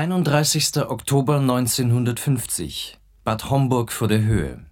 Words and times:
31. 0.00 0.88
Oktober 0.88 1.40
1950 1.40 2.98
Bad 3.22 3.50
Homburg 3.50 3.92
vor 3.92 4.08
der 4.08 4.22
Höhe 4.22 4.64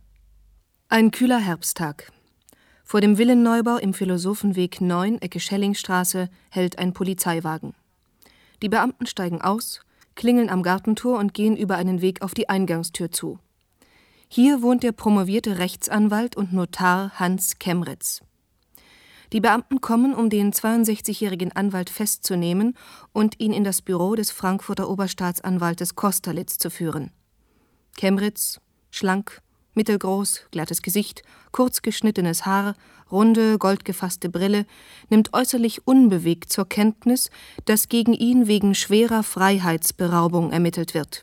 Ein 0.88 1.10
kühler 1.10 1.38
Herbsttag. 1.38 2.10
Vor 2.82 3.02
dem 3.02 3.18
Villenneubau 3.18 3.76
im 3.76 3.92
Philosophenweg 3.92 4.80
9, 4.80 5.20
Ecke 5.20 5.38
Schellingstraße, 5.38 6.30
hält 6.48 6.78
ein 6.78 6.94
Polizeiwagen. 6.94 7.74
Die 8.62 8.70
Beamten 8.70 9.04
steigen 9.04 9.42
aus, 9.42 9.82
klingeln 10.14 10.48
am 10.48 10.62
Gartentor 10.62 11.18
und 11.18 11.34
gehen 11.34 11.58
über 11.58 11.76
einen 11.76 12.00
Weg 12.00 12.22
auf 12.22 12.32
die 12.32 12.48
Eingangstür 12.48 13.10
zu. 13.10 13.38
Hier 14.28 14.62
wohnt 14.62 14.82
der 14.82 14.92
promovierte 14.92 15.58
Rechtsanwalt 15.58 16.38
und 16.38 16.54
Notar 16.54 17.10
Hans 17.20 17.58
Kemritz. 17.58 18.22
Die 19.32 19.40
Beamten 19.40 19.80
kommen, 19.80 20.14
um 20.14 20.30
den 20.30 20.52
62-jährigen 20.52 21.52
Anwalt 21.52 21.90
festzunehmen 21.90 22.74
und 23.12 23.38
ihn 23.40 23.52
in 23.52 23.64
das 23.64 23.82
Büro 23.82 24.14
des 24.14 24.30
Frankfurter 24.30 24.88
Oberstaatsanwaltes 24.88 25.94
Kosterlitz 25.96 26.58
zu 26.58 26.70
führen. 26.70 27.10
Kemritz, 27.96 28.60
schlank, 28.90 29.42
mittelgroß, 29.74 30.46
glattes 30.50 30.82
Gesicht, 30.82 31.22
kurz 31.52 31.82
geschnittenes 31.82 32.46
Haar, 32.46 32.74
runde, 33.10 33.58
goldgefasste 33.58 34.28
Brille, 34.28 34.66
nimmt 35.10 35.32
äußerlich 35.34 35.86
unbewegt 35.86 36.52
zur 36.52 36.68
Kenntnis, 36.68 37.30
dass 37.64 37.88
gegen 37.88 38.12
ihn 38.12 38.46
wegen 38.46 38.74
schwerer 38.74 39.22
Freiheitsberaubung 39.22 40.52
ermittelt 40.52 40.94
wird. 40.94 41.22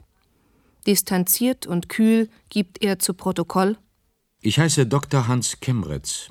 Distanziert 0.88 1.66
und 1.66 1.90
kühl 1.90 2.30
gibt 2.50 2.84
er 2.84 3.00
zu 3.00 3.14
Protokoll 3.14 3.78
Ich 4.42 4.60
heiße 4.60 4.86
Dr. 4.86 5.28
Hans 5.28 5.60
Kemritz, 5.60 6.30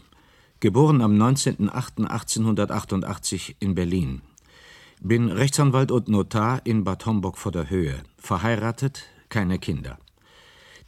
geboren 0.60 1.00
am 1.00 1.20
19.08.1888 1.20 3.56
in 3.60 3.74
Berlin. 3.74 4.20
Bin 5.00 5.30
Rechtsanwalt 5.30 5.90
und 5.90 6.08
Notar 6.08 6.60
in 6.64 6.84
Bad 6.84 7.06
Homburg 7.06 7.38
vor 7.38 7.52
der 7.52 7.70
Höhe, 7.70 8.02
verheiratet, 8.16 9.04
keine 9.28 9.58
Kinder. 9.58 9.98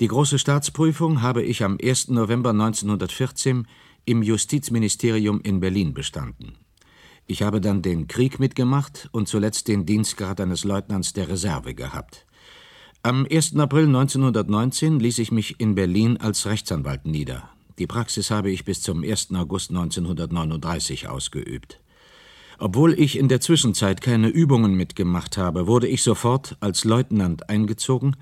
Die 0.01 0.09
große 0.09 0.39
Staatsprüfung 0.39 1.23
habe 1.23 1.43
ich 1.43 1.65
am 1.65 1.79
1. 1.83 2.09
November 2.09 2.51
1914 2.51 3.67
im 4.05 4.23
Justizministerium 4.23 5.41
in 5.41 5.61
Berlin 5.61 5.95
bestanden. 5.95 6.57
Ich 7.27 7.43
habe 7.43 7.61
dann 7.61 7.83
den 7.83 8.07
Krieg 8.07 8.39
mitgemacht 8.39 9.09
und 9.11 9.27
zuletzt 9.27 9.67
den 9.69 9.85
Dienstgrad 9.85 10.41
eines 10.41 10.65
Leutnants 10.65 11.13
der 11.13 11.29
Reserve 11.29 11.75
gehabt. 11.75 12.25
Am 13.03 13.27
1. 13.29 13.57
April 13.57 13.87
1919 13.87 15.01
ließ 15.01 15.19
ich 15.19 15.33
mich 15.33 15.61
in 15.61 15.75
Berlin 15.75 16.19
als 16.19 16.47
Rechtsanwalt 16.47 17.07
nieder. 17.07 17.51
Die 17.79 17.87
Praxis 17.87 18.31
habe 18.31 18.51
ich 18.51 18.65
bis 18.65 18.81
zum 18.81 19.03
1. 19.03 19.35
August 19.35 19.71
1939 19.71 21.09
ausgeübt. 21.09 21.79
Obwohl 22.59 22.99
ich 22.99 23.19
in 23.19 23.29
der 23.29 23.41
Zwischenzeit 23.41 24.01
keine 24.01 24.29
Übungen 24.29 24.75
mitgemacht 24.75 25.37
habe, 25.37 25.67
wurde 25.67 25.87
ich 25.87 26.03
sofort 26.03 26.57
als 26.61 26.85
Leutnant 26.85 27.51
eingezogen 27.51 28.17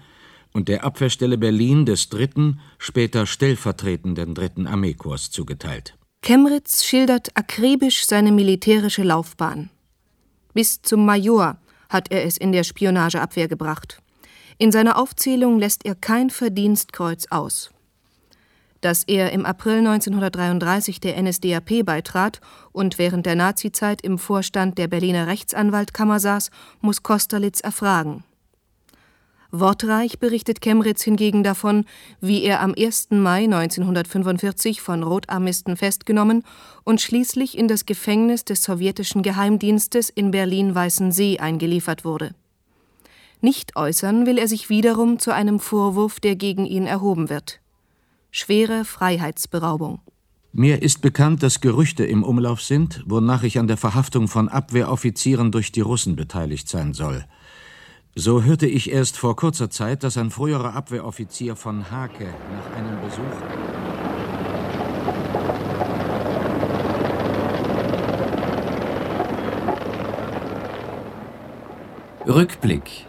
und 0.52 0.68
der 0.68 0.82
Abwehrstelle 0.84 1.38
Berlin 1.38 1.86
des 1.86 2.08
dritten, 2.08 2.58
später 2.78 3.26
stellvertretenden 3.26 4.34
dritten 4.34 4.66
Armeekorps 4.66 5.30
zugeteilt. 5.30 5.96
Kemritz 6.22 6.84
schildert 6.84 7.36
akribisch 7.36 8.06
seine 8.06 8.32
militärische 8.32 9.04
Laufbahn. 9.04 9.70
Bis 10.52 10.82
zum 10.82 11.04
Major 11.04 11.58
hat 11.88 12.10
er 12.10 12.24
es 12.24 12.36
in 12.36 12.50
der 12.50 12.64
Spionageabwehr 12.64 13.46
gebracht. 13.46 14.00
In 14.58 14.72
seiner 14.72 14.98
Aufzählung 14.98 15.58
lässt 15.60 15.84
er 15.84 15.94
kein 15.94 16.30
Verdienstkreuz 16.30 17.26
aus 17.30 17.73
dass 18.84 19.02
er 19.04 19.32
im 19.32 19.46
April 19.46 19.78
1933 19.78 21.00
der 21.00 21.20
NSDAP 21.22 21.86
beitrat 21.86 22.42
und 22.70 22.98
während 22.98 23.24
der 23.24 23.34
Nazizeit 23.34 24.02
im 24.02 24.18
Vorstand 24.18 24.76
der 24.76 24.88
Berliner 24.88 25.26
Rechtsanwaltkammer 25.26 26.20
saß, 26.20 26.50
muss 26.82 27.02
Kosterlitz 27.02 27.60
erfragen. 27.60 28.24
Wortreich 29.50 30.18
berichtet 30.18 30.60
Kemritz 30.60 31.02
hingegen 31.02 31.42
davon, 31.42 31.86
wie 32.20 32.42
er 32.42 32.60
am 32.60 32.74
1. 32.76 33.12
Mai 33.12 33.44
1945 33.44 34.82
von 34.82 35.02
Rotarmisten 35.02 35.78
festgenommen 35.78 36.42
und 36.82 37.00
schließlich 37.00 37.56
in 37.56 37.68
das 37.68 37.86
Gefängnis 37.86 38.44
des 38.44 38.64
sowjetischen 38.64 39.22
Geheimdienstes 39.22 40.10
in 40.10 40.30
Berlin-Weißensee 40.30 41.38
eingeliefert 41.38 42.04
wurde. 42.04 42.34
Nicht 43.40 43.76
äußern 43.76 44.26
will 44.26 44.36
er 44.36 44.48
sich 44.48 44.68
wiederum 44.68 45.18
zu 45.18 45.30
einem 45.32 45.58
Vorwurf, 45.58 46.20
der 46.20 46.36
gegen 46.36 46.66
ihn 46.66 46.86
erhoben 46.86 47.30
wird 47.30 47.63
schwere 48.34 48.84
Freiheitsberaubung. 48.84 50.00
Mir 50.52 50.82
ist 50.82 51.02
bekannt, 51.02 51.44
dass 51.44 51.60
Gerüchte 51.60 52.04
im 52.04 52.24
Umlauf 52.24 52.60
sind, 52.60 53.04
wonach 53.06 53.44
ich 53.44 53.60
an 53.60 53.68
der 53.68 53.76
Verhaftung 53.76 54.26
von 54.26 54.48
Abwehroffizieren 54.48 55.52
durch 55.52 55.70
die 55.70 55.82
Russen 55.82 56.16
beteiligt 56.16 56.68
sein 56.68 56.94
soll. 56.94 57.24
So 58.16 58.42
hörte 58.42 58.66
ich 58.66 58.90
erst 58.90 59.18
vor 59.18 59.36
kurzer 59.36 59.70
Zeit, 59.70 60.02
dass 60.02 60.16
ein 60.16 60.32
früherer 60.32 60.74
Abwehroffizier 60.74 61.54
von 61.54 61.92
Hake 61.92 62.26
nach 62.26 62.76
einem 62.76 63.00
Besuch 63.02 63.22
Rückblick 72.26 73.06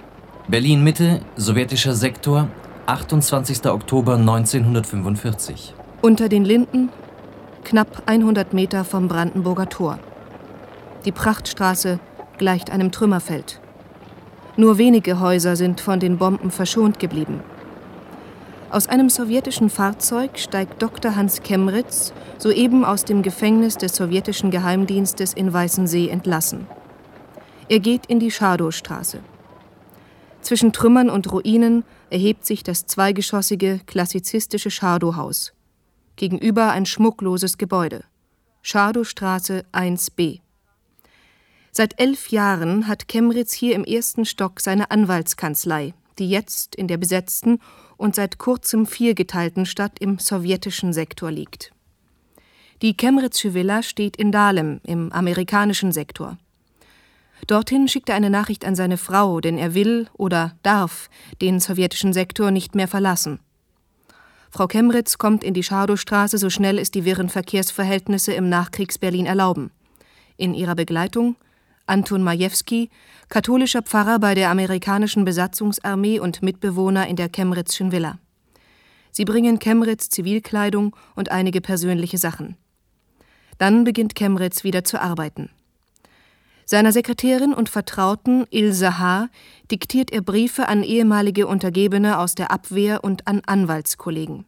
Berlin 0.47 0.83
Mitte, 0.83 1.21
sowjetischer 1.35 1.95
Sektor, 1.95 2.49
28. 2.87 3.65
Oktober 3.65 4.13
1945. 4.13 5.73
Unter 6.03 6.29
den 6.29 6.45
Linden, 6.45 6.89
knapp 7.63 8.03
100 8.05 8.53
Meter 8.53 8.85
vom 8.85 9.07
Brandenburger 9.07 9.67
Tor. 9.67 9.97
Die 11.03 11.11
Prachtstraße 11.11 11.99
gleicht 12.37 12.69
einem 12.69 12.91
Trümmerfeld. 12.91 13.59
Nur 14.55 14.77
wenige 14.77 15.19
Häuser 15.19 15.55
sind 15.55 15.81
von 15.81 15.99
den 15.99 16.19
Bomben 16.19 16.51
verschont 16.51 16.99
geblieben. 16.99 17.39
Aus 18.69 18.87
einem 18.87 19.09
sowjetischen 19.09 19.71
Fahrzeug 19.71 20.37
steigt 20.37 20.79
Dr. 20.79 21.15
Hans 21.15 21.41
Kemritz, 21.41 22.13
soeben 22.37 22.85
aus 22.85 23.03
dem 23.03 23.23
Gefängnis 23.23 23.77
des 23.77 23.95
sowjetischen 23.95 24.51
Geheimdienstes 24.51 25.33
in 25.33 25.51
Weißensee 25.51 26.09
entlassen. 26.09 26.67
Er 27.67 27.79
geht 27.79 28.05
in 28.05 28.19
die 28.19 28.29
Schadowstraße. 28.29 29.21
Zwischen 30.41 30.71
Trümmern 30.71 31.09
und 31.09 31.31
Ruinen 31.31 31.83
erhebt 32.09 32.45
sich 32.45 32.63
das 32.63 32.85
zweigeschossige, 32.85 33.81
klassizistische 33.85 34.71
Schadowhaus. 34.71 35.53
Gegenüber 36.15 36.71
ein 36.71 36.85
schmuckloses 36.85 37.57
Gebäude. 37.57 38.03
Schadowstraße 38.61 39.65
1b. 39.73 40.39
Seit 41.71 41.99
elf 41.99 42.29
Jahren 42.29 42.87
hat 42.87 43.07
Kemritz 43.07 43.53
hier 43.53 43.75
im 43.75 43.83
ersten 43.83 44.25
Stock 44.25 44.61
seine 44.61 44.91
Anwaltskanzlei, 44.91 45.93
die 46.17 46.29
jetzt 46.29 46.75
in 46.75 46.87
der 46.87 46.97
besetzten 46.97 47.59
und 47.97 48.15
seit 48.15 48.37
kurzem 48.37 48.85
viergeteilten 48.85 49.65
Stadt 49.65 49.99
im 49.99 50.17
sowjetischen 50.17 50.93
Sektor 50.93 51.31
liegt. 51.31 51.73
Die 52.81 52.95
Kemritzsche 52.95 53.53
Villa 53.53 53.83
steht 53.83 54.17
in 54.17 54.31
Dahlem 54.31 54.79
im 54.83 55.11
amerikanischen 55.11 55.91
Sektor. 55.91 56.37
Dorthin 57.47 57.87
schickt 57.87 58.09
er 58.09 58.15
eine 58.15 58.29
Nachricht 58.29 58.65
an 58.65 58.75
seine 58.75 58.97
Frau, 58.97 59.39
denn 59.39 59.57
er 59.57 59.73
will 59.73 60.07
oder 60.13 60.55
darf 60.63 61.09
den 61.41 61.59
sowjetischen 61.59 62.13
Sektor 62.13 62.51
nicht 62.51 62.75
mehr 62.75 62.87
verlassen. 62.87 63.39
Frau 64.49 64.67
Kemritz 64.67 65.17
kommt 65.17 65.43
in 65.43 65.53
die 65.53 65.63
Schadowstraße, 65.63 66.37
so 66.37 66.49
schnell 66.49 66.79
es 66.79 66.89
die 66.89 67.03
wirren 67.03 67.29
Verkehrsverhältnisse 67.29 68.33
im 68.33 68.47
Nachkriegs-Berlin 68.47 69.25
erlauben. 69.25 69.71
In 70.37 70.53
ihrer 70.53 70.75
Begleitung 70.75 71.35
Anton 71.87 72.23
Majewski, 72.23 72.89
katholischer 73.29 73.83
Pfarrer 73.83 74.17
bei 74.17 74.33
der 74.33 74.49
amerikanischen 74.49 75.23
Besatzungsarmee 75.23 76.19
und 76.19 76.41
Mitbewohner 76.41 77.07
in 77.07 77.15
der 77.15 77.29
Kemritzschen 77.29 77.91
Villa. 77.91 78.17
Sie 79.11 79.25
bringen 79.25 79.59
Kemritz 79.59 80.09
Zivilkleidung 80.09 80.95
und 81.15 81.31
einige 81.31 81.61
persönliche 81.61 82.17
Sachen. 82.17 82.57
Dann 83.59 83.83
beginnt 83.83 84.15
Kemritz 84.15 84.63
wieder 84.63 84.83
zu 84.83 84.99
arbeiten. 84.99 85.49
Seiner 86.67 86.91
Sekretärin 86.91 87.53
und 87.53 87.69
Vertrauten 87.69 88.47
Ilse 88.49 88.97
H. 88.97 89.29
diktiert 89.69 90.11
er 90.11 90.21
Briefe 90.21 90.67
an 90.67 90.81
ehemalige 90.81 91.45
Untergebene 91.45 92.17
aus 92.17 92.33
der 92.33 92.49
Abwehr 92.49 93.03
und 93.03 93.27
an 93.27 93.43
Anwaltskollegen. 93.45 94.45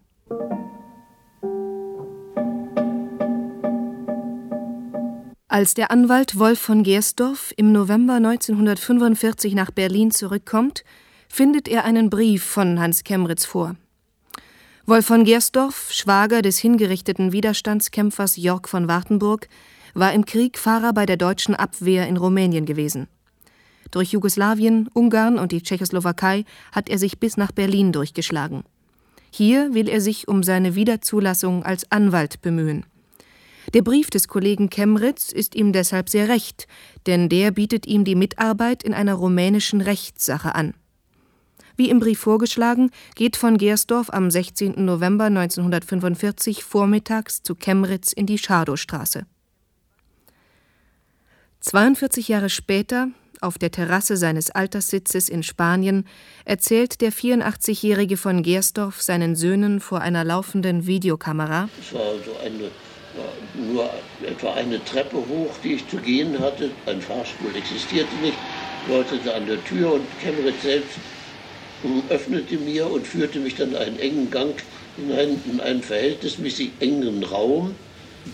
Als 5.48 5.76
der 5.76 5.92
Anwalt 5.92 6.40
Wolf 6.40 6.60
von 6.60 6.82
Gersdorf 6.82 7.54
im 7.56 7.72
November 7.72 8.16
1945 8.16 9.54
nach 9.54 9.70
Berlin 9.70 10.10
zurückkommt, 10.10 10.84
findet 11.30 11.68
er 11.68 11.86
einen 11.86 12.10
Brief 12.10 12.44
von 12.44 12.80
Hans 12.80 13.04
Kemritz 13.04 13.46
vor. 13.46 13.76
Wolf 14.88 15.06
von 15.06 15.24
Gersdorf, 15.24 15.92
Schwager 15.92 16.42
des 16.42 16.58
hingerichteten 16.58 17.32
Widerstandskämpfers 17.32 18.38
Jörg 18.38 18.68
von 18.68 18.88
Wartenburg, 18.88 19.48
war 19.98 20.14
im 20.14 20.26
Krieg 20.26 20.60
Fahrer 20.60 20.94
bei 20.94 21.06
der 21.06 21.18
deutschen 21.18 21.56
Abwehr 21.56 22.08
in 22.08 22.18
Rumänien 22.18 22.66
gewesen. 22.66 23.08
Durch 23.90 24.12
Jugoslawien, 24.12 24.90
Ungarn 24.94 25.40
und 25.40 25.52
die 25.52 25.64
Tschechoslowakei 25.64 26.46
hat 26.72 26.90
er 26.90 27.00
sich 27.00 27.20
bis 27.20 27.38
nach 27.38 27.52
Berlin 27.52 27.92
durchgeschlagen. 27.92 28.64
Hier 29.32 29.74
will 29.74 29.90
er 29.90 30.02
sich 30.02 30.28
um 30.28 30.44
seine 30.44 30.76
Wiederzulassung 30.76 31.64
als 31.64 31.92
Anwalt 31.92 32.42
bemühen. 32.42 32.86
Der 33.74 33.82
Brief 33.82 34.10
des 34.10 34.28
Kollegen 34.28 34.70
Kemritz 34.70 35.32
ist 35.32 35.56
ihm 35.56 35.74
deshalb 35.74 36.10
sehr 36.10 36.30
recht, 36.30 36.68
denn 37.06 37.28
der 37.28 37.52
bietet 37.52 37.86
ihm 37.86 38.04
die 38.06 38.16
Mitarbeit 38.16 38.84
in 38.84 38.94
einer 38.94 39.16
rumänischen 39.16 39.82
Rechtssache 39.82 40.56
an. 40.56 40.74
Wie 41.76 41.90
im 41.90 42.00
Brief 42.00 42.20
vorgeschlagen, 42.20 42.92
geht 43.16 43.36
von 43.36 43.58
Gersdorf 43.58 44.10
am 44.12 44.32
16. 44.32 44.84
November 44.86 45.26
1945 45.26 46.64
vormittags 46.64 47.44
zu 47.44 47.56
Chemritz 47.56 48.14
in 48.14 48.26
die 48.26 48.38
Schadowstraße. 48.38 49.26
42 51.62 52.28
Jahre 52.28 52.50
später, 52.50 53.10
auf 53.42 53.58
der 53.58 53.72
Terrasse 53.72 54.18
seines 54.18 54.50
Alterssitzes 54.50 55.30
in 55.30 55.44
Spanien 55.44 56.06
erzählt 56.46 57.02
der 57.02 57.12
84-Jährige 57.12 58.18
von 58.18 58.42
Gersdorf 58.42 59.02
seinen 59.02 59.36
Söhnen 59.36 59.80
vor 59.80 60.02
einer 60.02 60.24
laufenden 60.24 60.88
Videokamera. 60.88 61.70
Es 61.80 61.94
war 61.94 62.14
so 62.26 62.36
eine, 62.44 62.72
nur 63.72 63.90
etwa 64.26 64.54
eine 64.54 64.84
Treppe 64.84 65.18
hoch, 65.18 65.54
die 65.64 65.74
ich 65.74 65.88
zu 65.88 65.98
gehen 65.98 66.40
hatte. 66.40 66.72
Ein 66.88 67.02
Fahrstuhl 67.02 67.56
existierte 67.56 68.16
nicht, 68.24 68.38
läutete 68.88 69.36
an 69.36 69.46
der 69.46 69.64
Tür 69.66 69.94
und 69.94 70.06
Kemmerit 70.20 70.60
selbst 70.62 70.98
öffnete 72.10 72.58
mir 72.58 72.90
und 72.90 73.06
führte 73.06 73.40
mich 73.40 73.56
dann 73.56 73.76
einen 73.76 74.00
engen 74.00 74.32
Gang 74.32 74.56
hinein 74.96 75.40
in 75.52 75.60
einen 75.60 75.84
verhältnismäßig 75.84 76.72
engen 76.80 77.24
Raum, 77.24 77.76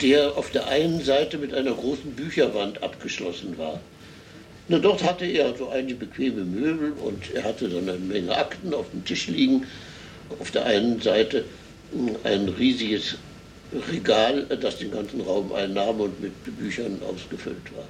der 0.01 0.37
auf 0.37 0.51
der 0.51 0.67
einen 0.67 1.01
Seite 1.01 1.37
mit 1.37 1.53
einer 1.53 1.71
großen 1.71 2.11
Bücherwand 2.11 2.81
abgeschlossen 2.81 3.57
war. 3.57 3.79
Na, 4.67 4.79
dort 4.79 5.03
hatte 5.03 5.25
er 5.25 5.55
so 5.55 5.69
einige 5.69 5.95
bequeme 5.95 6.43
Möbel 6.45 6.93
und 6.93 7.31
er 7.33 7.43
hatte 7.43 7.67
dann 7.69 7.89
eine 7.89 7.99
Menge 7.99 8.35
Akten 8.35 8.73
auf 8.73 8.89
dem 8.91 9.03
Tisch 9.03 9.27
liegen. 9.27 9.65
Auf 10.39 10.51
der 10.51 10.65
einen 10.65 11.01
Seite 11.01 11.45
ein 12.23 12.49
riesiges 12.49 13.17
Regal, 13.91 14.45
das 14.61 14.77
den 14.77 14.91
ganzen 14.91 15.21
Raum 15.21 15.51
einnahm 15.51 15.99
und 15.99 16.21
mit 16.21 16.33
Büchern 16.57 16.99
ausgefüllt 17.03 17.75
war. 17.75 17.85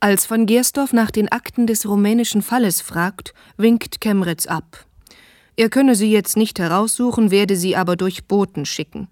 Als 0.00 0.26
von 0.26 0.46
Gersdorf 0.46 0.92
nach 0.92 1.10
den 1.10 1.30
Akten 1.30 1.66
des 1.66 1.86
rumänischen 1.86 2.42
Falles 2.42 2.80
fragt, 2.80 3.34
winkt 3.56 4.00
Kemretz 4.00 4.46
ab. 4.46 4.86
Er 5.56 5.68
könne 5.68 5.94
sie 5.94 6.10
jetzt 6.10 6.36
nicht 6.36 6.58
heraussuchen, 6.58 7.30
werde 7.30 7.56
sie 7.56 7.76
aber 7.76 7.96
durch 7.96 8.24
Boten 8.24 8.64
schicken. 8.64 9.08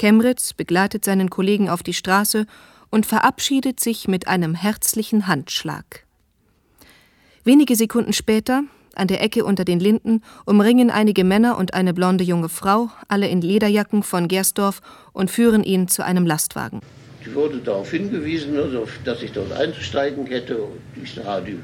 Kemritz 0.00 0.54
begleitet 0.54 1.04
seinen 1.04 1.28
Kollegen 1.28 1.68
auf 1.68 1.82
die 1.82 1.92
Straße 1.92 2.46
und 2.88 3.04
verabschiedet 3.04 3.80
sich 3.80 4.08
mit 4.08 4.28
einem 4.28 4.54
herzlichen 4.54 5.26
Handschlag. 5.26 6.06
Wenige 7.44 7.76
Sekunden 7.76 8.14
später, 8.14 8.62
an 8.94 9.08
der 9.08 9.22
Ecke 9.22 9.44
unter 9.44 9.66
den 9.66 9.78
Linden, 9.78 10.22
umringen 10.46 10.90
einige 10.90 11.22
Männer 11.22 11.58
und 11.58 11.74
eine 11.74 11.92
blonde 11.92 12.24
junge 12.24 12.48
Frau, 12.48 12.88
alle 13.08 13.28
in 13.28 13.42
Lederjacken 13.42 14.02
von 14.02 14.26
Gersdorf, 14.26 14.80
und 15.12 15.30
führen 15.30 15.62
ihn 15.64 15.86
zu 15.86 16.02
einem 16.02 16.24
Lastwagen. 16.24 16.80
Ich 17.20 17.34
wurde 17.34 17.58
darauf 17.58 17.90
hingewiesen, 17.90 18.56
also, 18.56 18.88
dass 19.04 19.22
ich 19.22 19.32
dort 19.32 19.52
einzusteigen 19.52 20.24
hätte. 20.24 20.60
Ich 21.02 21.12
sah 21.12 21.42
die 21.42 21.58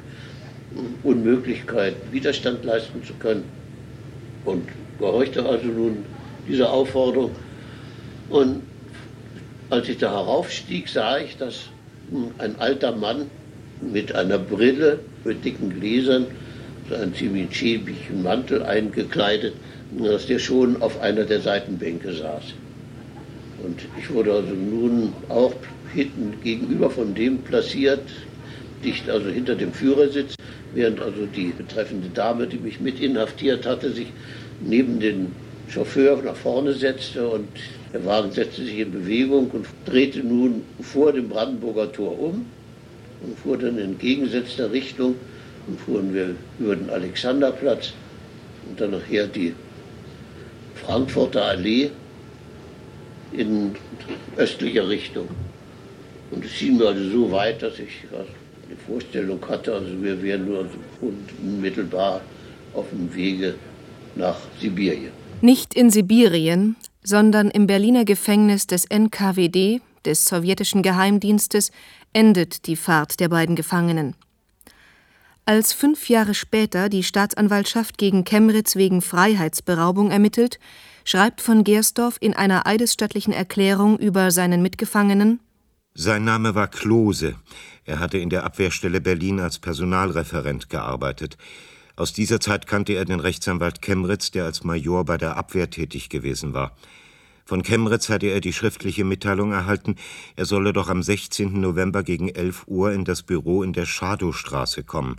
Unmöglichkeit, 1.03 1.97
Widerstand 2.12 2.67
leisten 2.67 3.03
zu 3.03 3.15
können 3.15 3.44
und 4.44 4.69
gehorchte 4.99 5.43
also 5.43 5.69
nun 5.69 6.05
dieser 6.47 6.71
Aufforderung. 6.71 7.31
Und 8.28 8.62
als 9.70 9.88
ich 9.88 9.99
da 9.99 10.12
heraufstieg, 10.12 10.88
sah 10.88 11.19
ich, 11.19 11.37
dass 11.37 11.67
ein 12.38 12.56
alter 12.58 12.94
Mann 12.94 13.31
mit 13.81 14.14
einer 14.14 14.38
Brille, 14.38 15.00
mit 15.25 15.44
dicken 15.44 15.78
Gläsern, 15.78 16.26
so 16.88 16.94
einen 16.94 17.14
ziemlich 17.14 17.55
schäbigen 17.56 18.23
Mantel 18.23 18.62
eingekleidet, 18.62 19.55
dass 19.99 20.26
der 20.26 20.38
schon 20.38 20.81
auf 20.82 21.00
einer 21.00 21.25
der 21.25 21.40
Seitenbänke 21.40 22.12
saß. 22.12 22.44
Und 23.64 23.81
ich 23.99 24.12
wurde 24.12 24.32
also 24.32 24.52
nun 24.55 25.12
auch 25.28 25.55
hinten 25.93 26.34
gegenüber 26.43 26.90
von 26.90 27.14
dem 27.14 27.38
platziert, 27.38 28.02
dicht 28.84 29.08
also 29.08 29.31
hinter 29.31 29.55
dem 29.55 29.73
Führersitz, 29.73 30.34
während 30.75 31.00
also 31.00 31.26
die 31.26 31.52
betreffende 31.56 32.08
Dame, 32.08 32.46
die 32.46 32.58
mich 32.58 32.81
mit 32.81 33.00
inhaftiert 33.00 33.67
hatte, 33.67 33.90
sich 33.90 34.08
neben 34.61 35.00
den 35.00 35.32
Chauffeur 35.69 36.23
nach 36.23 36.37
vorne 36.37 36.73
setzte 36.73 37.26
und 37.26 37.49
der 37.93 38.05
Wagen 38.05 38.31
setzte 38.33 38.65
sich 38.65 38.79
in 38.79 38.93
Bewegung 38.93 39.50
und 39.50 39.67
drehte 39.85 40.21
nun 40.21 40.62
vor 40.81 41.12
dem 41.12 41.29
Brandenburger 41.29 41.93
Tor 41.93 42.19
um 42.19 42.47
und 43.23 43.38
fuhr 43.38 43.56
dann 43.56 43.79
in 43.79 43.93
entgegengesetzter 43.93 44.71
Richtung 44.71 45.15
und 45.67 45.81
fuhren 45.81 46.15
wir 46.15 46.35
über 46.59 46.77
den 46.77 46.91
Alexanderplatz 46.91 47.93
und 48.69 48.81
dann 48.81 48.93
nachher 48.93 49.27
die 49.27 49.55
Frankfurter 50.75 51.44
Allee 51.44 51.91
in 53.33 53.75
östlicher 54.37 54.88
Richtung. 54.88 55.29
Und 56.31 56.44
es 56.44 56.53
schien 56.53 56.77
mir 56.77 56.88
also 56.88 57.09
so 57.11 57.33
weit, 57.33 57.62
dass 57.62 57.79
ich 57.79 58.05
eine 58.12 58.77
Vorstellung 58.87 59.41
hatte, 59.49 59.75
also 59.75 60.03
wir 60.03 60.21
wären 60.23 60.47
nur 60.47 60.69
unmittelbar 61.00 62.21
auf 62.75 62.87
dem 62.91 63.15
Wege 63.15 63.55
nach 64.17 64.37
Sibirien. 64.61 65.12
Nicht 65.41 65.75
in 65.75 65.91
Sibirien, 65.91 66.77
sondern 67.06 67.50
im 67.50 67.69
Berliner 67.69 68.05
Gefängnis 68.05 68.67
des 68.67 68.85
NKWD, 68.85 69.81
des 70.05 70.25
sowjetischen 70.25 70.82
Geheimdienstes, 70.82 71.70
endet 72.12 72.67
die 72.67 72.75
Fahrt 72.75 73.20
der 73.20 73.29
beiden 73.29 73.55
Gefangenen. 73.55 74.17
Als 75.44 75.73
fünf 75.73 76.08
Jahre 76.08 76.35
später 76.35 76.88
die 76.88 77.05
Staatsanwaltschaft 77.05 77.97
gegen 77.97 78.25
Kemritz 78.25 78.75
wegen 78.75 79.03
Freiheitsberaubung 79.03 80.11
ermittelt, 80.11 80.58
schreibt 81.05 81.41
von 81.41 81.62
Gersdorf 81.62 82.17
in 82.20 82.35
einer 82.35 82.67
eidesstattlichen 82.67 83.32
Erklärung 83.32 83.97
über 83.99 84.32
seinen 84.32 84.61
Mitgefangenen 84.61 85.38
Sein 85.94 86.25
Name 86.25 86.56
war 86.56 86.67
Klose. 86.67 87.37
Er 87.85 88.00
hatte 88.00 88.19
in 88.19 88.31
der 88.31 88.43
Abwehrstelle 88.43 89.00
Berlin 89.00 89.38
als 89.38 89.61
Personalreferent 89.61 90.69
gearbeitet. 90.69 91.38
Aus 91.96 92.12
dieser 92.12 92.40
Zeit 92.40 92.66
kannte 92.66 92.93
er 92.93 93.06
den 93.06 93.20
Rechtsanwalt 93.20 93.81
Kemritz, 93.81 94.31
der 94.31 94.44
als 94.44 94.64
Major 94.64 95.04
bei 95.06 95.16
der 95.16 95.37
Abwehr 95.38 95.70
tätig 95.70 96.10
gewesen 96.10 96.52
war. 96.52 96.76
Von 97.46 97.62
Kemritz 97.62 98.10
hatte 98.10 98.26
er 98.26 98.40
die 98.40 98.52
schriftliche 98.52 99.04
Mitteilung 99.04 99.52
erhalten, 99.52 99.96
er 100.34 100.44
solle 100.44 100.72
doch 100.72 100.90
am 100.90 101.02
16. 101.02 101.60
November 101.60 102.02
gegen 102.02 102.28
11 102.28 102.64
Uhr 102.66 102.93
in 102.93 103.04
das 103.04 103.22
Büro 103.22 103.62
in 103.62 103.72
der 103.72 103.87
Schadowstraße 103.87 104.82
kommen. 104.82 105.16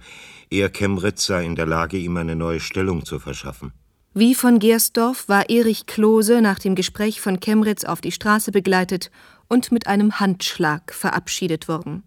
Er, 0.51 0.69
Kemritz, 0.69 1.25
sei 1.25 1.45
in 1.45 1.56
der 1.56 1.65
Lage, 1.65 1.97
ihm 1.97 2.18
eine 2.18 2.35
neue 2.35 2.59
Stellung 2.59 3.06
zu 3.06 3.19
verschaffen. 3.19 3.71
Wie 4.13 4.35
von 4.35 4.59
Gersdorf 4.59 5.30
war 5.30 5.50
Erich 5.50 5.85
Klose 5.85 6.41
nach 6.41 6.59
dem 6.59 6.75
Gespräch 6.75 7.21
von 7.21 7.39
Kemritz 7.39 7.85
auf 7.85 8.01
die 8.01 8.12
Straße 8.12 8.51
begleitet 8.51 9.09
und 9.47 9.71
mit 9.71 9.88
einem 9.88 10.19
Handschlag 10.19 10.94
verabschiedet 10.94 11.68
worden. 11.68 12.03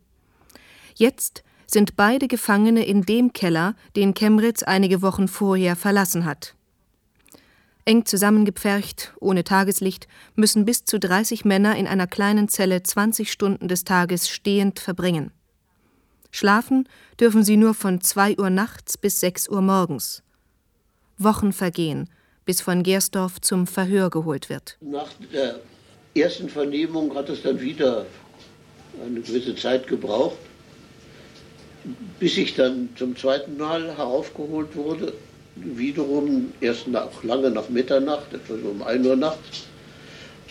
Jetzt 0.94 1.42
sind 1.72 1.96
beide 1.96 2.26
Gefangene 2.26 2.84
in 2.84 3.02
dem 3.02 3.32
Keller, 3.32 3.74
den 3.94 4.14
Kemritz 4.14 4.62
einige 4.62 5.02
Wochen 5.02 5.28
vorher 5.28 5.76
verlassen 5.76 6.24
hat. 6.24 6.54
Eng 7.84 8.04
zusammengepfercht, 8.04 9.14
ohne 9.20 9.44
Tageslicht, 9.44 10.06
müssen 10.34 10.64
bis 10.64 10.84
zu 10.84 10.98
30 10.98 11.44
Männer 11.44 11.76
in 11.76 11.86
einer 11.86 12.06
kleinen 12.06 12.48
Zelle 12.48 12.82
20 12.82 13.30
Stunden 13.30 13.68
des 13.68 13.84
Tages 13.84 14.28
stehend 14.28 14.80
verbringen. 14.80 15.32
Schlafen 16.30 16.88
dürfen 17.18 17.42
sie 17.42 17.56
nur 17.56 17.74
von 17.74 18.00
2 18.00 18.38
Uhr 18.38 18.50
nachts 18.50 18.98
bis 18.98 19.20
6 19.20 19.48
Uhr 19.48 19.62
morgens. 19.62 20.22
Wochen 21.18 21.52
vergehen, 21.52 22.08
bis 22.44 22.60
von 22.60 22.82
Gersdorf 22.82 23.40
zum 23.40 23.66
Verhör 23.66 24.10
geholt 24.10 24.48
wird. 24.48 24.76
Nach 24.80 25.10
der 25.32 25.60
ersten 26.14 26.48
Vernehmung 26.48 27.14
hat 27.14 27.28
es 27.28 27.42
dann 27.42 27.60
wieder 27.60 28.06
eine 29.04 29.20
gewisse 29.20 29.54
Zeit 29.54 29.86
gebraucht 29.86 30.38
bis 32.18 32.36
ich 32.36 32.54
dann 32.54 32.88
zum 32.96 33.16
zweiten 33.16 33.56
Mal 33.56 33.96
heraufgeholt 33.96 34.74
wurde, 34.76 35.12
wiederum 35.56 36.52
erst 36.60 36.88
nach, 36.88 37.22
lange 37.24 37.50
nach 37.50 37.68
Mitternacht, 37.68 38.32
etwa 38.32 38.54
so 38.62 38.68
um 38.68 38.82
1 38.82 39.06
Uhr 39.06 39.16
nachts, 39.16 39.64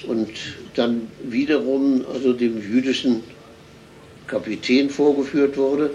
und 0.08 0.30
dann 0.76 1.08
wiederum 1.24 2.06
also 2.14 2.34
dem 2.34 2.58
jüdischen 2.58 3.24
Kapitän 4.28 4.90
vorgeführt 4.90 5.58
wurde, 5.58 5.92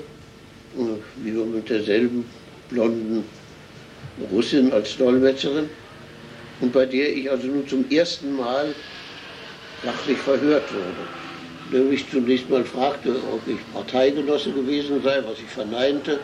wie 1.16 1.30
mit 1.30 1.70
derselben 1.70 2.24
blonden 2.70 3.24
Russin 4.30 4.72
als 4.72 4.96
Dolmetscherin, 4.96 5.68
und 6.60 6.72
bei 6.72 6.86
der 6.86 7.14
ich 7.16 7.30
also 7.30 7.48
nun 7.48 7.66
zum 7.66 7.90
ersten 7.90 8.36
Mal 8.36 8.74
sachlich 9.82 10.18
verhört 10.18 10.72
wurde 10.72 11.06
der 11.73 11.83
mich 11.83 12.09
zunächst 12.11 12.49
mal 12.50 12.64
fragte, 12.64 13.16
ob 13.33 13.47
ich 13.49 13.59
Parteigenosse 13.73 14.52
gewesen 14.52 15.02
sei, 15.02 15.23
was 15.25 15.38
ich 15.38 15.49
verneinte. 15.49 16.21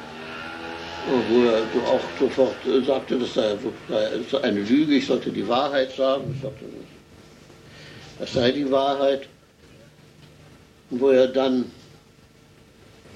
Wo 1.06 1.44
er 1.44 1.62
auch 1.86 2.04
sofort 2.18 2.56
sagte, 2.86 3.18
das 3.18 3.32
sei 3.34 3.56
eine 4.42 4.60
Lüge, 4.60 4.96
ich 4.96 5.06
sollte 5.06 5.30
die 5.30 5.48
Wahrheit 5.48 5.92
sagen. 5.96 6.34
Ich 6.34 6.42
sagte, 6.42 6.64
das 8.18 8.32
sei 8.34 8.52
die 8.52 8.70
Wahrheit. 8.70 9.22
Und 10.90 11.00
wo 11.00 11.08
er 11.08 11.28
dann 11.28 11.64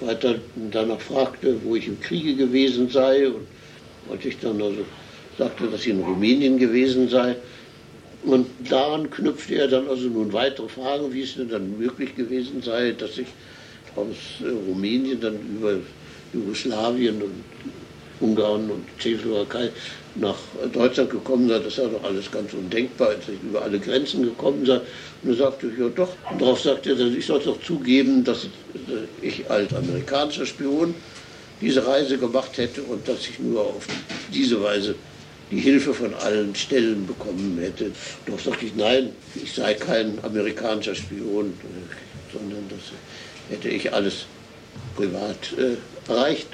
weiter 0.00 0.37
danach 0.73 1.00
fragte, 1.00 1.57
wo 1.62 1.76
ich 1.76 1.87
im 1.87 2.00
Kriege 2.00 2.35
gewesen 2.35 2.88
sei, 2.88 3.28
und 3.28 3.47
als 4.11 4.25
ich 4.25 4.38
dann 4.40 4.61
also 4.62 4.85
sagte, 5.37 5.66
dass 5.66 5.83
ich 5.83 5.88
in 5.88 6.00
Rumänien 6.00 6.59
gewesen 6.59 7.09
sei, 7.09 7.37
und 8.25 8.47
daran 8.71 9.11
knüpfte 9.11 9.57
er 9.57 9.69
dann 9.69 9.88
also 9.88 10.09
nun 10.09 10.33
weitere 10.33 10.69
Fragen, 10.69 11.12
wie 11.12 11.23
es 11.23 11.35
denn 11.35 11.49
dann 11.49 11.78
möglich 11.78 12.16
gewesen 12.16 12.62
sei, 12.62 12.93
dass 12.93 13.19
ich 13.19 13.26
aus 13.97 14.16
äh, 14.43 14.49
Rumänien 14.49 15.21
dann 15.21 15.35
über 15.35 15.76
Jugoslawien 16.33 17.23
und 17.23 17.45
Ungarn 18.21 18.71
und 18.71 18.85
Tschechoslowakei 18.99 19.71
nach 20.14 20.37
Deutschland 20.73 21.11
gekommen 21.11 21.49
sei, 21.49 21.59
das 21.59 21.75
sei 21.76 21.87
doch 21.87 22.02
alles 22.04 22.31
ganz 22.31 22.52
undenkbar, 22.52 23.09
als 23.09 23.28
ich 23.28 23.43
über 23.43 23.62
alle 23.62 23.78
Grenzen 23.78 24.23
gekommen 24.23 24.64
sei. 24.64 24.81
Und 25.23 25.31
er 25.31 25.35
sagte 25.35 25.71
ja 25.78 25.88
doch. 25.88 26.11
Und 26.31 26.40
darauf 26.40 26.61
sagte 26.61 26.90
er, 26.90 27.00
ich 27.00 27.26
soll 27.26 27.40
doch 27.40 27.61
zugeben, 27.61 28.23
dass 28.23 28.47
ich 29.21 29.50
als 29.50 29.75
amerikanischer 29.75 30.47
Spion 30.47 30.95
diese 31.61 31.87
Reise 31.87 32.16
gemacht 32.16 32.57
hätte 32.57 32.83
und 32.83 33.07
dass 33.09 33.26
ich 33.28 33.38
nur 33.40 33.61
auf 33.62 33.87
diese 34.33 34.62
Weise 34.62 34.95
die 35.50 35.60
Hilfe 35.60 35.94
von 35.94 36.14
allen 36.14 36.54
Stellen 36.54 37.06
bekommen 37.06 37.58
hätte. 37.60 37.92
Doch 38.26 38.38
sagte 38.38 38.66
ich, 38.66 38.74
nein, 38.74 39.10
ich 39.34 39.52
sei 39.52 39.74
kein 39.74 40.22
amerikanischer 40.24 40.94
Spion, 40.94 41.50
äh, 41.50 42.32
sondern 42.32 42.68
das 42.68 42.80
hätte 43.50 43.68
ich 43.68 43.92
alles 43.92 44.26
privat 44.96 45.52
äh, 45.58 45.76
erreicht. 46.10 46.48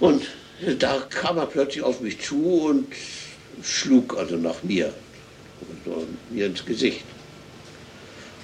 Und 0.00 0.24
da 0.78 1.00
kam 1.08 1.38
er 1.38 1.46
plötzlich 1.46 1.82
auf 1.82 2.00
mich 2.00 2.20
zu 2.20 2.66
und 2.68 2.86
schlug 3.62 4.16
also 4.18 4.36
nach 4.36 4.62
mir, 4.62 4.92
also 5.84 6.06
mir 6.30 6.46
ins 6.46 6.64
Gesicht. 6.64 7.04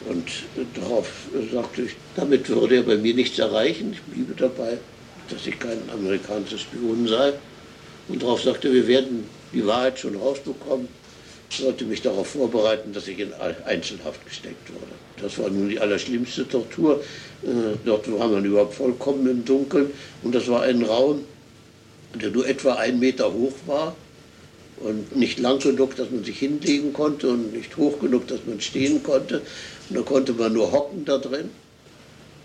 Und 0.08 0.28
darauf 0.74 1.10
sagte 1.52 1.82
ich, 1.82 1.92
damit 2.16 2.48
würde 2.48 2.76
er 2.76 2.82
bei 2.82 2.96
mir 2.96 3.14
nichts 3.14 3.38
erreichen. 3.38 3.92
Ich 3.92 4.00
bliebe 4.02 4.34
dabei, 4.34 4.78
dass 5.28 5.46
ich 5.46 5.58
kein 5.58 5.78
amerikanischer 5.92 6.58
Spion 6.58 7.06
sei. 7.06 7.34
Und 8.08 8.22
darauf 8.22 8.42
sagte 8.42 8.72
wir 8.72 8.86
werden 8.86 9.24
die 9.52 9.66
Wahrheit 9.66 9.98
schon 9.98 10.16
rausbekommen. 10.16 10.88
Ich 11.50 11.58
sollte 11.58 11.84
mich 11.84 12.02
darauf 12.02 12.28
vorbereiten, 12.28 12.92
dass 12.92 13.08
ich 13.08 13.18
in 13.18 13.32
Einzelhaft 13.66 14.24
gesteckt 14.24 14.72
wurde. 14.72 14.92
Das 15.20 15.38
war 15.38 15.50
nun 15.50 15.68
die 15.68 15.80
allerschlimmste 15.80 16.48
Tortur. 16.48 17.02
Äh, 17.42 17.76
dort 17.84 18.10
war 18.18 18.28
man 18.28 18.44
überhaupt 18.44 18.74
vollkommen 18.74 19.28
im 19.28 19.44
Dunkeln. 19.44 19.90
Und 20.22 20.34
das 20.34 20.46
war 20.48 20.62
ein 20.62 20.82
Raum, 20.82 21.24
der 22.14 22.30
nur 22.30 22.46
etwa 22.46 22.74
einen 22.74 23.00
Meter 23.00 23.32
hoch 23.32 23.54
war 23.66 23.96
und 24.80 25.14
nicht 25.14 25.38
lang 25.38 25.58
genug, 25.58 25.96
dass 25.96 26.10
man 26.10 26.24
sich 26.24 26.38
hinlegen 26.38 26.92
konnte 26.92 27.28
und 27.28 27.52
nicht 27.52 27.76
hoch 27.76 27.98
genug, 28.00 28.26
dass 28.28 28.40
man 28.46 28.60
stehen 28.60 29.02
konnte. 29.02 29.42
Und 29.88 29.96
da 29.96 30.02
konnte 30.02 30.32
man 30.32 30.52
nur 30.52 30.72
hocken 30.72 31.04
da 31.04 31.18
drin. 31.18 31.50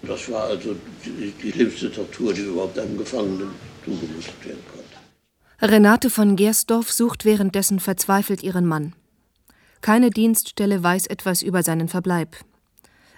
Das 0.03 0.29
war 0.29 0.45
also 0.45 0.75
die, 1.05 1.31
die 1.41 1.51
schlimmste 1.51 1.91
Tortur, 1.91 2.33
die 2.33 2.41
überhaupt 2.41 2.77
einem 2.77 2.97
Gefangenen 2.97 3.49
zugemutet 3.83 4.33
werden 4.43 4.63
konnte. 4.71 4.74
Renate 5.61 6.09
von 6.09 6.35
Gersdorf 6.35 6.91
sucht 6.91 7.23
währenddessen 7.23 7.79
verzweifelt 7.79 8.43
ihren 8.43 8.65
Mann. 8.65 8.93
Keine 9.81 10.09
Dienststelle 10.09 10.83
weiß 10.83 11.07
etwas 11.07 11.41
über 11.41 11.63
seinen 11.63 11.87
Verbleib. 11.87 12.35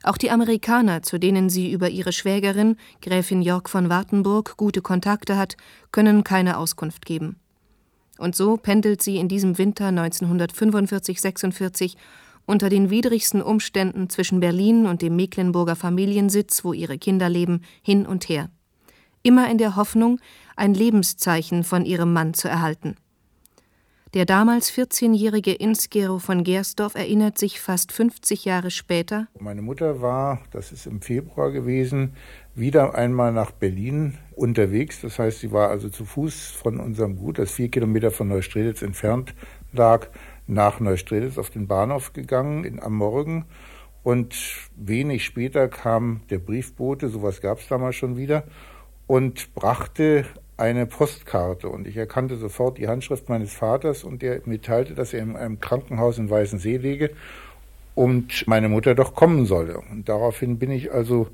Auch 0.03 0.17
die 0.17 0.29
Amerikaner, 0.29 1.01
zu 1.01 1.17
denen 1.17 1.49
sie 1.49 1.71
über 1.71 1.89
ihre 1.89 2.13
Schwägerin, 2.13 2.77
Gräfin 3.01 3.41
Jörg 3.41 3.67
von 3.67 3.89
Wartenburg, 3.89 4.55
gute 4.55 4.81
Kontakte 4.81 5.35
hat, 5.35 5.57
können 5.91 6.23
keine 6.23 6.57
Auskunft 6.57 7.05
geben. 7.05 7.37
Und 8.19 8.35
so 8.35 8.57
pendelt 8.57 9.01
sie 9.01 9.17
in 9.17 9.27
diesem 9.27 9.57
Winter 9.57 9.89
1945-46 9.89 11.95
unter 12.45 12.69
den 12.69 12.89
widrigsten 12.89 13.41
Umständen 13.41 14.09
zwischen 14.09 14.39
Berlin 14.39 14.85
und 14.85 15.01
dem 15.01 15.15
Mecklenburger 15.15 15.75
Familiensitz, 15.75 16.63
wo 16.63 16.73
ihre 16.73 16.99
Kinder 16.99 17.29
leben, 17.29 17.61
hin 17.81 18.05
und 18.05 18.29
her. 18.29 18.49
Immer 19.23 19.49
in 19.49 19.57
der 19.57 19.75
Hoffnung, 19.75 20.19
ein 20.57 20.73
Lebenszeichen 20.73 21.63
von 21.63 21.85
ihrem 21.85 22.11
Mann 22.13 22.33
zu 22.33 22.47
erhalten. 22.47 22.97
Der 24.13 24.25
damals 24.25 24.71
14-jährige 24.71 25.53
Insgero 25.53 26.17
von 26.17 26.43
Gersdorf 26.43 26.95
erinnert 26.95 27.37
sich 27.37 27.59
fast 27.59 27.91
50 27.91 28.45
Jahre 28.45 28.71
später. 28.71 29.27
Meine 29.37 29.61
Mutter 29.61 30.01
war, 30.01 30.41
das 30.51 30.71
ist 30.71 30.87
im 30.87 31.01
Februar 31.01 31.51
gewesen, 31.51 32.13
wieder 32.55 32.95
einmal 32.95 33.33
nach 33.33 33.51
Berlin 33.51 34.17
unterwegs. 34.33 35.01
Das 35.01 35.19
heißt, 35.19 35.41
sie 35.41 35.51
war 35.51 35.69
also 35.69 35.89
zu 35.89 36.05
Fuß 36.05 36.51
von 36.51 36.79
unserem 36.79 37.17
Gut, 37.17 37.37
das 37.37 37.51
vier 37.51 37.69
Kilometer 37.69 38.09
von 38.09 38.29
Neustrelitz 38.29 38.81
entfernt 38.81 39.35
lag, 39.73 40.07
nach 40.47 40.79
Neustrelitz 40.79 41.37
auf 41.37 41.49
den 41.49 41.67
Bahnhof 41.67 42.13
gegangen 42.13 42.63
in, 42.63 42.81
am 42.81 42.95
Morgen. 42.95 43.45
Und 44.03 44.35
wenig 44.77 45.25
später 45.25 45.67
kam 45.67 46.21
der 46.29 46.39
Briefbote, 46.39 47.09
sowas 47.09 47.41
gab 47.41 47.59
es 47.59 47.67
damals 47.67 47.97
schon 47.97 48.15
wieder, 48.15 48.45
und 49.05 49.53
brachte 49.53 50.25
eine 50.57 50.87
Postkarte 50.87 51.69
und 51.69 51.87
ich 51.87 51.95
erkannte 51.95 52.35
sofort 52.35 52.79
die 52.79 52.87
Handschrift 52.87 53.29
meines 53.29 53.53
Vaters 53.53 54.03
und 54.03 54.21
der 54.21 54.41
mitteilte, 54.45 54.95
dass 54.95 55.13
er 55.13 55.21
in 55.21 55.35
einem 55.35 55.59
Krankenhaus 55.59 56.17
in 56.17 56.29
Weißensee 56.29 56.77
liege 56.77 57.11
und 57.93 58.47
meine 58.47 58.67
Mutter 58.67 58.95
doch 58.95 59.13
kommen 59.13 59.45
solle. 59.45 59.79
Und 59.79 60.09
daraufhin 60.09 60.57
bin 60.57 60.71
ich 60.71 60.91
also 60.91 61.27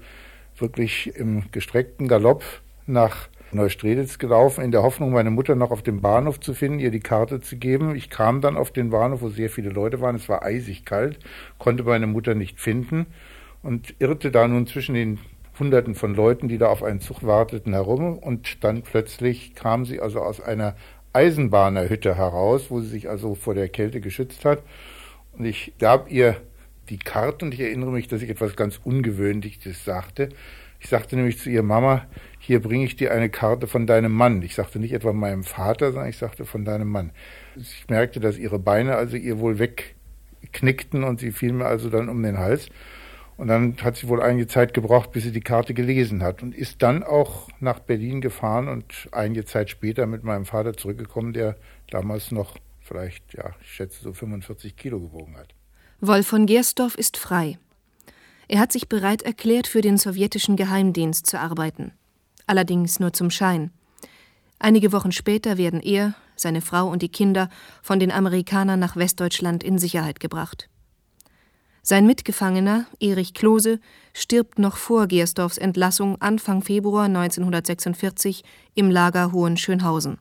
wirklich 0.57 1.15
im 1.15 1.43
gestreckten 1.51 2.07
Galopp 2.07 2.43
nach 2.85 3.29
Neustrelitz 3.53 4.17
gelaufen, 4.17 4.63
in 4.63 4.71
der 4.71 4.83
Hoffnung, 4.83 5.11
meine 5.11 5.29
Mutter 5.29 5.55
noch 5.55 5.71
auf 5.71 5.83
dem 5.83 6.01
Bahnhof 6.01 6.39
zu 6.39 6.53
finden, 6.53 6.79
ihr 6.79 6.91
die 6.91 6.99
Karte 6.99 7.39
zu 7.39 7.57
geben. 7.57 7.95
Ich 7.95 8.09
kam 8.09 8.41
dann 8.41 8.57
auf 8.57 8.71
den 8.71 8.89
Bahnhof, 8.89 9.21
wo 9.21 9.29
sehr 9.29 9.49
viele 9.49 9.69
Leute 9.69 10.01
waren. 10.01 10.15
Es 10.15 10.27
war 10.27 10.43
eisig 10.43 10.85
kalt, 10.85 11.19
konnte 11.59 11.83
meine 11.83 12.07
Mutter 12.07 12.35
nicht 12.35 12.59
finden 12.59 13.05
und 13.61 13.95
irrte 13.99 14.31
da 14.31 14.47
nun 14.47 14.67
zwischen 14.67 14.95
den 14.95 15.19
Hunderten 15.60 15.95
von 15.95 16.15
Leuten, 16.15 16.48
die 16.48 16.57
da 16.57 16.67
auf 16.67 16.83
einen 16.83 17.00
Zug 17.00 17.24
warteten, 17.24 17.74
herum. 17.74 18.17
Und 18.17 18.63
dann 18.63 18.81
plötzlich 18.81 19.55
kam 19.55 19.86
sie 19.86 20.00
also 20.00 20.19
aus 20.19 20.41
einer 20.41 20.75
Eisenbahnerhütte 21.13 22.15
heraus, 22.15 22.69
wo 22.69 22.81
sie 22.81 22.88
sich 22.88 23.10
also 23.10 23.36
vor 23.36 23.53
der 23.53 23.69
Kälte 23.69 24.01
geschützt 24.01 24.45
hat. 24.45 24.63
Und 25.38 25.45
ich 25.45 25.74
gab 25.79 26.12
ihr 26.12 26.38
die 26.89 26.98
Karte 26.98 27.45
und 27.45 27.53
ich 27.53 27.60
erinnere 27.60 27.91
mich, 27.91 28.07
dass 28.07 28.22
ich 28.22 28.29
etwas 28.29 28.55
ganz 28.55 28.79
Ungewöhnliches 28.83 29.86
sagte. 29.86 30.29
Ich 30.79 30.89
sagte 30.89 31.15
nämlich 31.15 31.39
zu 31.39 31.50
ihr, 31.50 31.63
Mama, 31.63 32.05
hier 32.39 32.62
bringe 32.62 32.83
ich 32.83 32.98
dir 32.98 33.13
eine 33.13 33.29
Karte 33.29 33.67
von 33.67 33.88
deinem 33.88 34.12
Mann. 34.12 34.41
Ich 34.41 34.55
sagte 34.55 34.79
nicht 34.79 34.91
etwa 34.91 35.13
meinem 35.13 35.45
Vater, 35.45 35.91
sondern 35.93 36.10
ich 36.10 36.17
sagte 36.17 36.45
von 36.45 36.65
deinem 36.65 36.89
Mann. 36.89 37.12
Ich 37.55 37.86
merkte, 37.88 38.19
dass 38.19 38.38
ihre 38.38 38.60
Beine 38.60 38.95
also 38.95 39.15
ihr 39.15 39.39
wohl 39.39 39.60
wegknickten 39.60 41.05
und 41.05 41.22
sie 41.22 41.31
fiel 41.31 41.53
mir 41.53 41.65
also 41.65 41.89
dann 41.89 42.10
um 42.10 42.22
den 42.22 42.38
Hals. 42.38 42.67
Und 43.43 43.50
dann 43.50 43.75
hat 43.81 43.97
sie 43.97 44.07
wohl 44.07 44.21
einige 44.21 44.47
Zeit 44.47 44.73
gebraucht, 44.73 45.12
bis 45.12 45.23
sie 45.23 45.33
die 45.33 45.41
Karte 45.41 45.73
gelesen 45.73 46.23
hat 46.23 46.41
und 46.43 46.55
ist 46.55 46.81
dann 46.81 47.03
auch 47.03 47.50
nach 47.59 47.79
Berlin 47.79 48.21
gefahren 48.21 48.69
und 48.69 49.09
einige 49.12 49.43
Zeit 49.43 49.69
später 49.69 50.05
mit 50.05 50.23
meinem 50.23 50.45
Vater 50.45 50.77
zurückgekommen, 50.77 51.33
der 51.33 51.57
damals 51.89 52.31
noch 52.31 52.55
vielleicht, 52.79 53.33
ja, 53.33 53.51
ich 53.59 53.73
schätze 53.73 54.01
so 54.01 54.13
45 54.13 54.77
Kilo 54.77 54.97
gewogen 55.01 55.35
hat. 55.35 55.50
Wolf 56.00 56.25
von 56.25 56.45
Gersdorf 56.45 56.95
ist 56.95 57.17
frei. 57.17 57.57
Er 58.47 58.62
hat 58.62 58.71
sich 58.71 58.88
bereit 58.88 59.23
erklärt, 59.23 59.67
für 59.67 59.81
den 59.81 59.97
sowjetischen 59.97 60.55
Geheimdienst 60.55 61.25
zu 61.25 61.38
arbeiten. 61.38 61.91
Allerdings 62.47 63.01
nur 63.01 63.12
zum 63.12 63.29
Schein. 63.29 63.71
Einige 64.57 64.93
Wochen 64.93 65.12
später 65.12 65.57
werden 65.57 65.81
er, 65.81 66.15
seine 66.38 66.62
Frau 66.62 66.88
und 66.88 67.01
die 67.01 67.09
Kinder 67.09 67.50
von 67.81 68.00
den 68.00 68.13
Amerikanern 68.13 68.79
nach 68.79 68.95
Westdeutschland 68.95 69.65
in 69.65 69.79
Sicherheit 69.79 70.21
gebracht. 70.21 70.69
Sein 71.85 72.05
Mitgefangener, 72.05 72.85
Erich 73.01 73.33
Klose, 73.33 73.77
stirbt 74.13 74.57
noch 74.57 74.77
vor 74.77 75.07
Gersdorfs 75.07 75.57
Entlassung 75.57 76.15
Anfang 76.21 76.61
Februar 76.61 77.07
1946 77.07 78.45
im 78.73 78.89
Lager 78.89 79.33
Hohenschönhausen. 79.33 80.17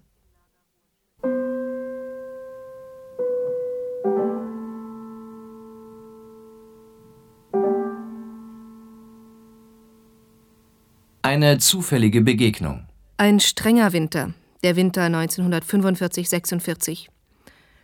Eine 11.22 11.58
zufällige 11.58 12.22
Begegnung. 12.22 12.88
Ein 13.18 13.38
strenger 13.38 13.92
Winter, 13.92 14.34
der 14.64 14.74
Winter 14.74 15.02
1945-46. 15.02 17.06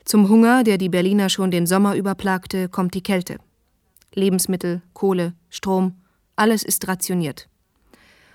Zum 0.05 0.29
Hunger, 0.29 0.65
der 0.65 0.79
die 0.79 0.89
Berliner 0.89 1.29
schon 1.29 1.53
den 1.53 1.69
Sommer 1.69 1.95
überplagte, 1.95 2.69
kommt 2.69 2.95
die 2.95 3.05
Kälte. 3.05 3.39
Lebensmittel, 4.19 4.83
Kohle, 4.93 5.33
Strom, 5.49 5.95
alles 6.37 6.63
ist 6.63 6.87
rationiert. 6.87 7.49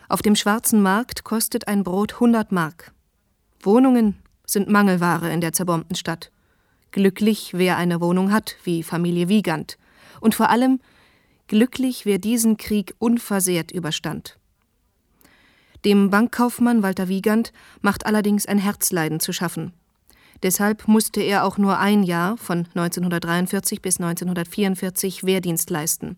Auf 0.09 0.21
dem 0.21 0.35
schwarzen 0.35 0.81
Markt 0.81 1.23
kostet 1.23 1.67
ein 1.67 1.83
Brot 1.83 2.15
100 2.15 2.51
Mark. 2.51 2.91
Wohnungen 3.61 4.15
sind 4.45 4.69
Mangelware 4.69 5.31
in 5.31 5.41
der 5.41 5.53
zerbombten 5.53 5.95
Stadt. 5.95 6.31
Glücklich, 6.91 7.53
wer 7.53 7.77
eine 7.77 8.01
Wohnung 8.01 8.31
hat, 8.31 8.55
wie 8.63 8.83
Familie 8.83 9.29
Wiegand. 9.29 9.77
Und 10.19 10.35
vor 10.35 10.49
allem 10.49 10.79
glücklich, 11.47 12.05
wer 12.05 12.19
diesen 12.19 12.57
Krieg 12.57 12.93
unversehrt 12.99 13.71
überstand. 13.71 14.37
Dem 15.85 16.09
Bankkaufmann 16.09 16.81
Walter 16.81 17.09
Wiegand 17.09 17.51
macht 17.81 18.05
allerdings 18.05 18.45
ein 18.45 18.57
Herzleiden 18.57 19.19
zu 19.19 19.33
schaffen. 19.33 19.73
Deshalb 20.43 20.89
musste 20.89 21.21
er 21.21 21.45
auch 21.45 21.57
nur 21.57 21.79
ein 21.79 22.03
Jahr 22.03 22.35
von 22.37 22.67
1943 22.75 23.81
bis 23.81 23.99
1944 23.99 25.23
Wehrdienst 25.23 25.69
leisten. 25.69 26.17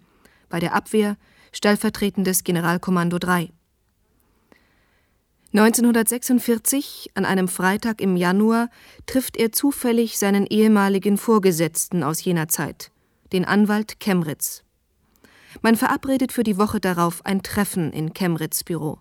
Bei 0.50 0.60
der 0.60 0.74
Abwehr 0.74 1.16
stellvertretendes 1.52 2.44
Generalkommando 2.44 3.18
III. 3.18 3.54
1946, 5.54 7.12
an 7.14 7.24
einem 7.24 7.48
Freitag 7.48 8.02
im 8.02 8.18
Januar, 8.18 8.70
trifft 9.06 9.38
er 9.38 9.54
zufällig 9.54 10.18
seinen 10.18 10.48
ehemaligen 10.48 11.18
Vorgesetzten 11.18 12.04
aus 12.04 12.22
jener 12.26 12.50
Zeit, 12.50 12.92
den 13.32 13.46
Anwalt 13.46 14.02
Kemritz. 14.02 14.64
Man 15.62 15.78
verabredet 15.78 16.34
für 16.34 16.44
die 16.44 16.58
Woche 16.58 16.82
darauf 16.82 17.26
ein 17.26 17.42
Treffen 17.42 17.94
in 17.94 18.14
Kemritz 18.14 18.66
Büro. 18.66 18.98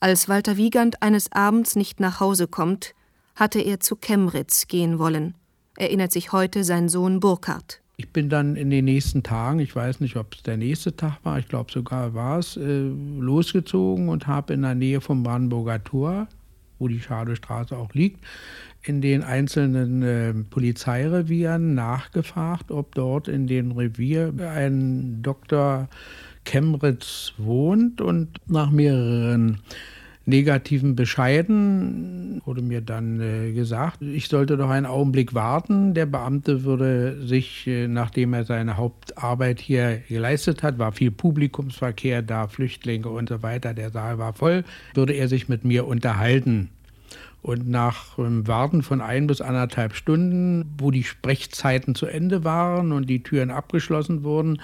Als 0.00 0.28
Walter 0.28 0.56
Wiegand 0.56 1.02
eines 1.02 1.30
Abends 1.30 1.76
nicht 1.76 2.00
nach 2.00 2.18
Hause 2.18 2.48
kommt, 2.48 2.95
hatte 3.36 3.60
er 3.60 3.80
zu 3.80 3.96
Chemritz 3.96 4.66
gehen 4.66 4.98
wollen, 4.98 5.34
erinnert 5.76 6.10
sich 6.10 6.32
heute 6.32 6.64
sein 6.64 6.88
Sohn 6.88 7.20
Burkhard. 7.20 7.80
Ich 7.98 8.10
bin 8.10 8.28
dann 8.28 8.56
in 8.56 8.68
den 8.68 8.84
nächsten 8.84 9.22
Tagen, 9.22 9.58
ich 9.58 9.74
weiß 9.74 10.00
nicht, 10.00 10.16
ob 10.16 10.34
es 10.34 10.42
der 10.42 10.56
nächste 10.56 10.96
Tag 10.96 11.18
war, 11.22 11.38
ich 11.38 11.48
glaube 11.48 11.72
sogar 11.72 12.12
war 12.12 12.38
es, 12.38 12.56
äh, 12.56 12.90
losgezogen 13.20 14.08
und 14.08 14.26
habe 14.26 14.52
in 14.52 14.62
der 14.62 14.74
Nähe 14.74 15.00
vom 15.00 15.22
Brandenburger 15.22 15.82
Tor, 15.82 16.28
wo 16.78 16.88
die 16.88 17.00
Schadestraße 17.00 17.76
auch 17.76 17.94
liegt, 17.94 18.22
in 18.82 19.00
den 19.00 19.22
einzelnen 19.22 20.02
äh, 20.02 20.34
Polizeirevieren 20.34 21.74
nachgefragt, 21.74 22.70
ob 22.70 22.94
dort 22.94 23.28
in 23.28 23.46
dem 23.46 23.72
Revier 23.72 24.32
ein 24.54 25.22
Dr. 25.22 25.88
Chemritz 26.44 27.32
wohnt 27.38 28.00
und 28.00 28.40
nach 28.46 28.70
mehreren 28.70 29.58
negativen 30.26 30.96
Bescheiden 30.96 32.42
wurde 32.44 32.62
mir 32.62 32.80
dann 32.80 33.20
äh, 33.20 33.52
gesagt, 33.52 34.02
ich 34.02 34.28
sollte 34.28 34.56
doch 34.56 34.68
einen 34.68 34.86
Augenblick 34.86 35.34
warten. 35.34 35.94
Der 35.94 36.06
Beamte 36.06 36.64
würde 36.64 37.24
sich, 37.24 37.66
äh, 37.66 37.88
nachdem 37.88 38.34
er 38.34 38.44
seine 38.44 38.76
Hauptarbeit 38.76 39.60
hier 39.60 40.02
geleistet 40.08 40.62
hat, 40.62 40.78
war 40.78 40.92
viel 40.92 41.12
Publikumsverkehr 41.12 42.22
da, 42.22 42.48
Flüchtlinge 42.48 43.08
und 43.08 43.28
so 43.28 43.42
weiter, 43.42 43.72
der 43.72 43.90
Saal 43.90 44.18
war 44.18 44.32
voll, 44.32 44.64
würde 44.94 45.12
er 45.12 45.28
sich 45.28 45.48
mit 45.48 45.64
mir 45.64 45.86
unterhalten. 45.86 46.70
Und 47.42 47.68
nach 47.68 48.18
ähm, 48.18 48.48
Warten 48.48 48.82
von 48.82 49.00
ein 49.00 49.28
bis 49.28 49.40
anderthalb 49.40 49.94
Stunden, 49.94 50.74
wo 50.78 50.90
die 50.90 51.04
Sprechzeiten 51.04 51.94
zu 51.94 52.06
Ende 52.06 52.42
waren 52.42 52.90
und 52.90 53.08
die 53.08 53.22
Türen 53.22 53.52
abgeschlossen 53.52 54.24
wurden, 54.24 54.60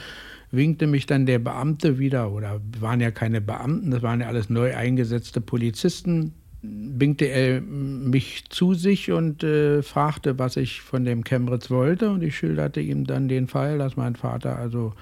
winkte 0.53 0.87
mich 0.87 1.07
dann 1.07 1.27
der 1.27 1.39
Beamte 1.39 1.99
wieder, 1.99 2.31
oder 2.31 2.61
waren 2.79 3.01
ja 3.01 3.11
keine 3.11 3.41
Beamten, 3.41 3.91
das 3.91 4.03
waren 4.03 4.21
ja 4.21 4.29
alles 4.29 4.51
neu 4.51 4.77
eingesetzte 4.77 5.41
Polizisten, 5.41 6.35
winkte 6.63 7.25
er 7.25 7.61
mich 7.61 8.45
zu 8.49 8.75
sich 8.75 9.11
und 9.11 9.43
äh, 9.43 9.83
fragte, 9.83 10.39
was 10.39 10.57
ich 10.57 10.81
von 10.81 11.05
dem 11.05 11.25
Chemritz 11.25 11.71
wollte. 11.71 12.11
Und 12.11 12.23
ich 12.23 12.37
schilderte 12.37 12.81
ihm 12.81 13.05
dann 13.05 13.27
den 13.27 13.49
Fall, 13.49 13.79
dass 13.79 13.97
mein 13.97 14.15
Vater 14.15 14.57
also 14.57 14.95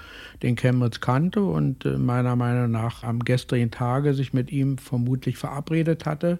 den 0.42 0.56
Chemritz 0.56 1.00
kannte 1.00 1.42
und 1.42 1.84
äh, 1.84 1.98
meiner 1.98 2.34
Meinung 2.34 2.70
nach 2.70 3.02
am 3.02 3.18
gestrigen 3.20 3.70
Tage 3.70 4.14
sich 4.14 4.32
mit 4.32 4.50
ihm 4.50 4.78
vermutlich 4.78 5.36
verabredet 5.36 6.06
hatte. 6.06 6.38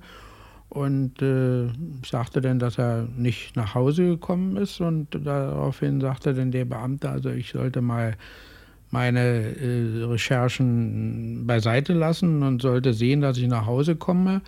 Und 0.71 1.21
äh, 1.21 1.67
sagte 2.07 2.41
dann, 2.41 2.59
dass 2.59 2.79
er 2.79 3.07
nicht 3.15 3.57
nach 3.57 3.75
Hause 3.75 4.07
gekommen 4.07 4.57
ist. 4.57 4.81
Und 4.81 5.09
daraufhin 5.27 6.01
sagte 6.01 6.33
dann 6.33 6.51
der 6.51 6.65
Beamte, 6.65 7.11
also 7.11 7.29
ich 7.29 7.51
sollte 7.51 7.83
mal 7.83 8.17
meine 8.91 9.21
äh, 9.21 10.05
Recherchen 10.05 11.47
beiseite 11.47 11.93
lassen 11.93 12.43
und 12.43 12.61
sollte 12.61 12.93
sehen, 12.93 13.21
dass 13.21 13.39
ich 13.39 13.47
nach 13.47 13.67
Hause 13.67 13.97
komme. 13.97 14.41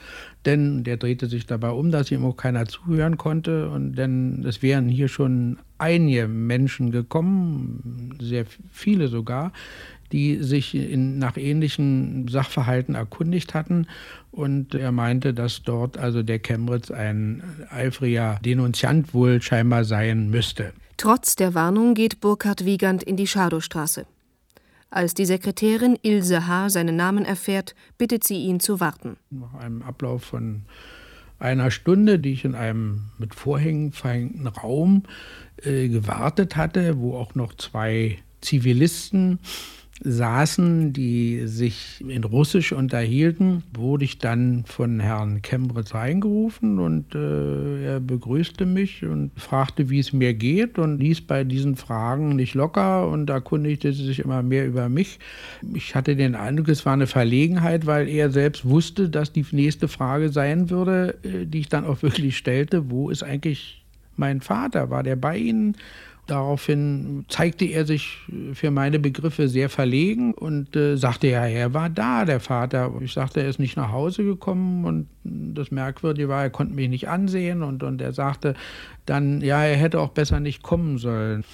Denn 0.44 0.82
der 0.82 0.96
drehte 0.96 1.28
sich 1.28 1.46
dabei 1.46 1.70
um, 1.70 1.90
dass 1.92 2.10
ihm 2.10 2.24
auch 2.24 2.36
keiner 2.36 2.66
zuhören 2.66 3.16
konnte. 3.16 3.68
Und 3.68 3.94
denn 3.94 4.44
es 4.46 4.62
wären 4.62 4.88
hier 4.88 5.08
schon 5.08 5.58
einige 5.78 6.26
Menschen 6.26 6.90
gekommen, 6.90 8.16
sehr 8.20 8.44
viele 8.72 9.08
sogar, 9.08 9.52
die 10.10 10.42
sich 10.42 10.74
in, 10.74 11.18
nach 11.18 11.36
ähnlichen 11.36 12.26
Sachverhalten 12.28 12.96
erkundigt 12.96 13.54
hatten. 13.54 13.86
Und 14.32 14.74
er 14.74 14.90
meinte, 14.90 15.34
dass 15.34 15.62
dort 15.62 15.96
also 15.98 16.22
der 16.22 16.40
Chemritz 16.40 16.90
ein 16.90 17.42
eifriger 17.70 18.40
Denunziant 18.44 19.14
wohl 19.14 19.40
scheinbar 19.40 19.84
sein 19.84 20.30
müsste. 20.30 20.72
Trotz 20.96 21.36
der 21.36 21.54
Warnung 21.54 21.94
geht 21.94 22.20
Burkhard 22.20 22.64
Wiegand 22.64 23.02
in 23.02 23.16
die 23.16 23.26
Schadowstraße. 23.26 24.06
Als 24.92 25.14
die 25.14 25.24
Sekretärin 25.24 25.98
Ilse 26.02 26.46
H. 26.46 26.68
seinen 26.68 26.96
Namen 26.96 27.24
erfährt, 27.24 27.74
bittet 27.96 28.24
sie 28.24 28.36
ihn 28.36 28.60
zu 28.60 28.78
warten. 28.78 29.16
Nach 29.30 29.54
einem 29.54 29.80
Ablauf 29.80 30.22
von 30.22 30.66
einer 31.38 31.70
Stunde, 31.70 32.18
die 32.18 32.34
ich 32.34 32.44
in 32.44 32.54
einem 32.54 33.04
mit 33.16 33.34
Vorhängen 33.34 33.92
verhängten 33.92 34.46
Raum 34.46 35.04
äh, 35.62 35.88
gewartet 35.88 36.56
hatte, 36.56 36.98
wo 36.98 37.16
auch 37.16 37.34
noch 37.34 37.54
zwei 37.54 38.18
Zivilisten 38.42 39.38
saßen, 40.04 40.92
die 40.92 41.46
sich 41.46 42.02
in 42.06 42.24
Russisch 42.24 42.72
unterhielten, 42.72 43.62
wurde 43.72 44.04
ich 44.04 44.18
dann 44.18 44.64
von 44.66 44.98
Herrn 45.00 45.42
Kembritz 45.42 45.94
reingerufen 45.94 46.78
und 46.78 47.14
äh, 47.14 47.84
er 47.84 48.00
begrüßte 48.00 48.66
mich 48.66 49.04
und 49.04 49.30
fragte, 49.36 49.90
wie 49.90 50.00
es 50.00 50.12
mir 50.12 50.34
geht 50.34 50.78
und 50.78 50.98
ließ 50.98 51.22
bei 51.22 51.44
diesen 51.44 51.76
Fragen 51.76 52.36
nicht 52.36 52.54
locker 52.54 53.08
und 53.08 53.30
erkundigte 53.30 53.92
sich 53.92 54.18
immer 54.18 54.42
mehr 54.42 54.66
über 54.66 54.88
mich. 54.88 55.20
Ich 55.72 55.94
hatte 55.94 56.16
den 56.16 56.34
Eindruck, 56.34 56.68
es 56.68 56.84
war 56.84 56.94
eine 56.94 57.06
Verlegenheit, 57.06 57.86
weil 57.86 58.08
er 58.08 58.30
selbst 58.30 58.68
wusste, 58.68 59.08
dass 59.08 59.32
die 59.32 59.46
nächste 59.52 59.86
Frage 59.86 60.30
sein 60.30 60.68
würde, 60.70 61.18
äh, 61.22 61.46
die 61.46 61.60
ich 61.60 61.68
dann 61.68 61.84
auch 61.84 62.02
wirklich 62.02 62.36
stellte, 62.36 62.90
wo 62.90 63.08
ist 63.10 63.22
eigentlich 63.22 63.82
mein 64.16 64.40
Vater? 64.40 64.90
War 64.90 65.02
der 65.02 65.16
bei 65.16 65.38
Ihnen? 65.38 65.76
Daraufhin 66.28 67.24
zeigte 67.28 67.64
er 67.64 67.84
sich 67.84 68.18
für 68.54 68.70
meine 68.70 69.00
Begriffe 69.00 69.48
sehr 69.48 69.68
verlegen 69.68 70.34
und 70.34 70.76
äh, 70.76 70.96
sagte, 70.96 71.26
ja, 71.26 71.46
er 71.46 71.74
war 71.74 71.90
da, 71.90 72.24
der 72.24 72.38
Vater. 72.38 72.92
Ich 73.00 73.12
sagte, 73.12 73.40
er 73.40 73.48
ist 73.48 73.58
nicht 73.58 73.76
nach 73.76 73.90
Hause 73.90 74.22
gekommen 74.22 74.84
und 74.84 75.08
das 75.24 75.72
Merkwürdige 75.72 76.28
war, 76.28 76.42
er 76.44 76.50
konnte 76.50 76.74
mich 76.74 76.88
nicht 76.88 77.08
ansehen 77.08 77.62
und, 77.62 77.82
und 77.82 78.00
er 78.00 78.12
sagte 78.12 78.54
dann, 79.04 79.40
ja, 79.40 79.64
er 79.64 79.76
hätte 79.76 80.00
auch 80.00 80.10
besser 80.10 80.38
nicht 80.38 80.62
kommen 80.62 80.98
sollen. 80.98 81.44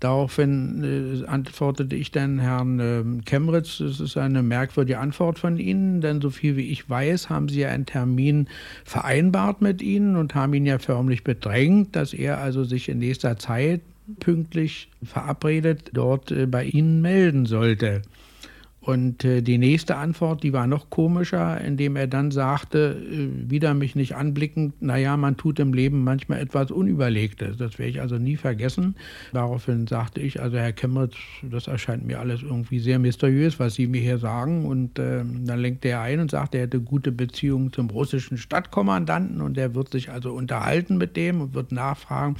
Daraufhin 0.00 1.22
äh, 1.22 1.26
antwortete 1.26 1.96
ich 1.96 2.10
dann 2.10 2.38
Herrn 2.38 2.78
äh, 2.78 3.22
Kemritz, 3.24 3.78
das 3.78 4.00
ist 4.00 4.16
eine 4.18 4.42
merkwürdige 4.42 4.98
Antwort 4.98 5.38
von 5.38 5.58
Ihnen, 5.58 6.02
denn 6.02 6.20
so 6.20 6.28
viel 6.28 6.56
wie 6.56 6.70
ich 6.70 6.88
weiß, 6.88 7.30
haben 7.30 7.48
Sie 7.48 7.60
ja 7.60 7.70
einen 7.70 7.86
Termin 7.86 8.48
vereinbart 8.84 9.62
mit 9.62 9.80
Ihnen 9.80 10.16
und 10.16 10.34
haben 10.34 10.52
ihn 10.52 10.66
ja 10.66 10.78
förmlich 10.78 11.24
bedrängt, 11.24 11.96
dass 11.96 12.12
er 12.12 12.38
also 12.38 12.64
sich 12.64 12.88
in 12.90 12.98
nächster 12.98 13.38
Zeit 13.38 13.80
pünktlich 14.18 14.90
verabredet 15.02 15.90
dort 15.92 16.30
äh, 16.30 16.46
bei 16.46 16.64
Ihnen 16.64 17.00
melden 17.00 17.46
sollte. 17.46 18.02
Und 18.82 19.26
äh, 19.26 19.42
die 19.42 19.58
nächste 19.58 19.96
Antwort, 19.96 20.42
die 20.42 20.54
war 20.54 20.66
noch 20.66 20.88
komischer, 20.88 21.60
indem 21.60 21.96
er 21.96 22.06
dann 22.06 22.30
sagte, 22.30 22.96
äh, 22.98 23.50
wieder 23.50 23.74
mich 23.74 23.94
nicht 23.94 24.16
anblickend, 24.16 24.80
naja, 24.80 25.18
man 25.18 25.36
tut 25.36 25.58
im 25.58 25.74
Leben 25.74 26.02
manchmal 26.02 26.40
etwas 26.40 26.70
Unüberlegtes. 26.70 27.58
Das 27.58 27.78
werde 27.78 27.90
ich 27.90 28.00
also 28.00 28.16
nie 28.16 28.36
vergessen. 28.36 28.96
Daraufhin 29.34 29.86
sagte 29.86 30.22
ich, 30.22 30.40
also 30.40 30.56
Herr 30.56 30.72
Kemmeritz, 30.72 31.16
das 31.42 31.66
erscheint 31.66 32.06
mir 32.06 32.20
alles 32.20 32.42
irgendwie 32.42 32.78
sehr 32.78 32.98
mysteriös, 32.98 33.60
was 33.60 33.74
Sie 33.74 33.86
mir 33.86 34.00
hier 34.00 34.16
sagen. 34.16 34.64
Und 34.64 34.98
äh, 34.98 35.24
dann 35.24 35.58
lenkte 35.58 35.88
er 35.88 36.00
ein 36.00 36.18
und 36.18 36.30
sagte, 36.30 36.56
er 36.56 36.64
hätte 36.64 36.80
gute 36.80 37.12
Beziehungen 37.12 37.74
zum 37.74 37.90
russischen 37.90 38.38
Stadtkommandanten 38.38 39.42
und 39.42 39.58
er 39.58 39.74
wird 39.74 39.92
sich 39.92 40.10
also 40.10 40.32
unterhalten 40.32 40.96
mit 40.96 41.16
dem 41.16 41.42
und 41.42 41.54
wird 41.54 41.70
nachfragen, 41.70 42.36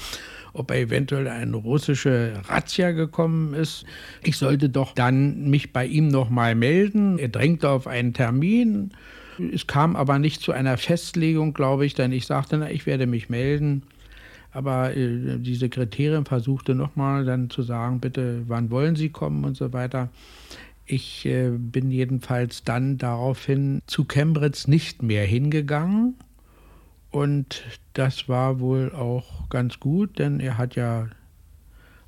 ob 0.54 0.70
er 0.70 0.78
eventuell 0.78 1.28
eine 1.28 1.56
russische 1.56 2.32
Razzia 2.48 2.92
gekommen 2.92 3.52
ist. 3.52 3.84
Ich 4.22 4.38
sollte 4.38 4.70
doch 4.70 4.94
dann 4.94 5.50
mich 5.50 5.74
bei 5.74 5.84
ihm 5.84 6.08
noch 6.08 6.29
mal 6.30 6.54
melden. 6.54 7.18
Er 7.18 7.28
drängte 7.28 7.68
auf 7.68 7.86
einen 7.86 8.14
Termin. 8.14 8.92
Es 9.52 9.66
kam 9.66 9.96
aber 9.96 10.18
nicht 10.18 10.40
zu 10.40 10.52
einer 10.52 10.76
Festlegung, 10.76 11.54
glaube 11.54 11.86
ich, 11.86 11.94
denn 11.94 12.12
ich 12.12 12.26
sagte, 12.26 12.58
na, 12.58 12.70
ich 12.70 12.86
werde 12.86 13.06
mich 13.06 13.28
melden. 13.28 13.82
Aber 14.52 14.96
äh, 14.96 15.38
die 15.38 15.54
Sekretärin 15.54 16.24
versuchte 16.24 16.74
nochmal 16.74 17.24
dann 17.24 17.50
zu 17.50 17.62
sagen, 17.62 18.00
bitte, 18.00 18.42
wann 18.48 18.70
wollen 18.70 18.96
Sie 18.96 19.10
kommen 19.10 19.44
und 19.44 19.56
so 19.56 19.72
weiter. 19.72 20.08
Ich 20.86 21.24
äh, 21.24 21.50
bin 21.50 21.90
jedenfalls 21.90 22.64
dann 22.64 22.98
daraufhin 22.98 23.80
zu 23.86 24.04
Chemnitz 24.04 24.66
nicht 24.66 25.02
mehr 25.02 25.24
hingegangen. 25.24 26.14
Und 27.10 27.64
das 27.92 28.28
war 28.28 28.60
wohl 28.60 28.92
auch 28.92 29.48
ganz 29.48 29.80
gut, 29.80 30.18
denn 30.18 30.40
er 30.40 30.58
hat 30.58 30.76
ja 30.76 31.08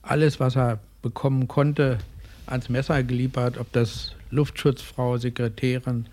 alles, 0.02 0.40
was 0.40 0.56
er 0.56 0.80
bekommen 1.00 1.48
konnte, 1.48 1.98
ans 2.52 2.68
Messer 2.68 3.02
geliefert, 3.02 3.58
ob 3.58 3.72
das 3.72 4.14
Luftschutzfrau, 4.30 5.18
Sekretärin 5.18 6.06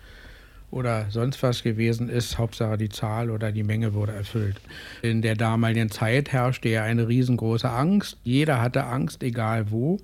oder 0.72 1.08
sonst 1.10 1.42
was 1.44 1.64
gewesen 1.64 2.10
ist. 2.10 2.38
Hauptsache 2.38 2.78
die 2.78 2.90
Zahl 2.90 3.30
oder 3.30 3.52
die 3.52 3.64
Menge 3.64 3.94
wurde 3.94 4.14
erfüllt. 4.14 4.60
In 5.02 5.22
der 5.22 5.36
damaligen 5.36 5.90
Zeit 5.90 6.32
herrschte 6.32 6.70
ja 6.70 6.84
eine 6.84 7.08
riesengroße 7.08 7.70
Angst. 7.70 8.18
Jeder 8.24 8.62
hatte 8.62 8.86
Angst, 8.86 9.24
egal 9.24 9.72
wo. 9.72 10.00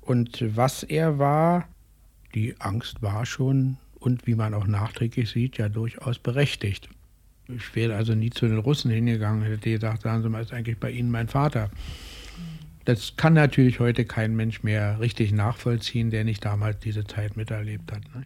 Und 0.00 0.44
was 0.56 0.82
er 0.82 1.18
war, 1.18 1.68
die 2.34 2.54
Angst 2.60 3.02
war 3.02 3.26
schon 3.26 3.78
und 3.98 4.26
wie 4.26 4.34
man 4.34 4.54
auch 4.54 4.66
nachträglich 4.66 5.30
sieht, 5.30 5.58
ja 5.58 5.68
durchaus 5.68 6.18
berechtigt. 6.18 6.88
Ich 7.48 7.74
wäre 7.74 7.94
also 7.94 8.14
nie 8.14 8.30
zu 8.30 8.46
den 8.46 8.58
Russen 8.58 8.90
hingegangen, 8.90 9.42
hätte 9.42 9.70
gesagt, 9.70 10.02
sagen 10.02 10.22
Sie 10.22 10.28
mal, 10.28 10.42
ist 10.42 10.52
eigentlich 10.52 10.78
bei 10.78 10.90
Ihnen 10.90 11.10
mein 11.10 11.28
Vater. 11.28 11.70
Das 12.86 13.16
kann 13.16 13.32
natürlich 13.32 13.80
heute 13.80 14.04
kein 14.04 14.36
Mensch 14.36 14.62
mehr 14.62 15.00
richtig 15.00 15.32
nachvollziehen, 15.32 16.10
der 16.10 16.22
nicht 16.22 16.44
damals 16.44 16.78
diese 16.78 17.04
Zeit 17.04 17.36
miterlebt 17.36 17.90
hat. 17.90 18.02
Ne? 18.14 18.24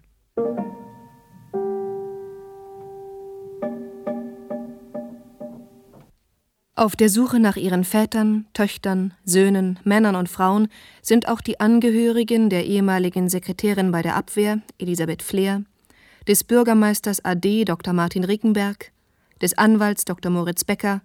Auf 6.75 6.95
der 6.95 7.09
Suche 7.09 7.41
nach 7.41 7.57
ihren 7.57 7.85
Vätern, 7.85 8.47
Töchtern, 8.53 9.15
Söhnen, 9.25 9.79
Männern 9.85 10.15
und 10.15 10.29
Frauen 10.29 10.69
sind 11.01 11.27
auch 11.27 11.41
die 11.41 11.59
Angehörigen 11.59 12.51
der 12.51 12.67
ehemaligen 12.67 13.31
Sekretärin 13.31 13.91
bei 13.91 14.03
der 14.03 14.15
Abwehr, 14.15 14.61
Elisabeth 14.79 15.23
Fleer, 15.23 15.63
des 16.29 16.45
Bürgermeisters 16.45 17.25
AD 17.25 17.65
Dr. 17.65 17.95
Martin 17.95 18.25
Rickenberg, 18.25 18.93
des 19.41 19.57
Anwalts 19.57 20.05
Dr. 20.05 20.31
Moritz 20.31 20.65
Becker, 20.65 21.01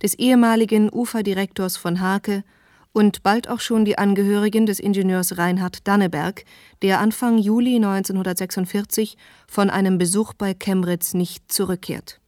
des 0.00 0.14
ehemaligen 0.14 0.88
Uferdirektors 0.92 1.76
von 1.76 2.00
Hake 2.00 2.44
und 2.92 3.22
bald 3.22 3.48
auch 3.48 3.60
schon 3.60 3.84
die 3.84 3.98
Angehörigen 3.98 4.66
des 4.66 4.78
Ingenieurs 4.78 5.38
Reinhard 5.38 5.86
Danneberg, 5.88 6.44
der 6.82 7.00
Anfang 7.00 7.38
Juli 7.38 7.76
1946 7.76 9.16
von 9.46 9.70
einem 9.70 9.98
Besuch 9.98 10.34
bei 10.34 10.54
Chemritz 10.54 11.14
nicht 11.14 11.50
zurückkehrt. 11.50 12.20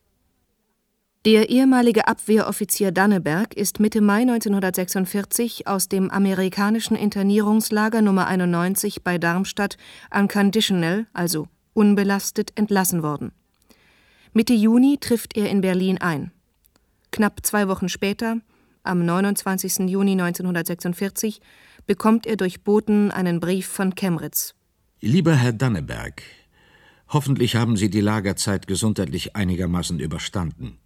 Der 1.26 1.48
ehemalige 1.48 2.06
Abwehroffizier 2.06 2.92
Danneberg 2.92 3.54
ist 3.54 3.80
Mitte 3.80 4.02
Mai 4.02 4.22
1946 4.22 5.66
aus 5.66 5.88
dem 5.88 6.10
amerikanischen 6.10 6.96
Internierungslager 6.96 8.02
Nummer 8.02 8.26
91 8.26 9.02
bei 9.02 9.16
Darmstadt 9.16 9.78
unconditional, 10.14 11.06
also 11.14 11.48
unbelastet, 11.72 12.52
entlassen 12.56 13.02
worden. 13.02 13.32
Mitte 14.34 14.52
Juni 14.52 14.98
trifft 15.00 15.34
er 15.34 15.48
in 15.48 15.62
Berlin 15.62 15.96
ein. 15.96 16.30
Knapp 17.10 17.40
zwei 17.42 17.68
Wochen 17.68 17.88
später, 17.88 18.40
am 18.84 19.04
29. 19.04 19.88
Juni 19.88 20.12
1946, 20.12 21.40
bekommt 21.86 22.26
er 22.26 22.36
durch 22.36 22.62
Boten 22.62 23.10
einen 23.10 23.40
Brief 23.40 23.66
von 23.66 23.94
Chemritz. 23.94 24.54
Lieber 25.00 25.34
Herr 25.34 25.52
Danneberg, 25.52 26.22
hoffentlich 27.08 27.56
haben 27.56 27.76
Sie 27.76 27.90
die 27.90 28.00
Lagerzeit 28.00 28.66
gesundheitlich 28.66 29.36
einigermaßen 29.36 29.98
überstanden. 30.00 30.78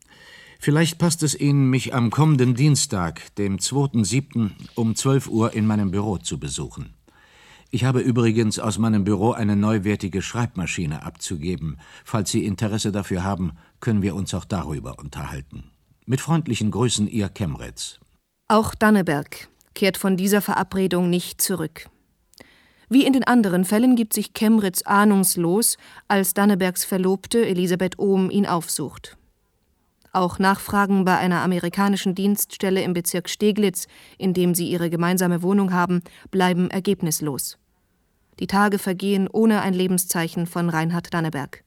Vielleicht 0.59 0.99
passt 0.99 1.23
es 1.23 1.39
Ihnen, 1.39 1.71
mich 1.71 1.95
am 1.95 2.11
kommenden 2.11 2.55
Dienstag, 2.55 3.35
dem 3.37 3.59
2.7. 3.59 4.51
um 4.75 4.97
12 4.97 5.29
Uhr 5.29 5.55
in 5.55 5.67
meinem 5.67 5.93
Büro 5.93 6.19
zu 6.19 6.41
besuchen. 6.41 6.95
Ich 7.71 7.85
habe 7.85 8.01
übrigens 8.01 8.59
aus 8.59 8.79
meinem 8.79 9.05
Büro 9.05 9.33
eine 9.33 9.55
neuwertige 9.55 10.23
Schreibmaschine 10.23 11.05
abzugeben. 11.05 11.79
Falls 12.05 12.31
Sie 12.31 12.45
Interesse 12.45 12.93
dafür 12.93 13.23
haben, 13.23 13.53
können 13.79 14.03
wir 14.03 14.15
uns 14.15 14.33
auch 14.33 14.47
darüber 14.47 14.99
unterhalten. 14.99 15.71
Mit 16.11 16.23
freundlichen 16.23 16.71
Grüßen, 16.71 17.07
Ihr 17.07 17.29
Chemretz. 17.29 18.01
Auch 18.49 18.75
Danneberg 18.75 19.51
kehrt 19.75 19.99
von 19.99 20.17
dieser 20.17 20.41
Verabredung 20.41 21.11
nicht 21.11 21.43
zurück. 21.43 21.91
Wie 22.89 23.05
in 23.05 23.13
den 23.13 23.25
anderen 23.25 23.67
Fällen 23.67 23.95
gibt 23.95 24.15
sich 24.15 24.33
Chemritz 24.33 24.81
ahnungslos, 24.87 25.77
als 26.09 26.33
Dannebergs 26.33 26.87
Verlobte 26.87 27.45
Elisabeth 27.45 27.99
Ohm 27.99 28.31
ihn 28.31 28.47
aufsucht. 28.47 29.19
Auch 30.15 30.39
Nachfragen 30.39 31.05
bei 31.05 31.19
einer 31.19 31.43
amerikanischen 31.43 32.15
Dienststelle 32.15 32.81
im 32.83 32.95
Bezirk 32.95 33.29
Steglitz, 33.29 33.87
in 34.17 34.33
dem 34.33 34.55
sie 34.55 34.71
ihre 34.71 34.89
gemeinsame 34.89 35.43
Wohnung 35.43 35.75
haben, 35.75 36.01
bleiben 36.31 36.71
ergebnislos. 36.71 37.59
Die 38.39 38.47
Tage 38.47 38.79
vergehen 38.79 39.29
ohne 39.31 39.61
ein 39.61 39.75
Lebenszeichen 39.75 40.47
von 40.47 40.71
Reinhard 40.71 41.13
Danneberg. 41.13 41.65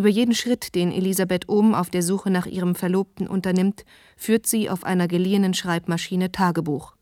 Über 0.00 0.08
jeden 0.08 0.34
Schritt, 0.34 0.74
den 0.74 0.92
Elisabeth 0.92 1.50
Ohm 1.50 1.74
auf 1.74 1.90
der 1.90 2.02
Suche 2.02 2.30
nach 2.30 2.46
ihrem 2.46 2.74
Verlobten 2.74 3.28
unternimmt, 3.28 3.84
führt 4.16 4.46
sie 4.46 4.70
auf 4.70 4.82
einer 4.84 5.08
geliehenen 5.08 5.52
Schreibmaschine 5.52 6.32
Tagebuch. 6.32 6.94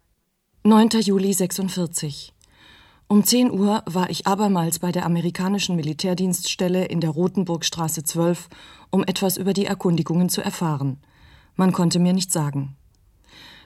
9. 0.65 0.89
Juli 1.03 1.33
46 1.33 2.35
um 3.07 3.23
10 3.23 3.53
Uhr 3.53 3.85
war 3.87 4.11
ich 4.11 4.27
abermals 4.27 4.81
bei 4.81 4.91
der 4.91 5.07
amerikanischen 5.07 5.77
Militärdienststelle 5.77 6.87
in 6.87 7.01
der 7.01 7.11
Rotenburgstraße 7.11 8.03
12, 8.03 8.49
um 8.91 9.05
etwas 9.05 9.37
über 9.37 9.53
die 9.53 9.67
Erkundigungen 9.67 10.29
zu 10.29 10.43
erfahren. 10.43 10.99
Man 11.55 11.71
konnte 11.71 12.01
mir 12.01 12.13
nicht 12.13 12.33
sagen. 12.33 12.77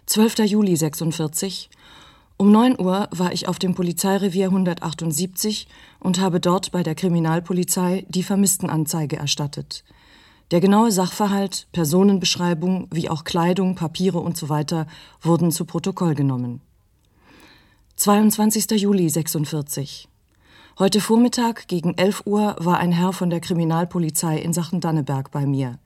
12. 0.04 0.40
Juli 0.40 0.76
46. 0.76 1.70
Um 2.42 2.50
9 2.50 2.80
Uhr 2.80 3.06
war 3.12 3.32
ich 3.32 3.46
auf 3.46 3.60
dem 3.60 3.76
Polizeirevier 3.76 4.46
178 4.46 5.68
und 6.00 6.18
habe 6.18 6.40
dort 6.40 6.72
bei 6.72 6.82
der 6.82 6.96
Kriminalpolizei 6.96 8.04
die 8.08 8.24
Vermisstenanzeige 8.24 9.14
erstattet. 9.14 9.84
Der 10.50 10.58
genaue 10.58 10.90
Sachverhalt, 10.90 11.68
Personenbeschreibung 11.70 12.88
wie 12.90 13.08
auch 13.08 13.22
Kleidung, 13.22 13.76
Papiere 13.76 14.20
usw. 14.20 14.64
So 14.68 14.84
wurden 15.20 15.52
zu 15.52 15.64
Protokoll 15.66 16.16
genommen. 16.16 16.60
22. 17.94 18.72
Juli 18.72 19.08
46. 19.08 20.08
Heute 20.80 21.00
Vormittag 21.00 21.68
gegen 21.68 21.96
11 21.96 22.22
Uhr 22.26 22.56
war 22.58 22.78
ein 22.78 22.90
Herr 22.90 23.12
von 23.12 23.30
der 23.30 23.38
Kriminalpolizei 23.38 24.36
in 24.36 24.52
Sachen 24.52 24.80
Danneberg 24.80 25.30
bei 25.30 25.46
mir. 25.46 25.78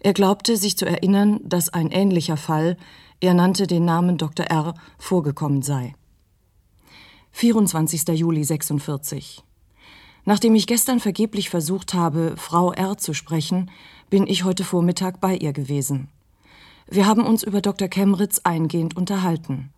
Er 0.00 0.14
glaubte, 0.14 0.56
sich 0.56 0.78
zu 0.78 0.86
erinnern, 0.86 1.40
dass 1.44 1.68
ein 1.68 1.90
ähnlicher 1.90 2.38
Fall, 2.38 2.78
er 3.20 3.34
nannte 3.34 3.66
den 3.66 3.84
Namen 3.84 4.18
Dr. 4.18 4.46
R., 4.46 4.74
vorgekommen 4.98 5.62
sei. 5.62 5.94
24. 7.32 8.08
Juli 8.08 8.44
46. 8.44 9.42
Nachdem 10.24 10.54
ich 10.54 10.66
gestern 10.66 11.00
vergeblich 11.00 11.50
versucht 11.50 11.94
habe, 11.94 12.34
Frau 12.36 12.72
R. 12.72 12.96
zu 12.96 13.12
sprechen, 13.12 13.70
bin 14.08 14.26
ich 14.26 14.44
heute 14.44 14.64
Vormittag 14.64 15.20
bei 15.20 15.36
ihr 15.36 15.52
gewesen. 15.52 16.08
Wir 16.88 17.06
haben 17.06 17.24
uns 17.24 17.42
über 17.42 17.60
Dr. 17.60 17.88
Kemritz 17.88 18.40
eingehend 18.44 18.96
unterhalten. 18.96 19.70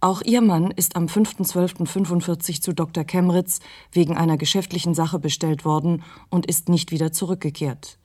Auch 0.00 0.20
ihr 0.22 0.42
Mann 0.42 0.70
ist 0.70 0.96
am 0.96 1.06
5.12.45 1.06 2.60
zu 2.60 2.74
Dr. 2.74 3.04
Kemritz 3.04 3.60
wegen 3.92 4.16
einer 4.16 4.36
geschäftlichen 4.36 4.94
Sache 4.94 5.18
bestellt 5.18 5.64
worden 5.64 6.02
und 6.28 6.46
ist 6.46 6.68
nicht 6.68 6.90
wieder 6.90 7.12
zurückgekehrt. 7.12 7.98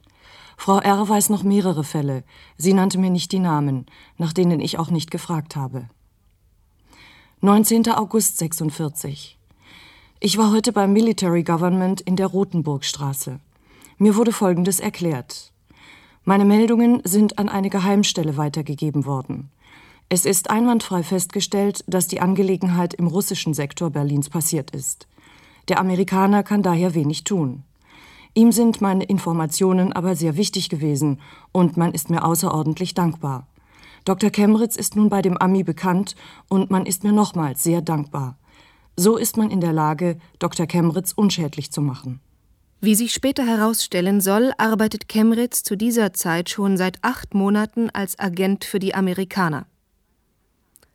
Frau 0.62 0.80
R. 0.80 1.08
weiß 1.08 1.30
noch 1.30 1.44
mehrere 1.44 1.86
Fälle. 1.86 2.26
Sie 2.58 2.74
nannte 2.74 2.98
mir 2.98 3.10
nicht 3.10 3.32
die 3.32 3.40
Namen, 3.40 3.86
nach 4.18 4.34
denen 4.34 4.60
ich 4.60 4.78
auch 4.78 4.92
nicht 4.92 5.10
gefragt 5.10 5.56
habe. 5.56 5.88
19. 7.40 7.90
August 7.92 8.40
46. 8.40 9.40
Ich 10.20 10.38
war 10.38 10.52
heute 10.52 10.74
beim 10.74 10.92
Military 10.92 11.44
Government 11.44 12.02
in 12.02 12.18
der 12.18 12.28
Rotenburgstraße. 12.28 13.40
Mir 14.00 14.18
wurde 14.18 14.34
Folgendes 14.34 14.82
erklärt. 14.82 15.54
Meine 16.26 16.44
Meldungen 16.44 17.02
sind 17.06 17.40
an 17.40 17.48
eine 17.48 17.70
Geheimstelle 17.70 18.36
weitergegeben 18.36 19.06
worden. 19.06 19.52
Es 20.10 20.26
ist 20.26 20.50
einwandfrei 20.50 21.04
festgestellt, 21.04 21.86
dass 21.88 22.10
die 22.10 22.20
Angelegenheit 22.20 22.94
im 22.94 23.08
russischen 23.08 23.54
Sektor 23.54 23.92
Berlins 23.92 24.30
passiert 24.30 24.72
ist. 24.72 25.08
Der 25.70 25.80
Amerikaner 25.80 26.44
kann 26.44 26.64
daher 26.64 26.96
wenig 26.96 27.24
tun. 27.24 27.64
Ihm 28.40 28.54
sind 28.54 28.80
meine 28.80 29.04
Informationen 29.04 29.92
aber 29.92 30.16
sehr 30.16 30.38
wichtig 30.38 30.70
gewesen 30.70 31.20
und 31.52 31.76
man 31.76 31.94
ist 31.94 32.10
mir 32.10 32.24
außerordentlich 32.24 32.94
dankbar. 32.94 33.50
Dr. 34.06 34.30
Kemritz 34.30 34.78
ist 34.78 34.96
nun 34.96 35.10
bei 35.10 35.22
dem 35.22 35.36
Ami 35.36 35.64
bekannt 35.64 36.16
und 36.48 36.72
man 36.72 36.86
ist 36.86 37.04
mir 37.04 37.12
nochmals 37.12 37.64
sehr 37.64 37.82
dankbar. 37.82 38.40
So 38.96 39.18
ist 39.18 39.36
man 39.36 39.52
in 39.52 39.60
der 39.60 39.74
Lage, 39.74 40.18
Dr. 40.40 40.68
Kemritz 40.68 41.12
unschädlich 41.12 41.74
zu 41.74 41.82
machen. 41.82 42.22
Wie 42.80 42.96
sich 42.96 43.14
später 43.14 43.46
herausstellen 43.46 44.22
soll, 44.22 44.54
arbeitet 44.58 45.10
Kemritz 45.10 45.64
zu 45.64 45.76
dieser 45.76 46.14
Zeit 46.14 46.50
schon 46.50 46.78
seit 46.78 47.04
acht 47.04 47.34
Monaten 47.34 47.90
als 47.90 48.18
Agent 48.20 48.64
für 48.64 48.80
die 48.80 48.96
Amerikaner. 48.96 49.66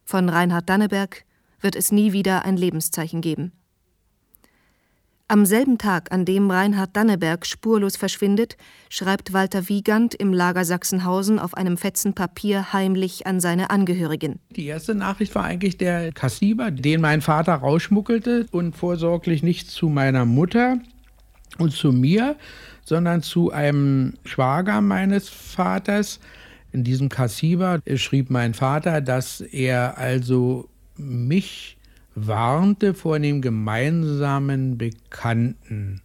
Von 0.06 0.30
Reinhard 0.30 0.70
Danneberg 0.70 1.26
wird 1.60 1.76
es 1.76 1.92
nie 1.92 2.14
wieder 2.14 2.46
ein 2.46 2.56
Lebenszeichen 2.56 3.20
geben. 3.20 3.52
Am 5.34 5.46
selben 5.46 5.78
Tag, 5.78 6.12
an 6.12 6.24
dem 6.24 6.48
Reinhard 6.48 6.90
Danneberg 6.92 7.44
spurlos 7.44 7.96
verschwindet, 7.96 8.56
schreibt 8.88 9.32
Walter 9.32 9.68
Wiegand 9.68 10.14
im 10.14 10.32
Lager 10.32 10.64
Sachsenhausen 10.64 11.40
auf 11.40 11.54
einem 11.54 11.76
Fetzen 11.76 12.14
Papier 12.14 12.72
heimlich 12.72 13.26
an 13.26 13.40
seine 13.40 13.70
Angehörigen. 13.70 14.38
Die 14.50 14.66
erste 14.66 14.94
Nachricht 14.94 15.34
war 15.34 15.42
eigentlich 15.42 15.76
der 15.76 16.12
Kassiber, 16.12 16.70
den 16.70 17.00
mein 17.00 17.20
Vater 17.20 17.54
rausschmuggelte 17.54 18.46
und 18.52 18.76
vorsorglich 18.76 19.42
nicht 19.42 19.68
zu 19.68 19.88
meiner 19.88 20.24
Mutter 20.24 20.78
und 21.58 21.72
zu 21.72 21.90
mir, 21.90 22.36
sondern 22.84 23.20
zu 23.20 23.50
einem 23.50 24.14
Schwager 24.24 24.80
meines 24.82 25.28
Vaters, 25.30 26.20
in 26.70 26.84
diesem 26.84 27.08
Kassiber 27.08 27.80
schrieb 27.96 28.30
mein 28.30 28.54
Vater, 28.54 29.00
dass 29.00 29.40
er 29.40 29.98
also 29.98 30.68
mich 30.96 31.73
warnte 32.14 32.94
vor 32.94 33.18
dem 33.18 33.42
gemeinsamen 33.42 34.78
Bekannten. 34.78 36.00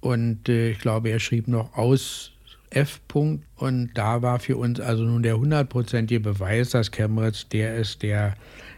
Und 0.00 0.48
äh, 0.48 0.70
ich 0.70 0.78
glaube, 0.78 1.10
er 1.10 1.20
schrieb 1.20 1.48
noch 1.48 1.76
aus 1.76 2.32
F. 2.70 3.00
-Punkt. 3.08 3.40
Und 3.56 3.90
da 3.94 4.22
war 4.22 4.38
für 4.38 4.56
uns 4.56 4.80
also 4.80 5.04
nun 5.04 5.22
der 5.22 5.38
hundertprozentige 5.38 6.20
Beweis, 6.20 6.70
dass 6.70 6.90
Chemritz 6.90 7.48
der 7.48 7.76
ist, 7.76 8.02
der 8.02 8.34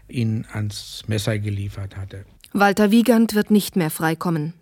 ihn 0.09 0.47
ans 0.53 1.05
Messer 1.07 1.39
geliefert 1.39 1.97
hatte. 1.97 2.25
Walter 2.53 2.91
Wiegand 2.91 3.35
wird 3.35 3.51
nicht 3.51 3.77
mehr 3.77 3.91
freikommen. 3.91 4.55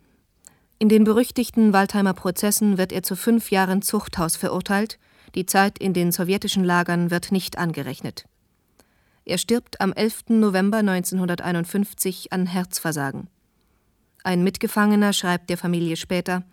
In 0.78 0.88
den 0.88 1.04
berüchtigten 1.04 1.72
Waldheimer 1.72 2.14
Prozessen 2.14 2.78
wird 2.78 2.92
er 2.92 3.02
zu 3.02 3.16
fünf 3.16 3.50
Jahren 3.50 3.80
Zuchthaus 3.80 4.36
verurteilt 4.36 4.98
die 5.36 5.44
Zeit 5.44 5.78
in 5.78 5.92
den 5.92 6.12
sowjetischen 6.12 6.64
Lagern 6.64 7.10
wird 7.10 7.30
nicht 7.30 7.58
angerechnet. 7.58 8.24
Er 9.28 9.38
stirbt 9.38 9.80
am 9.80 9.92
11. 9.92 10.26
November 10.28 10.78
1951 10.78 12.32
an 12.32 12.46
Herzversagen. 12.46 13.26
Ein 14.22 14.44
Mitgefangener 14.44 15.12
schreibt 15.12 15.50
der 15.50 15.58
Familie 15.58 15.96
später: 15.96 16.44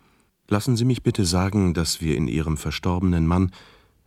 Lassen 0.48 0.76
Sie 0.76 0.84
mich 0.84 1.04
bitte 1.04 1.24
sagen, 1.24 1.72
dass 1.72 2.00
wir 2.00 2.16
in 2.16 2.26
Ihrem 2.26 2.56
verstorbenen 2.56 3.28
Mann 3.28 3.52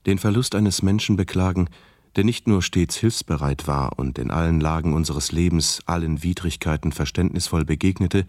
den 0.06 0.17
Verlust 0.17 0.53
eines 0.53 0.82
Menschen 0.82 1.15
beklagen, 1.15 1.69
der 2.17 2.25
nicht 2.25 2.47
nur 2.47 2.62
stets 2.62 2.97
hilfsbereit 2.97 3.67
war 3.67 3.97
und 3.97 4.19
in 4.19 4.32
allen 4.32 4.60
Lagen 4.60 4.93
unseres 4.93 5.32
Lebens 5.32 5.80
allen 5.86 6.21
Widrigkeiten 6.21 6.91
verständnisvoll 6.91 7.63
begegnete, 7.63 8.25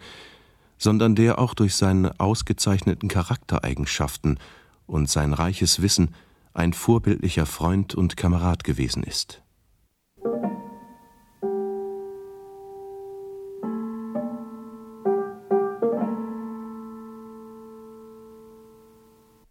sondern 0.77 1.15
der 1.15 1.39
auch 1.39 1.53
durch 1.53 1.75
seine 1.75 2.17
ausgezeichneten 2.17 3.09
Charaktereigenschaften 3.09 4.39
und 4.87 5.09
sein 5.09 5.33
reiches 5.33 5.81
Wissen 5.81 6.15
ein 6.53 6.71
vorbildlicher 6.71 7.45
Freund 7.45 7.93
und 7.93 8.15
Kamerad 8.15 8.63
gewesen 8.63 9.03
ist. 9.03 9.41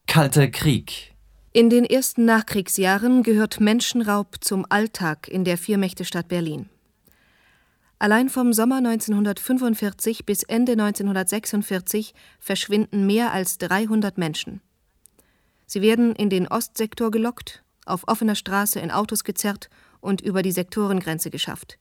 Kalter 0.09 0.49
Krieg. 0.49 1.14
In 1.53 1.68
den 1.68 1.85
ersten 1.85 2.25
Nachkriegsjahren 2.25 3.23
gehört 3.23 3.61
Menschenraub 3.61 4.37
zum 4.40 4.64
Alltag 4.71 5.29
in 5.29 5.44
der 5.44 5.59
Viermächtestadt 5.59 6.29
Berlin. 6.29 6.71
Allein 7.99 8.31
vom 8.31 8.55
Sommer 8.55 8.79
1945 8.79 10.25
bis 10.25 10.44
Ende 10.44 10.73
1946 10.73 12.14
verschwinden 12.40 13.07
mehr 13.07 13.33
als 13.33 13.59
300 13.59 14.16
Menschen. 14.16 14.62
Sie 15.66 15.83
werden 15.83 16.16
in 16.16 16.31
den 16.31 16.49
Ostsektor 16.49 17.11
gelockt, 17.11 17.62
auf 17.85 18.09
offener 18.09 18.35
Straße 18.35 18.81
in 18.81 18.90
Autos 18.90 19.25
gezerrt 19.25 19.68
und 20.01 20.23
über 20.23 20.40
die 20.40 20.53
Sektorengrenze 20.53 21.29
geschafft. 21.31 21.79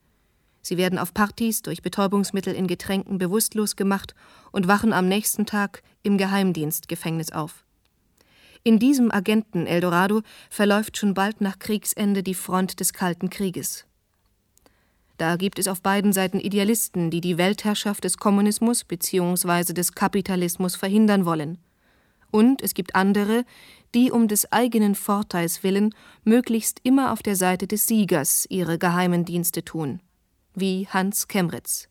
Sie 0.62 0.76
werden 0.76 1.00
auf 1.00 1.14
Partys 1.14 1.62
durch 1.62 1.82
Betäubungsmittel 1.82 2.54
in 2.54 2.68
Getränken 2.68 3.20
bewusstlos 3.20 3.78
gemacht 3.78 4.16
und 4.52 4.68
wachen 4.68 4.92
am 4.92 5.08
nächsten 5.08 5.46
Tag 5.46 5.82
im 6.04 6.18
Geheimdienstgefängnis 6.18 7.32
auf. 7.32 7.64
In 8.68 8.80
diesem 8.80 9.14
Agenten 9.14 9.66
Eldorado 9.66 10.24
verläuft 10.50 10.98
schon 10.98 11.14
bald 11.14 11.40
nach 11.40 11.58
Kriegsende 11.58 12.22
die 12.22 12.34
Front 12.34 12.82
des 12.82 12.92
Kalten 12.92 13.30
Krieges. 13.30 13.86
Da 15.16 15.38
gibt 15.38 15.58
es 15.58 15.70
auf 15.70 15.82
beiden 15.82 16.12
Seiten 16.12 16.42
Idealisten, 16.42 17.10
die 17.10 17.22
die 17.22 17.38
Weltherrschaft 17.38 18.04
des 18.04 18.18
Kommunismus 18.18 18.84
bzw. 18.84 19.72
des 19.72 19.94
Kapitalismus 19.94 20.76
verhindern 20.76 21.24
wollen. 21.24 21.60
Und 22.30 22.62
es 22.62 22.74
gibt 22.74 22.94
andere, 22.94 23.46
die 23.96 24.12
um 24.12 24.28
des 24.28 24.52
eigenen 24.52 24.96
Vorteils 24.96 25.64
willen 25.64 25.96
möglichst 26.26 26.82
immer 26.84 27.14
auf 27.14 27.24
der 27.24 27.38
Seite 27.38 27.68
des 27.68 27.88
Siegers 27.88 28.46
ihre 28.50 28.78
geheimen 28.78 29.24
Dienste 29.24 29.64
tun, 29.64 30.02
wie 30.56 30.90
Hans 30.90 31.30
Kemritz. 31.30 31.88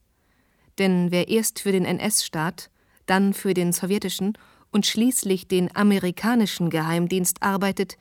Denn 0.79 1.11
wer 1.11 1.29
erst 1.29 1.61
für 1.61 1.73
den 1.73 1.87
NS-Staat, 1.87 2.69
dann 3.07 3.33
für 3.33 3.55
den 3.55 3.73
sowjetischen 3.73 4.37
und 4.77 4.85
schließlich 4.85 5.49
den 5.49 5.75
amerikanischen 5.75 6.69
Geheimdienst 6.69 7.43
arbeitet, 7.43 7.97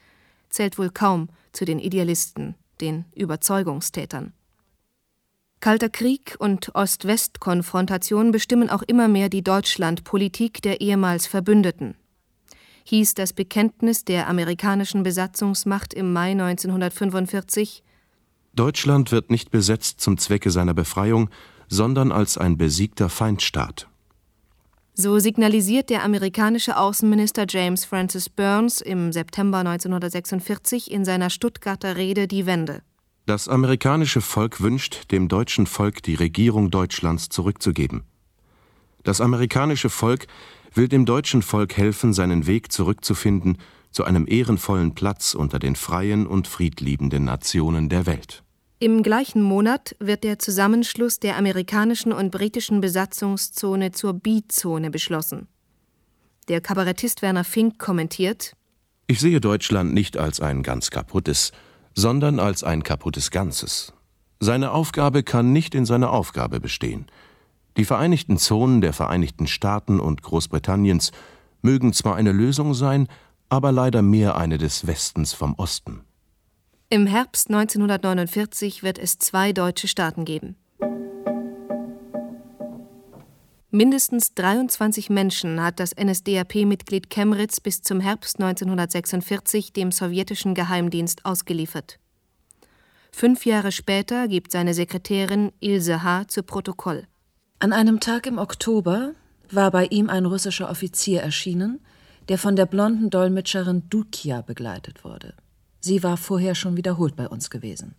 zählt 0.49 0.77
wohl 0.77 0.89
kaum 0.89 1.29
zu 1.53 1.63
den 1.63 1.79
Idealisten, 1.79 2.55
den 2.81 3.05
Überzeugungstätern. 3.15 4.33
Kalter 5.61 5.87
Krieg 5.87 6.35
und 6.37 6.75
Ost-West-Konfrontation 6.75 8.33
bestimmen 8.33 8.69
auch 8.69 8.81
immer 8.81 9.07
mehr 9.07 9.29
die 9.29 9.41
Deutschlandpolitik 9.41 10.61
der 10.61 10.81
ehemals 10.81 11.27
Verbündeten. 11.27 11.95
Hieß 12.83 13.13
das 13.13 13.31
Bekenntnis 13.31 14.03
der 14.03 14.27
amerikanischen 14.27 15.01
Besatzungsmacht 15.03 15.93
im 15.93 16.11
Mai 16.11 16.31
1945 16.31 17.83
Deutschland 18.53 19.13
wird 19.13 19.31
nicht 19.31 19.49
besetzt 19.49 20.01
zum 20.01 20.17
Zwecke 20.17 20.51
seiner 20.51 20.73
Befreiung, 20.73 21.29
sondern 21.69 22.11
als 22.11 22.37
ein 22.37 22.57
besiegter 22.57 23.07
Feindstaat. 23.07 23.87
So 24.97 25.19
signalisiert 25.19 25.89
der 25.89 26.05
amerikanische 26.05 26.77
Außenminister 26.77 27.45
James 27.49 27.83
Francis 27.83 28.29
Burns 28.29 28.79
im 28.79 29.11
September 29.11 29.57
1946 29.57 30.89
in 30.89 31.03
seiner 31.03 31.29
Stuttgarter 31.29 31.97
Rede 31.97 32.29
die 32.29 32.45
Wende. 32.45 32.81
Das 33.25 33.49
amerikanische 33.49 34.21
Volk 34.21 34.61
wünscht, 34.61 35.11
dem 35.11 35.27
deutschen 35.27 35.67
Volk 35.67 36.01
die 36.01 36.15
Regierung 36.15 36.71
Deutschlands 36.71 37.27
zurückzugeben. 37.27 38.03
Das 39.03 39.19
amerikanische 39.19 39.89
Volk 39.89 40.27
will 40.73 40.87
dem 40.87 41.05
deutschen 41.05 41.41
Volk 41.41 41.75
helfen, 41.75 42.13
seinen 42.13 42.47
Weg 42.47 42.71
zurückzufinden 42.71 43.57
zu 43.91 44.05
einem 44.05 44.25
ehrenvollen 44.25 44.95
Platz 44.95 45.33
unter 45.33 45.59
den 45.59 45.75
freien 45.75 46.25
und 46.25 46.47
friedliebenden 46.47 47.25
Nationen 47.25 47.89
der 47.89 48.05
Welt. 48.05 48.44
Im 48.77 49.03
gleichen 49.03 49.41
Monat 49.41 49.95
wird 49.99 50.25
der 50.25 50.37
Zusammenschluss 50.37 51.21
der 51.21 51.37
amerikanischen 51.37 52.11
und 52.11 52.29
britischen 52.29 52.81
Besatzungszone 52.81 53.93
zur 53.93 54.13
B-Zone 54.13 54.91
beschlossen. 54.91 55.47
Der 56.49 56.59
Kabarettist 56.59 57.21
Werner 57.21 57.45
Fink 57.45 57.79
kommentiert: 57.79 58.53
Ich 59.07 59.21
sehe 59.21 59.39
Deutschland 59.39 59.93
nicht 59.93 60.17
als 60.17 60.41
ein 60.41 60.61
ganz 60.61 60.91
kaputtes, 60.91 61.53
sondern 61.93 62.37
als 62.37 62.65
ein 62.65 62.83
kaputtes 62.83 63.31
Ganzes. 63.31 63.93
Seine 64.41 64.71
Aufgabe 64.71 65.23
kann 65.23 65.53
nicht 65.53 65.73
in 65.73 65.85
seiner 65.85 66.11
Aufgabe 66.11 66.59
bestehen. 66.59 67.05
Die 67.77 67.85
Vereinigten 67.85 68.37
Zonen 68.37 68.81
der 68.81 68.91
Vereinigten 68.91 69.47
Staaten 69.47 70.01
und 70.01 70.21
Großbritanniens 70.21 71.13
mögen 71.61 71.93
zwar 71.93 72.17
eine 72.17 72.33
Lösung 72.33 72.73
sein, 72.73 73.07
aber 73.47 73.71
leider 73.71 74.01
mehr 74.01 74.35
eine 74.35 74.57
des 74.57 74.85
Westens 74.85 75.31
vom 75.31 75.53
Osten. 75.55 76.01
Im 76.89 77.07
Herbst 77.07 77.49
1949 77.49 78.83
wird 78.83 78.99
es 78.99 79.17
zwei 79.17 79.53
deutsche 79.53 79.87
Staaten 79.87 80.23
geben. 80.23 80.55
Mindestens 83.71 84.35
23 84.35 85.09
Menschen 85.09 85.63
hat 85.63 85.79
das 85.79 85.95
NSDAP-Mitglied 85.95 87.09
Kemritz 87.09 87.59
bis 87.59 87.81
zum 87.81 87.99
Herbst 87.99 88.39
1946 88.39 89.73
dem 89.73 89.91
sowjetischen 89.91 90.53
Geheimdienst 90.53 91.25
ausgeliefert. 91.25 91.97
Fünf 93.11 93.47
Jahre 93.47 93.71
später 93.71 94.27
gibt 94.27 94.51
seine 94.51 94.75
Sekretärin 94.75 95.51
Ilse 95.59 96.03
H. 96.03 96.27
zu 96.27 96.43
Protokoll. 96.43 97.07
An 97.57 97.73
einem 97.73 97.99
Tag 97.99 98.27
im 98.27 98.37
Oktober 98.37 99.15
war 99.49 99.71
bei 99.71 99.87
ihm 99.87 100.11
ein 100.11 100.25
russischer 100.25 100.69
Offizier 100.69 101.21
erschienen, 101.21 101.83
der 102.29 102.37
von 102.37 102.55
der 102.55 102.67
blonden 102.67 103.09
Dolmetscherin 103.09 103.89
Dukia 103.89 104.41
begleitet 104.41 105.03
wurde. 105.03 105.33
Sie 105.85 106.01
war 106.01 106.17
vorher 106.17 106.55
schon 106.55 106.77
wiederholt 106.77 107.15
bei 107.15 107.29
uns 107.29 107.51
gewesen. 107.51 107.93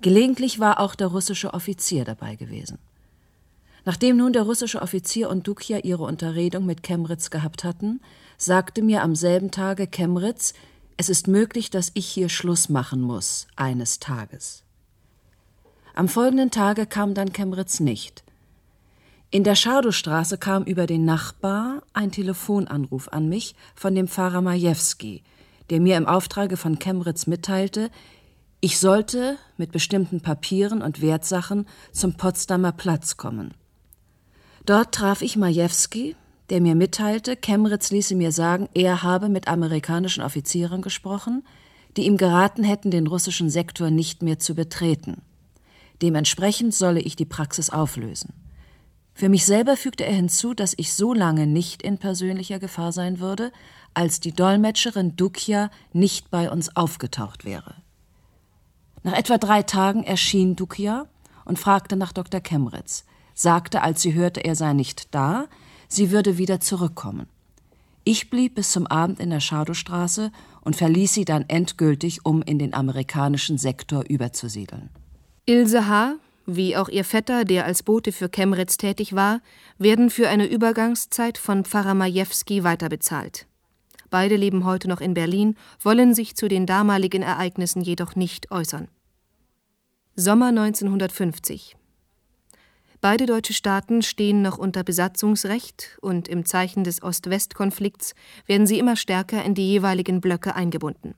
Gelegentlich 0.00 0.58
war 0.58 0.80
auch 0.80 0.96
der 0.96 1.06
russische 1.06 1.54
Offizier 1.54 2.04
dabei 2.04 2.34
gewesen. 2.34 2.78
Nachdem 3.84 4.16
nun 4.16 4.32
der 4.32 4.42
russische 4.42 4.82
Offizier 4.82 5.30
und 5.30 5.46
Dukia 5.46 5.78
ihre 5.84 6.02
Unterredung 6.02 6.66
mit 6.66 6.82
Kemritz 6.82 7.30
gehabt 7.30 7.62
hatten, 7.62 8.00
sagte 8.38 8.82
mir 8.82 9.04
am 9.04 9.14
selben 9.14 9.52
Tage 9.52 9.86
Kemritz, 9.86 10.52
es 10.96 11.08
ist 11.08 11.28
möglich, 11.28 11.70
dass 11.70 11.92
ich 11.94 12.06
hier 12.08 12.28
Schluss 12.28 12.68
machen 12.68 13.02
muss, 13.02 13.46
eines 13.54 14.00
Tages. 14.00 14.64
Am 15.94 16.08
folgenden 16.08 16.50
Tage 16.50 16.86
kam 16.86 17.14
dann 17.14 17.32
Kemritz 17.32 17.78
nicht. 17.78 18.24
In 19.30 19.44
der 19.44 19.54
Schadowstraße 19.54 20.38
kam 20.38 20.64
über 20.64 20.88
den 20.88 21.04
Nachbar 21.04 21.84
ein 21.92 22.10
Telefonanruf 22.10 23.06
an 23.12 23.28
mich 23.28 23.54
von 23.76 23.94
dem 23.94 24.08
Pfarrer 24.08 24.40
Majewski, 24.40 25.22
der 25.70 25.80
mir 25.80 25.96
im 25.96 26.06
Auftrage 26.06 26.56
von 26.56 26.78
Kemritz 26.78 27.26
mitteilte, 27.26 27.90
ich 28.60 28.78
sollte 28.78 29.36
mit 29.56 29.72
bestimmten 29.72 30.20
Papieren 30.20 30.82
und 30.82 31.00
Wertsachen 31.00 31.66
zum 31.92 32.14
Potsdamer 32.14 32.72
Platz 32.72 33.16
kommen. 33.16 33.54
Dort 34.64 34.92
traf 34.92 35.22
ich 35.22 35.36
Majewski, 35.36 36.16
der 36.50 36.60
mir 36.60 36.74
mitteilte, 36.74 37.36
Kemritz 37.36 37.90
ließe 37.90 38.14
mir 38.14 38.32
sagen, 38.32 38.68
er 38.74 39.02
habe 39.02 39.28
mit 39.28 39.48
amerikanischen 39.48 40.22
Offizieren 40.22 40.82
gesprochen, 40.82 41.44
die 41.96 42.06
ihm 42.06 42.16
geraten 42.16 42.64
hätten, 42.64 42.90
den 42.90 43.06
russischen 43.06 43.50
Sektor 43.50 43.90
nicht 43.90 44.22
mehr 44.22 44.38
zu 44.38 44.54
betreten. 44.54 45.22
Dementsprechend 46.02 46.74
solle 46.74 47.00
ich 47.00 47.16
die 47.16 47.24
Praxis 47.24 47.70
auflösen. 47.70 48.34
Für 49.14 49.28
mich 49.30 49.46
selber 49.46 49.76
fügte 49.76 50.04
er 50.04 50.14
hinzu, 50.14 50.52
dass 50.52 50.74
ich 50.76 50.92
so 50.92 51.14
lange 51.14 51.46
nicht 51.46 51.82
in 51.82 51.98
persönlicher 51.98 52.58
Gefahr 52.58 52.92
sein 52.92 53.18
würde, 53.18 53.50
als 53.96 54.20
die 54.20 54.32
Dolmetscherin 54.32 55.16
Dukia 55.16 55.70
nicht 55.92 56.30
bei 56.30 56.50
uns 56.50 56.76
aufgetaucht 56.76 57.44
wäre. 57.44 57.74
Nach 59.02 59.14
etwa 59.14 59.38
drei 59.38 59.62
Tagen 59.62 60.04
erschien 60.04 60.56
Dukia 60.56 61.06
und 61.44 61.58
fragte 61.58 61.96
nach 61.96 62.12
Dr. 62.12 62.40
Kemritz 62.40 63.04
sagte, 63.36 63.82
als 63.82 64.02
sie 64.02 64.14
hörte, 64.14 64.44
er 64.44 64.56
sei 64.56 64.72
nicht 64.72 65.14
da, 65.14 65.46
sie 65.88 66.10
würde 66.10 66.38
wieder 66.38 66.58
zurückkommen. 66.58 67.28
Ich 68.02 68.30
blieb 68.30 68.54
bis 68.54 68.72
zum 68.72 68.86
Abend 68.86 69.20
in 69.20 69.30
der 69.30 69.40
Schadowstraße 69.40 70.32
und 70.62 70.74
verließ 70.74 71.12
sie 71.12 71.24
dann 71.24 71.44
endgültig, 71.48 72.24
um 72.24 72.42
in 72.42 72.58
den 72.58 72.72
amerikanischen 72.72 73.58
Sektor 73.58 74.04
überzusiedeln. 74.08 74.90
Ilse 75.44 75.86
H., 75.86 76.14
wie 76.46 76.76
auch 76.76 76.88
ihr 76.88 77.04
Vetter, 77.04 77.44
der 77.44 77.64
als 77.64 77.82
Bote 77.82 78.12
für 78.12 78.28
Chemritz 78.28 78.76
tätig 78.76 79.14
war, 79.14 79.40
werden 79.78 80.10
für 80.10 80.28
eine 80.28 80.46
Übergangszeit 80.46 81.38
von 81.38 81.64
Pfarrer 81.64 81.94
Majewski 81.94 82.62
weiterbezahlt. 82.62 83.46
Beide 84.10 84.36
leben 84.36 84.64
heute 84.64 84.88
noch 84.88 85.00
in 85.00 85.14
Berlin, 85.14 85.56
wollen 85.80 86.14
sich 86.14 86.36
zu 86.36 86.48
den 86.48 86.66
damaligen 86.66 87.22
Ereignissen 87.22 87.82
jedoch 87.82 88.16
nicht 88.16 88.50
äußern. 88.50 88.88
Sommer 90.14 90.48
1950 90.48 91.76
Beide 93.00 93.26
deutsche 93.26 93.52
Staaten 93.52 94.02
stehen 94.02 94.42
noch 94.42 94.58
unter 94.58 94.82
Besatzungsrecht 94.82 95.98
und 96.00 96.28
im 96.28 96.44
Zeichen 96.46 96.82
des 96.82 97.02
Ost-West-Konflikts 97.02 98.14
werden 98.46 98.66
sie 98.66 98.78
immer 98.78 98.96
stärker 98.96 99.44
in 99.44 99.54
die 99.54 99.68
jeweiligen 99.68 100.20
Blöcke 100.20 100.54
eingebunden. 100.54 101.14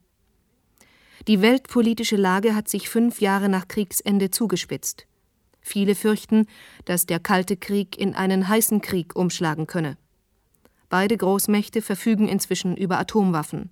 Die 1.29 1.40
weltpolitische 1.40 2.16
Lage 2.16 2.55
hat 2.55 2.68
sich 2.68 2.88
fünf 2.88 3.20
Jahre 3.20 3.48
nach 3.48 3.68
Kriegsende 3.68 4.31
zugespitzt. 4.31 5.07
Viele 5.61 5.94
fürchten, 5.94 6.46
dass 6.85 7.07
der 7.07 7.20
Kalte 7.20 7.57
Krieg 7.57 7.98
in 7.98 8.14
einen 8.14 8.48
heißen 8.48 8.81
Krieg 8.81 9.14
umschlagen 9.14 9.66
könne. 9.66 9.96
Beide 10.88 11.16
Großmächte 11.16 11.83
verfügen 11.83 12.29
inzwischen 12.29 12.77
über 12.77 12.98
Atomwaffen. 12.98 13.70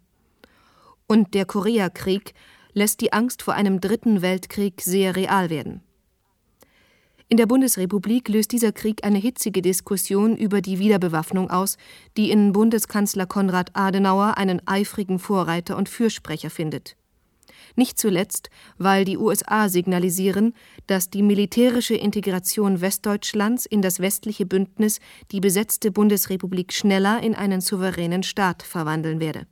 Und 1.06 1.34
der 1.34 1.46
Koreakrieg 1.46 2.34
lässt 2.72 3.00
die 3.00 3.12
Angst 3.12 3.42
vor 3.42 3.54
einem 3.54 3.80
dritten 3.80 4.22
Weltkrieg 4.22 4.82
sehr 4.82 5.16
real 5.16 5.48
werden. 5.48 5.82
In 7.28 7.38
der 7.38 7.46
Bundesrepublik 7.46 8.28
löst 8.28 8.52
dieser 8.52 8.70
Krieg 8.70 9.04
eine 9.04 9.18
hitzige 9.18 9.60
Diskussion 9.60 10.36
über 10.36 10.60
die 10.60 10.78
Wiederbewaffnung 10.78 11.50
aus, 11.50 11.76
die 12.16 12.30
in 12.30 12.52
Bundeskanzler 12.52 13.26
Konrad 13.26 13.70
Adenauer 13.74 14.36
einen 14.36 14.62
eifrigen 14.66 15.18
Vorreiter 15.18 15.76
und 15.76 15.88
Fürsprecher 15.88 16.50
findet. 16.50 16.96
Nicht 17.76 17.98
zuletzt, 17.98 18.48
weil 18.78 19.04
die 19.04 19.18
USA 19.18 19.68
signalisieren, 19.68 20.54
dass 20.86 21.10
die 21.10 21.22
militärische 21.22 21.94
Integration 21.94 22.80
Westdeutschlands 22.80 23.66
in 23.66 23.82
das 23.82 24.00
westliche 24.00 24.46
Bündnis 24.46 24.98
die 25.30 25.40
besetzte 25.40 25.90
Bundesrepublik 25.90 26.72
schneller 26.72 27.22
in 27.22 27.34
einen 27.34 27.60
souveränen 27.60 28.22
Staat 28.22 28.62
verwandeln 28.62 29.20
werde. 29.20 29.46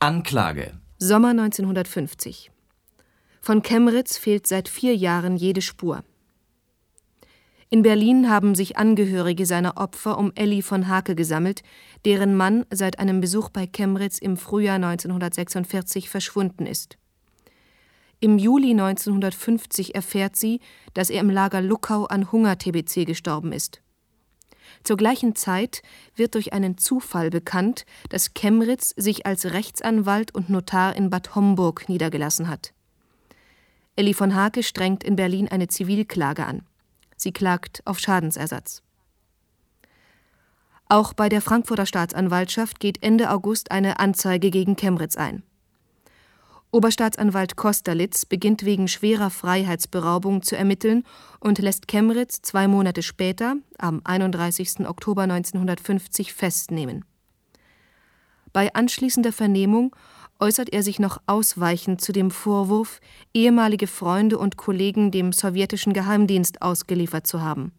Anklage 0.00 0.72
Sommer 0.98 1.30
1950. 1.30 2.50
Von 3.40 3.62
Kemritz 3.62 4.18
fehlt 4.18 4.46
seit 4.46 4.68
vier 4.68 4.96
Jahren 4.96 5.36
jede 5.36 5.62
Spur. 5.62 6.02
In 7.68 7.82
Berlin 7.82 8.30
haben 8.30 8.54
sich 8.54 8.76
Angehörige 8.76 9.44
seiner 9.44 9.76
Opfer 9.76 10.18
um 10.18 10.30
Elli 10.36 10.62
von 10.62 10.88
Hake 10.88 11.16
gesammelt, 11.16 11.62
deren 12.06 12.36
Mann 12.36 12.64
seit 12.70 13.00
einem 13.00 13.20
Besuch 13.20 13.50
bei 13.50 13.66
Kemritz 13.66 14.18
im 14.18 14.36
Frühjahr 14.36 14.76
1946 14.76 16.08
verschwunden 16.08 16.64
ist. 16.64 16.98
Im 18.20 18.38
Juli 18.38 18.70
1950 18.70 19.96
erfährt 19.96 20.36
sie, 20.36 20.60
dass 20.94 21.10
er 21.10 21.20
im 21.20 21.30
Lager 21.30 21.60
Luckau 21.60 22.04
an 22.04 22.30
Hunger-TBC 22.30 23.06
gestorben 23.06 23.52
ist. 23.52 23.82
Zur 24.84 24.96
gleichen 24.96 25.34
Zeit 25.34 25.82
wird 26.14 26.36
durch 26.36 26.52
einen 26.52 26.78
Zufall 26.78 27.30
bekannt, 27.30 27.84
dass 28.08 28.34
Kemritz 28.34 28.94
sich 28.96 29.26
als 29.26 29.46
Rechtsanwalt 29.46 30.32
und 30.32 30.48
Notar 30.48 30.94
in 30.94 31.10
Bad 31.10 31.34
Homburg 31.34 31.88
niedergelassen 31.88 32.48
hat. 32.48 32.72
Elli 33.96 34.14
von 34.14 34.36
Hake 34.36 34.62
strengt 34.62 35.02
in 35.02 35.16
Berlin 35.16 35.48
eine 35.48 35.66
Zivilklage 35.66 36.46
an. 36.46 36.62
Sie 37.16 37.32
klagt 37.32 37.82
auf 37.84 37.98
Schadensersatz. 37.98 38.84
Auch 40.88 41.14
bei 41.14 41.28
der 41.28 41.40
Frankfurter 41.40 41.86
Staatsanwaltschaft 41.86 42.78
geht 42.78 43.02
Ende 43.02 43.30
August 43.30 43.72
eine 43.72 43.98
Anzeige 43.98 44.50
gegen 44.50 44.76
Kemritz 44.76 45.16
ein. 45.16 45.42
Oberstaatsanwalt 46.70 47.56
Kosterlitz 47.56 48.24
beginnt 48.24 48.64
wegen 48.64 48.86
schwerer 48.86 49.30
Freiheitsberaubung 49.30 50.42
zu 50.42 50.56
ermitteln 50.56 51.04
und 51.40 51.58
lässt 51.58 51.88
Kemritz 51.88 52.42
zwei 52.42 52.68
Monate 52.68 53.02
später, 53.02 53.56
am 53.78 54.00
31. 54.04 54.86
Oktober 54.86 55.22
1950, 55.22 56.34
festnehmen. 56.34 57.04
Bei 58.52 58.74
anschließender 58.74 59.32
Vernehmung 59.32 59.94
äußert 60.38 60.72
er 60.72 60.82
sich 60.82 60.98
noch 60.98 61.18
ausweichend 61.26 62.00
zu 62.00 62.12
dem 62.12 62.30
Vorwurf, 62.30 63.00
ehemalige 63.32 63.86
Freunde 63.86 64.38
und 64.38 64.56
Kollegen 64.56 65.10
dem 65.10 65.32
sowjetischen 65.32 65.94
Geheimdienst 65.94 66.62
ausgeliefert 66.62 67.26
zu 67.26 67.40
haben. 67.40 67.72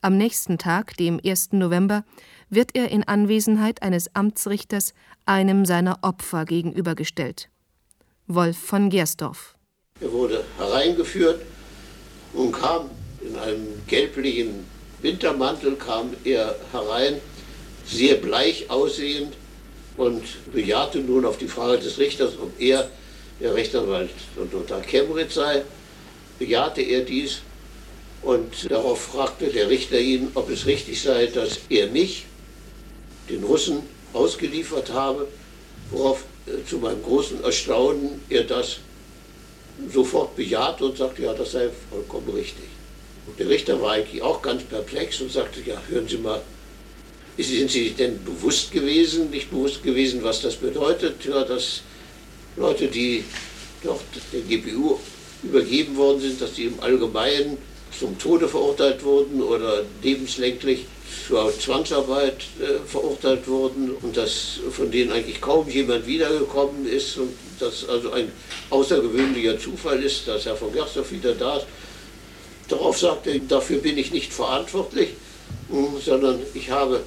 Am 0.00 0.16
nächsten 0.16 0.58
Tag, 0.58 0.96
dem 0.96 1.20
1. 1.24 1.54
November, 1.54 2.04
wird 2.50 2.76
er 2.76 2.88
in 2.92 3.02
Anwesenheit 3.02 3.82
eines 3.82 4.14
Amtsrichters 4.14 4.94
einem 5.26 5.66
seiner 5.66 5.98
Opfer 6.02 6.44
gegenübergestellt. 6.44 7.48
Wolf 8.28 8.56
von 8.56 8.90
Gersdorf. 8.90 9.56
Er 10.00 10.12
wurde 10.12 10.44
hereingeführt 10.56 11.42
und 12.32 12.52
kam 12.52 12.90
in 13.20 13.36
einem 13.36 13.66
gelblichen 13.88 14.64
Wintermantel 15.02 15.74
kam 15.74 16.14
er 16.22 16.54
herein, 16.70 17.20
sehr 17.84 18.16
bleich 18.16 18.70
aussehend 18.70 19.34
und 19.96 20.22
bejahte 20.52 21.00
nun 21.00 21.24
auf 21.24 21.38
die 21.38 21.48
Frage 21.48 21.78
des 21.78 21.98
Richters, 21.98 22.34
ob 22.40 22.52
er 22.60 22.88
der 23.40 23.52
Rechtsanwalt 23.52 24.10
Notar 24.52 24.80
Kemmeritz 24.80 25.34
sei, 25.34 25.62
bejahte 26.38 26.82
er 26.82 27.02
dies 27.02 27.40
und 28.22 28.70
darauf 28.70 29.00
fragte 29.00 29.46
der 29.46 29.68
Richter 29.68 29.98
ihn, 29.98 30.30
ob 30.34 30.50
es 30.50 30.66
richtig 30.66 31.00
sei, 31.00 31.26
dass 31.26 31.60
er 31.68 31.88
mich, 31.88 32.26
den 33.28 33.44
Russen, 33.44 33.82
ausgeliefert 34.12 34.92
habe, 34.92 35.28
worauf 35.90 36.24
zu 36.66 36.78
meinem 36.78 37.02
großen 37.02 37.44
Erstaunen 37.44 38.22
er 38.28 38.44
das 38.44 38.78
sofort 39.92 40.34
bejaht 40.34 40.80
und 40.82 40.96
sagte, 40.96 41.22
ja, 41.22 41.34
das 41.34 41.52
sei 41.52 41.68
vollkommen 41.90 42.30
richtig. 42.30 42.64
Und 43.26 43.38
der 43.38 43.48
Richter 43.48 43.80
war 43.80 43.92
eigentlich 43.92 44.22
auch 44.22 44.42
ganz 44.42 44.62
perplex 44.64 45.20
und 45.20 45.30
sagte, 45.30 45.60
ja, 45.64 45.80
hören 45.88 46.08
Sie 46.08 46.16
mal, 46.16 46.42
sind 47.36 47.70
Sie 47.70 47.90
denn 47.90 48.22
bewusst 48.24 48.72
gewesen, 48.72 49.30
nicht 49.30 49.50
bewusst 49.50 49.82
gewesen, 49.82 50.24
was 50.24 50.40
das 50.40 50.56
bedeutet? 50.56 51.24
Ja, 51.24 51.44
dass 51.44 51.82
Leute, 52.56 52.88
die 52.88 53.24
doch 53.84 54.00
der 54.32 54.40
GPU 54.40 54.98
übergeben 55.42 55.96
worden 55.96 56.20
sind, 56.20 56.40
dass 56.40 56.54
die 56.54 56.64
im 56.64 56.80
Allgemeinen 56.80 57.58
zum 57.96 58.18
Tode 58.18 58.48
verurteilt 58.48 59.02
wurden 59.02 59.42
oder 59.42 59.82
lebenslänglich 60.02 60.86
zur 61.26 61.52
Zwangsarbeit 61.58 62.44
äh, 62.60 62.86
verurteilt 62.86 63.46
wurden 63.46 63.90
und 64.02 64.16
dass 64.16 64.60
von 64.70 64.90
denen 64.90 65.12
eigentlich 65.12 65.40
kaum 65.40 65.68
jemand 65.68 66.06
wiedergekommen 66.06 66.86
ist 66.86 67.18
und 67.18 67.34
dass 67.60 67.88
also 67.88 68.12
ein 68.12 68.32
außergewöhnlicher 68.70 69.58
Zufall 69.58 70.02
ist, 70.02 70.28
dass 70.28 70.46
Herr 70.46 70.56
von 70.56 70.72
Gersdorf 70.72 71.10
wieder 71.12 71.34
da 71.34 71.58
ist. 71.58 71.66
Darauf 72.68 72.98
sagte 72.98 73.30
er, 73.30 73.38
dafür 73.40 73.78
bin 73.78 73.96
ich 73.98 74.12
nicht 74.12 74.32
verantwortlich, 74.32 75.10
hm, 75.70 76.00
sondern 76.04 76.40
ich 76.54 76.70
habe 76.70 77.00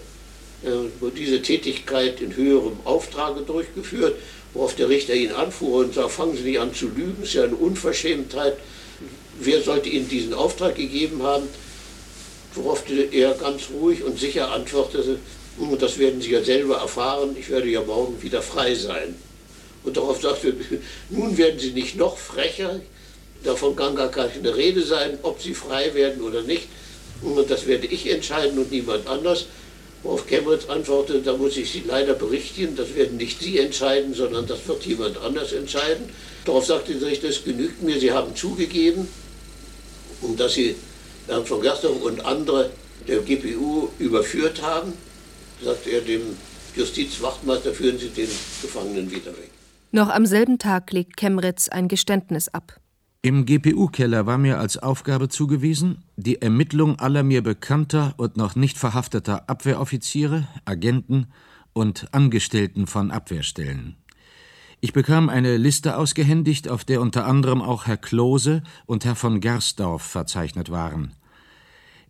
äh, 0.64 1.10
diese 1.16 1.42
Tätigkeit 1.42 2.22
in 2.22 2.36
höherem 2.36 2.78
Auftrage 2.84 3.42
durchgeführt, 3.42 4.16
worauf 4.54 4.76
der 4.76 4.90
Richter 4.90 5.14
ihn 5.14 5.32
anfuhr 5.32 5.80
und 5.80 5.94
sagte, 5.94 6.10
fangen 6.10 6.36
Sie 6.36 6.44
nicht 6.44 6.60
an 6.60 6.74
zu 6.74 6.88
lügen, 6.88 7.18
es 7.22 7.30
ist 7.30 7.34
ja 7.36 7.44
eine 7.44 7.56
Unverschämtheit. 7.56 8.58
Wer 9.44 9.64
sollte 9.64 9.90
Ihnen 9.90 10.08
diesen 10.08 10.36
Auftrag 10.36 10.76
gegeben 10.76 11.24
haben? 11.24 11.48
Worauf 12.54 12.84
er 13.12 13.34
ganz 13.34 13.64
ruhig 13.74 14.04
und 14.04 14.20
sicher 14.20 14.52
antwortete, 14.52 15.18
hm, 15.58 15.80
das 15.80 15.98
werden 15.98 16.22
Sie 16.22 16.32
ja 16.32 16.44
selber 16.44 16.78
erfahren, 16.78 17.36
ich 17.40 17.50
werde 17.50 17.68
ja 17.68 17.82
morgen 17.82 18.22
wieder 18.22 18.44
frei 18.44 18.76
sein. 18.76 19.16
Und 19.84 19.98
darauf 19.98 20.22
sagte 20.22 20.50
er, 20.50 20.78
nun 21.10 21.38
werden 21.40 21.60
Sie 21.60 21.72
nicht 21.72 21.96
noch 21.96 22.18
frecher, 22.18 22.82
davon 23.44 23.76
kann 23.76 23.96
gar 23.96 24.12
keine 24.12 24.56
Rede 24.56 24.84
sein, 24.84 25.18
ob 25.24 25.42
Sie 25.42 25.56
frei 25.56 25.92
werden 25.96 26.22
oder 26.22 26.44
nicht. 26.44 26.68
Und 27.24 27.50
das 27.50 27.66
werde 27.66 27.88
ich 27.88 28.12
entscheiden 28.12 28.60
und 28.60 28.72
niemand 28.72 29.08
anders. 29.08 29.48
Worauf 30.04 30.28
Kemmeritz 30.28 30.68
antwortete, 30.68 31.22
da 31.22 31.36
muss 31.36 31.58
ich 31.58 31.72
Sie 31.72 31.84
leider 31.88 32.14
berichtigen, 32.14 32.76
das 32.76 32.94
werden 32.94 33.18
nicht 33.18 33.40
Sie 33.40 33.58
entscheiden, 33.58 34.14
sondern 34.14 34.46
das 34.46 34.68
wird 34.68 34.86
jemand 34.86 35.18
anders 35.18 35.52
entscheiden. 35.52 36.10
Darauf 36.46 36.66
sagte 36.66 36.94
der 36.94 37.08
Richter, 37.08 37.30
es 37.30 37.44
genügt 37.44 37.82
mir, 37.82 38.00
Sie 38.00 38.12
haben 38.12 38.36
zugegeben, 38.36 39.08
dass 40.38 40.54
Sie 40.54 40.76
Bernd 41.28 41.48
von 41.48 41.62
Gersthoff 41.62 42.02
und 42.04 42.26
andere 42.26 42.72
der 43.08 43.20
GPU 43.22 43.90
überführt 44.00 44.62
haben, 44.62 44.94
sagt 45.64 45.88
er 45.88 46.02
dem 46.02 46.22
Justizwachtmeister, 46.76 47.74
führen 47.74 47.98
Sie 47.98 48.10
den 48.10 48.30
Gefangenen 48.62 49.10
wieder 49.12 49.32
weg. 49.32 49.52
Noch 49.92 50.10
am 50.10 50.26
selben 50.26 50.58
Tag 50.58 50.92
legt 50.92 51.18
Kemritz 51.18 51.68
ein 51.70 51.88
Geständnis 51.88 52.48
ab. 52.48 52.80
Im 53.24 53.46
GPU-Keller 53.46 54.26
war 54.26 54.40
mir 54.40 54.58
als 54.58 54.78
Aufgabe 54.78 55.30
zugewiesen, 55.30 56.04
die 56.16 56.42
Ermittlung 56.42 56.98
aller 56.98 57.22
mir 57.22 57.44
bekannter 57.44 58.16
und 58.18 58.36
noch 58.36 58.56
nicht 58.56 58.80
verhafteter 58.80 59.48
Abwehroffiziere, 59.48 60.48
Agenten 60.66 61.28
und 61.74 62.08
Angestellten 62.14 62.88
von 62.88 63.12
Abwehrstellen. 63.12 63.96
Ich 64.84 64.94
bekam 64.94 65.30
eine 65.30 65.58
Liste 65.58 65.96
ausgehändigt, 65.96 66.68
auf 66.68 66.84
der 66.84 67.02
unter 67.02 67.28
anderem 67.28 67.62
auch 67.62 67.86
Herr 67.86 67.98
Klose 67.98 68.64
und 68.88 69.06
Herr 69.06 69.16
von 69.16 69.40
Gersdorf 69.40 70.02
verzeichnet 70.02 70.72
waren. 70.72 71.14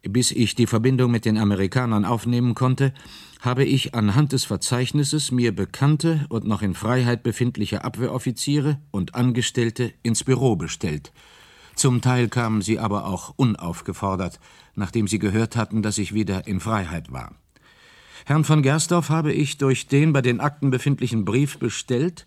Bis 0.03 0.31
ich 0.31 0.55
die 0.55 0.67
Verbindung 0.67 1.11
mit 1.11 1.25
den 1.25 1.37
Amerikanern 1.37 2.05
aufnehmen 2.05 2.55
konnte, 2.55 2.93
habe 3.41 3.65
ich 3.65 3.93
anhand 3.93 4.31
des 4.31 4.45
Verzeichnisses 4.45 5.31
mir 5.31 5.53
bekannte 5.53 6.25
und 6.29 6.45
noch 6.45 6.61
in 6.61 6.73
Freiheit 6.73 7.23
befindliche 7.23 7.83
Abwehroffiziere 7.83 8.79
und 8.89 9.15
Angestellte 9.15 9.91
ins 10.01 10.23
Büro 10.23 10.55
bestellt. 10.55 11.11
Zum 11.75 12.01
Teil 12.01 12.29
kamen 12.29 12.61
sie 12.61 12.79
aber 12.79 13.05
auch 13.05 13.33
unaufgefordert, 13.35 14.39
nachdem 14.75 15.09
sie 15.09 15.19
gehört 15.19 15.57
hatten, 15.57 15.81
dass 15.81 15.97
ich 15.97 16.13
wieder 16.13 16.47
in 16.47 16.61
Freiheit 16.61 17.11
war. 17.11 17.35
Herrn 18.25 18.45
von 18.45 18.61
Gersdorf 18.61 19.09
habe 19.09 19.33
ich 19.33 19.57
durch 19.57 19.87
den 19.87 20.13
bei 20.13 20.21
den 20.21 20.39
Akten 20.39 20.69
befindlichen 20.69 21.25
Brief 21.25 21.57
bestellt 21.59 22.25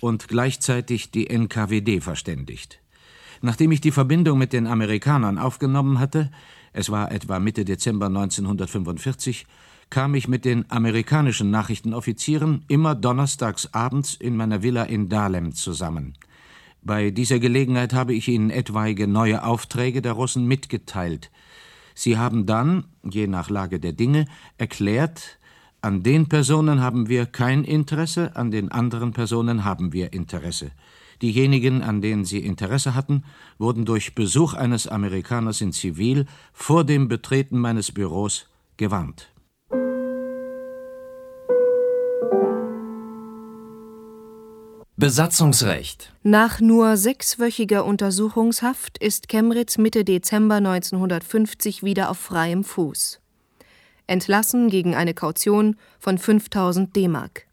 und 0.00 0.28
gleichzeitig 0.28 1.10
die 1.10 1.28
NKWD 1.28 2.02
verständigt. 2.02 2.80
Nachdem 3.42 3.72
ich 3.72 3.80
die 3.80 3.90
Verbindung 3.90 4.38
mit 4.38 4.52
den 4.52 4.66
Amerikanern 4.66 5.38
aufgenommen 5.38 5.98
hatte, 5.98 6.30
es 6.72 6.90
war 6.90 7.12
etwa 7.12 7.38
Mitte 7.38 7.64
Dezember 7.64 8.06
1945, 8.06 9.46
kam 9.88 10.14
ich 10.14 10.28
mit 10.28 10.44
den 10.44 10.70
amerikanischen 10.70 11.50
Nachrichtenoffizieren 11.50 12.64
immer 12.68 12.94
donnerstags 12.94 13.72
abends 13.72 14.14
in 14.14 14.36
meiner 14.36 14.62
Villa 14.62 14.84
in 14.84 15.08
Dahlem 15.08 15.52
zusammen. 15.52 16.14
Bei 16.82 17.10
dieser 17.10 17.38
Gelegenheit 17.38 17.94
habe 17.94 18.14
ich 18.14 18.28
ihnen 18.28 18.50
etwaige 18.50 19.06
neue 19.06 19.44
Aufträge 19.44 20.02
der 20.02 20.12
Russen 20.12 20.46
mitgeteilt. 20.46 21.30
Sie 21.94 22.18
haben 22.18 22.46
dann, 22.46 22.84
je 23.02 23.26
nach 23.26 23.48
Lage 23.48 23.80
der 23.80 23.92
Dinge, 23.92 24.26
erklärt, 24.58 25.38
an 25.86 26.02
den 26.02 26.28
Personen 26.28 26.80
haben 26.80 27.08
wir 27.08 27.26
kein 27.26 27.62
Interesse, 27.62 28.34
an 28.34 28.50
den 28.50 28.72
anderen 28.72 29.12
Personen 29.12 29.64
haben 29.64 29.92
wir 29.92 30.12
Interesse. 30.12 30.72
Diejenigen, 31.22 31.82
an 31.82 32.00
denen 32.00 32.24
sie 32.24 32.40
Interesse 32.40 32.96
hatten, 32.96 33.22
wurden 33.56 33.84
durch 33.84 34.16
Besuch 34.16 34.54
eines 34.54 34.88
Amerikaners 34.88 35.60
in 35.60 35.70
Zivil 35.70 36.26
vor 36.52 36.82
dem 36.82 37.06
Betreten 37.06 37.60
meines 37.60 37.92
Büros 37.92 38.48
gewarnt. 38.76 39.32
Besatzungsrecht. 44.96 46.12
Nach 46.24 46.58
nur 46.58 46.96
sechswöchiger 46.96 47.84
Untersuchungshaft 47.84 48.98
ist 48.98 49.28
Kemritz 49.28 49.78
Mitte 49.78 50.04
Dezember 50.04 50.56
1950 50.56 51.84
wieder 51.84 52.10
auf 52.10 52.18
freiem 52.18 52.64
Fuß. 52.64 53.20
Entlassen 54.06 54.68
gegen 54.68 54.94
eine 54.94 55.14
Kaution 55.14 55.76
von 55.98 56.18
5000 56.18 56.94
D-Mark. 56.94 57.46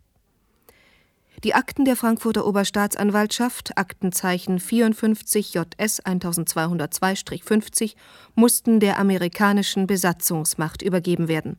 Die 1.44 1.56
Akten 1.56 1.84
der 1.84 1.98
Frankfurter 1.98 2.48
Oberstaatsanwaltschaft, 2.48 3.78
Aktenzeichen 3.78 4.60
54 4.60 5.54
JS 5.54 6.02
1202-50, 6.06 7.96
mussten 8.34 8.80
der 8.80 8.98
amerikanischen 8.98 9.86
Besatzungsmacht 9.86 10.82
übergeben 10.82 11.28
werden. 11.28 11.58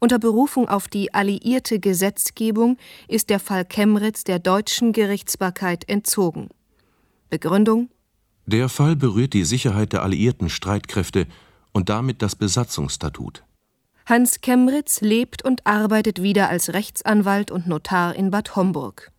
Unter 0.00 0.18
Berufung 0.18 0.68
auf 0.68 0.88
die 0.88 1.14
alliierte 1.14 1.78
Gesetzgebung 1.78 2.78
ist 3.06 3.30
der 3.30 3.38
Fall 3.38 3.64
Chemritz 3.64 4.24
der 4.24 4.40
deutschen 4.40 4.92
Gerichtsbarkeit 4.92 5.88
entzogen. 5.88 6.48
Begründung 7.30 7.88
Der 8.46 8.68
Fall 8.68 8.96
berührt 8.96 9.34
die 9.34 9.44
Sicherheit 9.44 9.92
der 9.92 10.02
alliierten 10.02 10.50
Streitkräfte 10.50 11.26
und 11.72 11.88
damit 11.88 12.22
das 12.22 12.34
Besatzungsstatut. 12.34 13.45
Hans 14.06 14.40
Kemritz 14.40 15.00
lebt 15.00 15.44
und 15.44 15.66
arbeitet 15.66 16.22
wieder 16.22 16.48
als 16.48 16.72
Rechtsanwalt 16.72 17.50
und 17.50 17.66
Notar 17.66 18.14
in 18.14 18.30
Bad 18.30 18.54
Homburg. 18.54 19.10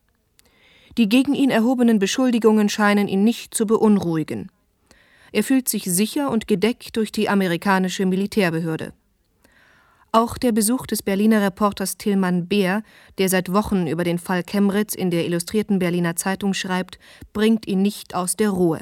Die 0.98 1.10
gegen 1.10 1.36
ihn 1.36 1.50
erhobenen 1.50 2.00
Beschuldigungen 2.00 2.70
scheinen 2.70 3.10
ihn 3.10 3.26
nicht 3.26 3.54
zu 3.54 3.68
beunruhigen. 3.68 4.50
Er 5.34 5.44
fühlt 5.44 5.68
sich 5.68 5.84
sicher 5.84 6.32
und 6.32 6.48
gedeckt 6.48 6.96
durch 6.96 7.12
die 7.12 7.28
amerikanische 7.28 8.06
Militärbehörde. 8.06 8.94
Auch 10.14 10.38
der 10.38 10.54
Besuch 10.54 10.88
des 10.88 11.04
Berliner 11.04 11.42
Reporters 11.42 11.98
Tillmann 11.98 12.48
Beer, 12.48 12.82
der 13.18 13.28
seit 13.28 13.52
Wochen 13.52 13.88
über 13.88 14.06
den 14.06 14.20
Fall 14.20 14.42
Kemritz 14.42 14.96
in 14.96 15.12
der 15.12 15.26
Illustrierten 15.26 15.80
Berliner 15.80 16.16
Zeitung 16.16 16.54
schreibt, 16.54 16.98
bringt 17.34 17.68
ihn 17.68 17.82
nicht 17.82 18.16
aus 18.16 18.38
der 18.38 18.52
Ruhe. 18.52 18.80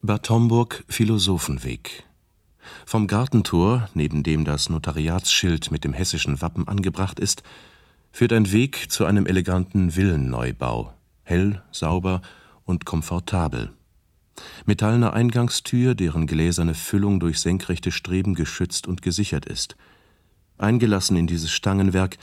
Bad 0.00 0.30
Homburg 0.30 0.84
Philosophenweg 0.88 2.04
vom 2.86 3.06
Gartentor, 3.06 3.88
neben 3.94 4.22
dem 4.22 4.44
das 4.44 4.68
Notariatsschild 4.68 5.70
mit 5.70 5.84
dem 5.84 5.92
hessischen 5.92 6.40
Wappen 6.40 6.68
angebracht 6.68 7.18
ist, 7.18 7.42
führt 8.12 8.32
ein 8.32 8.52
Weg 8.52 8.90
zu 8.90 9.04
einem 9.04 9.26
eleganten 9.26 9.96
Villenneubau, 9.96 10.92
hell, 11.22 11.62
sauber 11.72 12.22
und 12.64 12.84
komfortabel. 12.84 13.72
Metallene 14.66 15.12
Eingangstür, 15.12 15.94
deren 15.94 16.26
gläserne 16.26 16.74
Füllung 16.74 17.20
durch 17.20 17.40
senkrechte 17.40 17.92
Streben 17.92 18.34
geschützt 18.34 18.86
und 18.86 19.02
gesichert 19.02 19.46
ist. 19.46 19.76
Eingelassen 20.58 21.16
in 21.16 21.26
dieses 21.26 21.50
Stangenwerk 21.50 22.18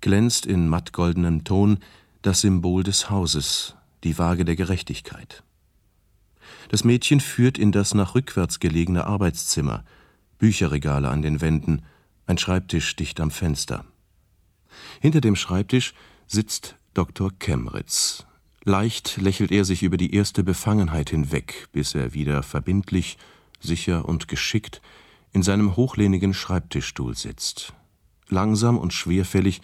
glänzt 0.00 0.46
in 0.46 0.68
mattgoldenem 0.68 1.44
Ton 1.44 1.78
das 2.22 2.40
Symbol 2.40 2.82
des 2.82 3.10
Hauses, 3.10 3.76
die 4.02 4.18
Waage 4.18 4.44
der 4.44 4.56
Gerechtigkeit. 4.56 5.42
Das 6.68 6.84
Mädchen 6.84 7.20
führt 7.20 7.58
in 7.58 7.72
das 7.72 7.94
nach 7.94 8.14
rückwärts 8.14 8.60
gelegene 8.60 9.06
Arbeitszimmer, 9.06 9.84
Bücherregale 10.38 11.08
an 11.08 11.22
den 11.22 11.40
Wänden, 11.40 11.82
ein 12.26 12.38
Schreibtisch 12.38 12.96
dicht 12.96 13.20
am 13.20 13.30
Fenster. 13.30 13.84
Hinter 15.00 15.20
dem 15.20 15.36
Schreibtisch 15.36 15.94
sitzt 16.26 16.76
Dr. 16.94 17.30
Kemritz. 17.38 18.26
Leicht 18.64 19.18
lächelt 19.18 19.52
er 19.52 19.64
sich 19.64 19.82
über 19.82 19.96
die 19.96 20.14
erste 20.14 20.42
Befangenheit 20.42 21.10
hinweg, 21.10 21.68
bis 21.72 21.94
er 21.94 22.14
wieder 22.14 22.42
verbindlich, 22.42 23.18
sicher 23.60 24.06
und 24.06 24.28
geschickt 24.28 24.80
in 25.32 25.42
seinem 25.42 25.76
hochlehnigen 25.76 26.32
Schreibtischstuhl 26.32 27.16
sitzt. 27.16 27.74
Langsam 28.28 28.78
und 28.78 28.92
schwerfällig 28.92 29.60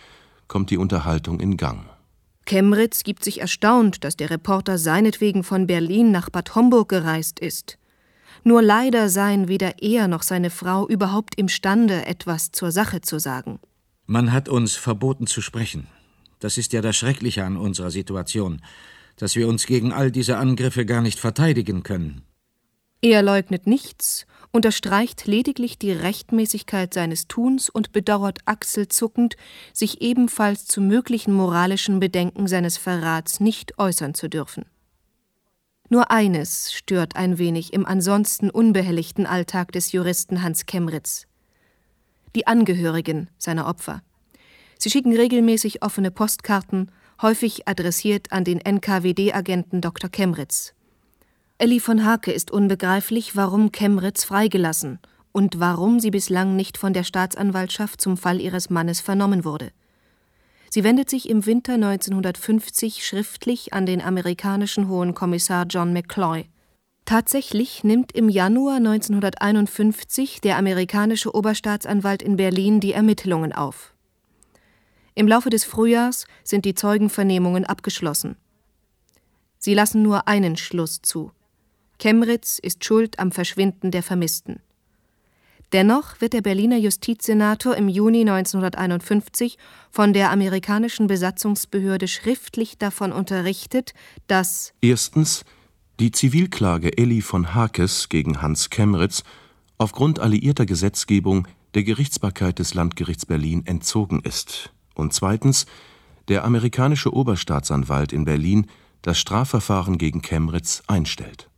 kommt 0.48 0.70
die 0.70 0.78
Unterhaltung 0.78 1.40
in 1.40 1.56
Gang. 1.56 1.88
Kemritz 2.50 3.04
gibt 3.04 3.22
sich 3.22 3.40
erstaunt, 3.40 4.02
dass 4.02 4.16
der 4.16 4.28
Reporter 4.28 4.76
seinetwegen 4.76 5.44
von 5.44 5.68
Berlin 5.68 6.10
nach 6.10 6.30
Bad 6.30 6.56
Homburg 6.56 6.88
gereist 6.88 7.38
ist. 7.38 7.78
Nur 8.42 8.60
leider 8.60 9.08
seien 9.08 9.46
weder 9.46 9.80
er 9.80 10.08
noch 10.08 10.24
seine 10.24 10.50
Frau 10.50 10.88
überhaupt 10.88 11.36
imstande, 11.36 12.06
etwas 12.06 12.50
zur 12.50 12.72
Sache 12.72 13.02
zu 13.02 13.20
sagen. 13.20 13.60
Man 14.06 14.32
hat 14.32 14.48
uns 14.48 14.74
verboten 14.74 15.28
zu 15.28 15.42
sprechen. 15.42 15.86
Das 16.40 16.58
ist 16.58 16.72
ja 16.72 16.80
das 16.80 16.96
Schreckliche 16.96 17.44
an 17.44 17.56
unserer 17.56 17.92
Situation, 17.92 18.62
dass 19.16 19.36
wir 19.36 19.46
uns 19.46 19.66
gegen 19.66 19.92
all 19.92 20.10
diese 20.10 20.36
Angriffe 20.36 20.84
gar 20.84 21.02
nicht 21.02 21.20
verteidigen 21.20 21.84
können. 21.84 22.22
Er 23.00 23.22
leugnet 23.22 23.68
nichts, 23.68 24.26
unterstreicht 24.52 25.26
lediglich 25.26 25.78
die 25.78 25.92
Rechtmäßigkeit 25.92 26.92
seines 26.92 27.28
Tuns 27.28 27.68
und 27.68 27.92
bedauert 27.92 28.38
achselzuckend, 28.46 29.36
sich 29.72 30.00
ebenfalls 30.02 30.66
zu 30.66 30.80
möglichen 30.80 31.32
moralischen 31.32 32.00
Bedenken 32.00 32.46
seines 32.46 32.76
Verrats 32.76 33.40
nicht 33.40 33.78
äußern 33.78 34.14
zu 34.14 34.28
dürfen. 34.28 34.64
Nur 35.88 36.10
eines 36.10 36.72
stört 36.72 37.16
ein 37.16 37.38
wenig 37.38 37.72
im 37.72 37.84
ansonsten 37.84 38.50
unbehelligten 38.50 39.26
Alltag 39.26 39.72
des 39.72 39.92
Juristen 39.92 40.42
Hans 40.42 40.66
Kemritz. 40.66 41.26
Die 42.36 42.46
Angehörigen 42.46 43.28
seiner 43.38 43.66
Opfer. 43.66 44.02
Sie 44.78 44.88
schicken 44.88 45.14
regelmäßig 45.14 45.82
offene 45.82 46.12
Postkarten, 46.12 46.92
häufig 47.20 47.68
adressiert 47.68 48.30
an 48.30 48.44
den 48.44 48.60
NKWD-Agenten 48.60 49.80
Dr. 49.80 50.08
Kemritz. 50.08 50.74
Elli 51.60 51.78
von 51.78 52.06
Hake 52.06 52.32
ist 52.32 52.50
unbegreiflich, 52.50 53.36
warum 53.36 53.70
Kemritz 53.70 54.24
freigelassen 54.24 54.98
und 55.30 55.60
warum 55.60 56.00
sie 56.00 56.10
bislang 56.10 56.56
nicht 56.56 56.78
von 56.78 56.94
der 56.94 57.04
Staatsanwaltschaft 57.04 58.00
zum 58.00 58.16
Fall 58.16 58.40
ihres 58.40 58.70
Mannes 58.70 59.02
vernommen 59.02 59.44
wurde. 59.44 59.70
Sie 60.70 60.84
wendet 60.84 61.10
sich 61.10 61.28
im 61.28 61.44
Winter 61.44 61.74
1950 61.74 63.06
schriftlich 63.06 63.74
an 63.74 63.84
den 63.84 64.00
amerikanischen 64.00 64.88
Hohen 64.88 65.12
Kommissar 65.12 65.66
John 65.66 65.92
McCloy. 65.92 66.46
Tatsächlich 67.04 67.84
nimmt 67.84 68.12
im 68.12 68.30
Januar 68.30 68.76
1951 68.76 70.40
der 70.40 70.56
amerikanische 70.56 71.34
Oberstaatsanwalt 71.34 72.22
in 72.22 72.36
Berlin 72.36 72.80
die 72.80 72.94
Ermittlungen 72.94 73.52
auf. 73.52 73.92
Im 75.14 75.28
Laufe 75.28 75.50
des 75.50 75.64
Frühjahrs 75.64 76.24
sind 76.42 76.64
die 76.64 76.74
Zeugenvernehmungen 76.74 77.66
abgeschlossen. 77.66 78.36
Sie 79.58 79.74
lassen 79.74 80.00
nur 80.00 80.26
einen 80.26 80.56
Schluss 80.56 81.02
zu. 81.02 81.32
Kemritz 82.00 82.58
ist 82.58 82.84
schuld 82.84 83.18
am 83.18 83.30
Verschwinden 83.30 83.90
der 83.90 84.02
Vermissten. 84.02 84.60
Dennoch 85.72 86.20
wird 86.20 86.32
der 86.32 86.40
Berliner 86.40 86.78
Justizsenator 86.78 87.76
im 87.76 87.88
Juni 87.88 88.22
1951 88.22 89.58
von 89.90 90.12
der 90.12 90.32
amerikanischen 90.32 91.06
Besatzungsbehörde 91.06 92.08
schriftlich 92.08 92.78
davon 92.78 93.12
unterrichtet, 93.12 93.92
dass 94.26 94.72
erstens 94.80 95.44
die 96.00 96.10
Zivilklage 96.10 96.96
Elli 96.96 97.20
von 97.20 97.54
Hakes 97.54 98.08
gegen 98.08 98.40
Hans 98.40 98.70
Kemritz 98.70 99.22
aufgrund 99.76 100.20
alliierter 100.20 100.64
Gesetzgebung 100.64 101.46
der 101.74 101.84
Gerichtsbarkeit 101.84 102.58
des 102.58 102.72
Landgerichts 102.72 103.26
Berlin 103.26 103.64
entzogen 103.66 104.20
ist 104.24 104.72
und 104.94 105.12
zweitens 105.12 105.66
der 106.28 106.44
amerikanische 106.44 107.12
Oberstaatsanwalt 107.12 108.12
in 108.14 108.24
Berlin 108.24 108.66
das 109.02 109.18
Strafverfahren 109.18 109.98
gegen 109.98 110.22
Kemritz 110.22 110.82
einstellt. 110.86 111.49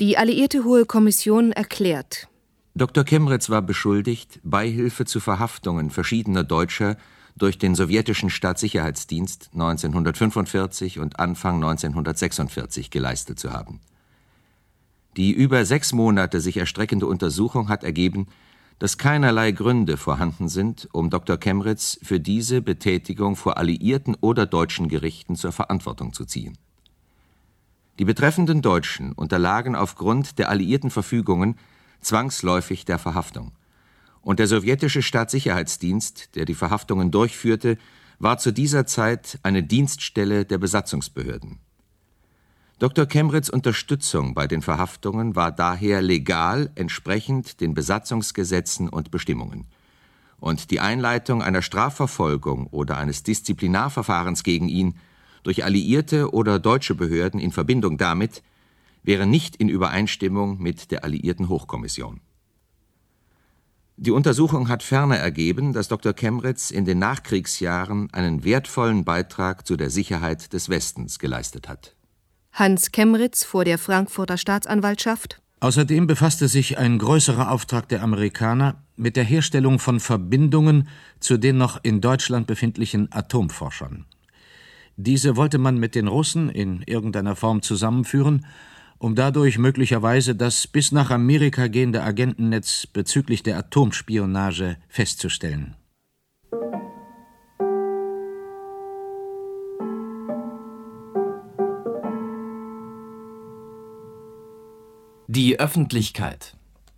Die 0.00 0.16
Alliierte 0.16 0.62
Hohe 0.62 0.86
Kommission 0.86 1.50
erklärt. 1.50 2.28
Dr. 2.76 3.02
Kemretz 3.02 3.50
war 3.50 3.62
beschuldigt, 3.62 4.38
Beihilfe 4.44 5.06
zu 5.06 5.18
Verhaftungen 5.18 5.90
verschiedener 5.90 6.44
Deutscher 6.44 6.96
durch 7.36 7.58
den 7.58 7.74
sowjetischen 7.74 8.30
Staatssicherheitsdienst 8.30 9.50
1945 9.54 11.00
und 11.00 11.18
Anfang 11.18 11.56
1946 11.56 12.92
geleistet 12.92 13.40
zu 13.40 13.52
haben. 13.52 13.80
Die 15.16 15.32
über 15.32 15.64
sechs 15.64 15.92
Monate 15.92 16.40
sich 16.40 16.58
erstreckende 16.58 17.06
Untersuchung 17.06 17.68
hat 17.68 17.82
ergeben, 17.82 18.28
dass 18.78 18.98
keinerlei 18.98 19.50
Gründe 19.50 19.96
vorhanden 19.96 20.48
sind, 20.48 20.88
um 20.92 21.10
Dr. 21.10 21.38
Kemritz 21.38 21.98
für 22.04 22.20
diese 22.20 22.62
Betätigung 22.62 23.34
vor 23.34 23.56
alliierten 23.58 24.16
oder 24.20 24.46
deutschen 24.46 24.86
Gerichten 24.86 25.34
zur 25.34 25.50
Verantwortung 25.50 26.12
zu 26.12 26.24
ziehen. 26.24 26.56
Die 27.98 28.04
betreffenden 28.04 28.62
Deutschen 28.62 29.12
unterlagen 29.12 29.74
aufgrund 29.74 30.38
der 30.38 30.50
alliierten 30.50 30.90
Verfügungen 30.90 31.56
zwangsläufig 32.00 32.84
der 32.84 32.98
Verhaftung. 32.98 33.52
und 34.20 34.40
der 34.40 34.46
sowjetische 34.46 35.00
Staatssicherheitsdienst, 35.00 36.34
der 36.34 36.44
die 36.44 36.54
Verhaftungen 36.54 37.10
durchführte, 37.10 37.78
war 38.18 38.36
zu 38.36 38.52
dieser 38.52 38.84
Zeit 38.84 39.38
eine 39.42 39.62
Dienststelle 39.62 40.44
der 40.44 40.58
Besatzungsbehörden. 40.58 41.60
Dr. 42.78 43.06
Kemmerits 43.06 43.48
Unterstützung 43.48 44.34
bei 44.34 44.46
den 44.46 44.60
Verhaftungen 44.60 45.34
war 45.34 45.50
daher 45.50 46.02
legal 46.02 46.70
entsprechend 46.74 47.60
den 47.60 47.74
Besatzungsgesetzen 47.74 48.88
und 48.88 49.10
Bestimmungen. 49.10 49.66
Und 50.38 50.70
die 50.70 50.80
Einleitung 50.80 51.42
einer 51.42 51.62
Strafverfolgung 51.62 52.66
oder 52.66 52.98
eines 52.98 53.22
Disziplinarverfahrens 53.22 54.42
gegen 54.42 54.68
ihn 54.68 54.94
durch 55.48 55.64
alliierte 55.64 56.34
oder 56.34 56.58
deutsche 56.58 56.94
Behörden 56.94 57.40
in 57.40 57.52
Verbindung 57.52 57.96
damit 57.96 58.42
wäre 59.02 59.26
nicht 59.26 59.56
in 59.56 59.70
Übereinstimmung 59.70 60.60
mit 60.60 60.90
der 60.90 61.04
Alliierten 61.04 61.48
Hochkommission. 61.48 62.20
Die 63.96 64.10
Untersuchung 64.10 64.68
hat 64.68 64.82
ferner 64.82 65.16
ergeben, 65.16 65.72
dass 65.72 65.88
Dr. 65.88 66.12
Kemritz 66.12 66.70
in 66.70 66.84
den 66.84 66.98
Nachkriegsjahren 66.98 68.12
einen 68.12 68.44
wertvollen 68.44 69.06
Beitrag 69.06 69.66
zu 69.66 69.78
der 69.78 69.88
Sicherheit 69.88 70.52
des 70.52 70.68
Westens 70.68 71.18
geleistet 71.18 71.66
hat. 71.66 71.96
Hans 72.52 72.92
Kemritz 72.92 73.42
vor 73.42 73.64
der 73.64 73.78
Frankfurter 73.78 74.36
Staatsanwaltschaft. 74.36 75.40
Außerdem 75.60 76.06
befasste 76.06 76.46
sich 76.46 76.76
ein 76.76 76.98
größerer 76.98 77.50
Auftrag 77.50 77.88
der 77.88 78.02
Amerikaner 78.02 78.84
mit 78.96 79.16
der 79.16 79.24
Herstellung 79.24 79.78
von 79.78 79.98
Verbindungen 79.98 80.88
zu 81.20 81.38
den 81.38 81.56
noch 81.56 81.82
in 81.82 82.02
Deutschland 82.02 82.46
befindlichen 82.46 83.10
Atomforschern. 83.10 84.04
Diese 85.00 85.36
wollte 85.36 85.58
man 85.58 85.78
mit 85.78 85.94
den 85.94 86.08
Russen 86.08 86.50
in 86.50 86.82
irgendeiner 86.82 87.36
Form 87.36 87.62
zusammenführen 87.62 88.44
um 88.98 89.14
dadurch 89.14 89.58
möglicherweise 89.58 90.34
das 90.34 90.66
bis 90.66 90.92
nach 90.92 91.10
Amerika 91.10 91.68
gehende 91.68 92.02
Agentennetz 92.02 92.86
bezüglich 92.86 93.42
der 93.42 93.56
Atomspionage 93.56 94.76
festzustellen. 94.88 95.76
Die 105.28 105.60
Öffentlichkeit 105.60 106.54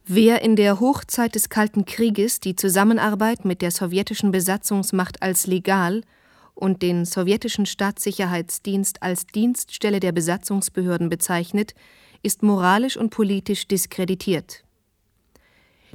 Wer 0.07 0.42
in 0.42 0.57
der 0.57 0.80
Hochzeit 0.80 1.34
des 1.34 1.51
Kalten 1.51 1.84
Krieges 1.84 2.40
die 2.40 2.57
Zusammenarbeit 2.57 3.44
mit 3.44 3.61
der 3.61 3.70
sowjetischen 3.70 4.30
Besatzungsmacht 4.32 5.22
als 5.22 5.46
legal 5.46 6.03
und 6.61 6.82
den 6.82 7.04
sowjetischen 7.04 7.66
Staatssicherheitsdienst 7.66 9.02
als 9.02 9.26
Dienststelle 9.26 10.00
der 10.00 10.12
Besatzungsbehörden 10.12 11.08
bezeichnet, 11.08 11.74
ist 12.22 12.42
moralisch 12.42 12.96
und 12.96 13.11
politisch 13.11 13.66
diskreditiert. 13.66 14.64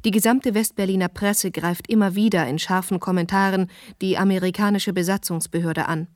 Die 0.03 0.11
gesamte 0.11 0.53
Westberliner 0.53 1.07
Presse 1.07 1.51
greift 1.51 1.89
immer 1.89 2.16
wieder 2.16 2.47
in 2.47 2.59
scharfen 2.59 2.99
Kommentaren 2.99 3.72
die 4.01 4.18
amerikanische 4.18 4.93
Besatzungsbehörde 4.93 5.88
an. 5.88 6.07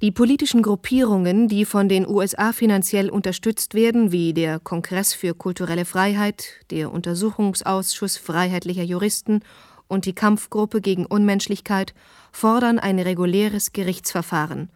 Die 0.00 0.12
politischen 0.12 0.62
Gruppierungen, 0.62 1.48
die 1.48 1.64
von 1.64 1.88
den 1.88 2.06
USA 2.06 2.52
finanziell 2.52 3.10
unterstützt 3.10 3.74
werden, 3.74 4.12
wie 4.12 4.32
der 4.32 4.60
Kongress 4.60 5.12
für 5.12 5.34
kulturelle 5.34 5.84
Freiheit, 5.84 6.52
der 6.70 6.92
Untersuchungsausschuss 6.92 8.16
freiheitlicher 8.16 8.84
Juristen 8.84 9.40
und 9.88 10.06
die 10.06 10.14
Kampfgruppe 10.14 10.80
gegen 10.80 11.06
Unmenschlichkeit 11.06 11.94
fordern 12.30 12.78
ein 12.78 12.98
reguläres 12.98 13.72
Gerichtsverfahren 13.72 14.70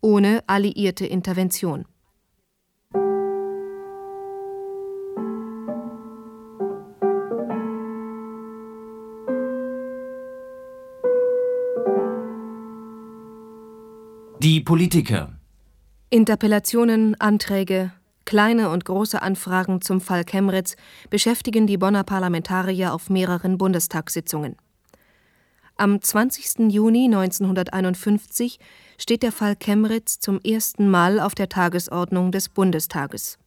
ohne 0.00 0.44
alliierte 0.46 1.06
Intervention. 1.06 1.84
Die 14.42 14.60
Politiker 14.60 15.32
Interpellationen, 16.08 17.20
Anträge, 17.20 17.90
Kleine 18.26 18.70
und 18.70 18.84
große 18.84 19.22
Anfragen 19.22 19.80
zum 19.80 20.00
Fall 20.00 20.24
Chemritz 20.24 20.74
beschäftigen 21.10 21.68
die 21.68 21.78
Bonner 21.78 22.02
Parlamentarier 22.02 22.92
auf 22.92 23.08
mehreren 23.08 23.56
Bundestagssitzungen. 23.56 24.56
Am 25.76 26.02
20. 26.02 26.72
Juni 26.72 27.04
1951 27.04 28.58
steht 28.98 29.22
der 29.22 29.30
Fall 29.30 29.54
Chemritz 29.54 30.18
zum 30.18 30.40
ersten 30.40 30.90
Mal 30.90 31.20
auf 31.20 31.36
der 31.36 31.48
Tagesordnung 31.48 32.32
des 32.32 32.48
Bundestages. 32.48 33.38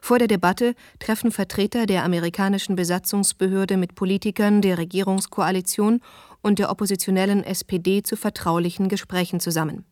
Vor 0.00 0.18
der 0.18 0.28
Debatte 0.28 0.74
treffen 1.00 1.32
Vertreter 1.32 1.86
der 1.86 2.04
amerikanischen 2.04 2.76
Besatzungsbehörde 2.76 3.76
mit 3.76 3.96
Politikern 3.96 4.62
der 4.62 4.78
Regierungskoalition 4.78 6.00
und 6.40 6.60
der 6.60 6.70
oppositionellen 6.70 7.42
SPD 7.42 8.02
zu 8.02 8.16
vertraulichen 8.16 8.88
Gesprächen 8.88 9.40
zusammen. 9.40 9.84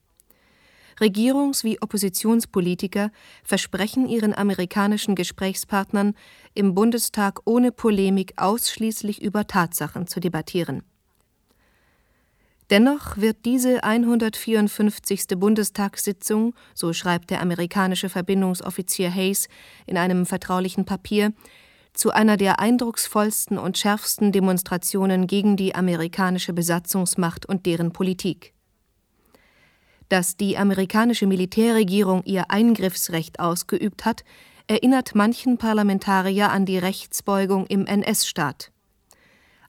Regierungs- 1.01 1.65
wie 1.65 1.81
Oppositionspolitiker 1.81 3.11
versprechen 3.43 4.07
ihren 4.07 4.35
amerikanischen 4.35 5.15
Gesprächspartnern, 5.15 6.15
im 6.55 6.75
Bundestag 6.75 7.41
ohne 7.45 7.73
Polemik 7.73 8.35
ausschließlich 8.37 9.23
über 9.23 9.47
Tatsachen 9.47 10.07
zu 10.07 10.21
debattieren. 10.21 10.83
Dennoch 12.71 13.17
wird 13.17 13.45
diese 13.47 13.83
154. 13.83 15.27
Bundestagssitzung, 15.37 16.55
so 16.73 16.93
schreibt 16.93 17.31
der 17.31 17.41
amerikanische 17.41 18.09
Verbindungsoffizier 18.09 19.13
Hayes 19.13 19.49
in 19.87 19.97
einem 19.97 20.25
vertraulichen 20.25 20.85
Papier, 20.85 21.33
zu 21.93 22.13
einer 22.13 22.37
der 22.37 22.61
eindrucksvollsten 22.61 23.59
und 23.59 23.77
schärfsten 23.77 24.31
Demonstrationen 24.31 25.27
gegen 25.27 25.57
die 25.57 25.75
amerikanische 25.75 26.53
Besatzungsmacht 26.53 27.45
und 27.45 27.67
deren 27.67 27.93
Politik 27.93 28.55
dass 30.11 30.37
die 30.37 30.59
amerikanische 30.59 31.27
Militärregierung 31.27 32.23
ihr 32.25 32.51
Eingriffsrecht 32.51 33.41
ausgeübt 33.41 34.05
hat, 34.05 34.25
erinnert 34.67 35.15
manchen 35.15 35.57
Parlamentarier 35.57 36.51
an 36.51 36.67
die 36.67 36.79
Rechtsbeugung 36.79 37.67
im 37.67 37.87
NS-Staat. 37.87 38.71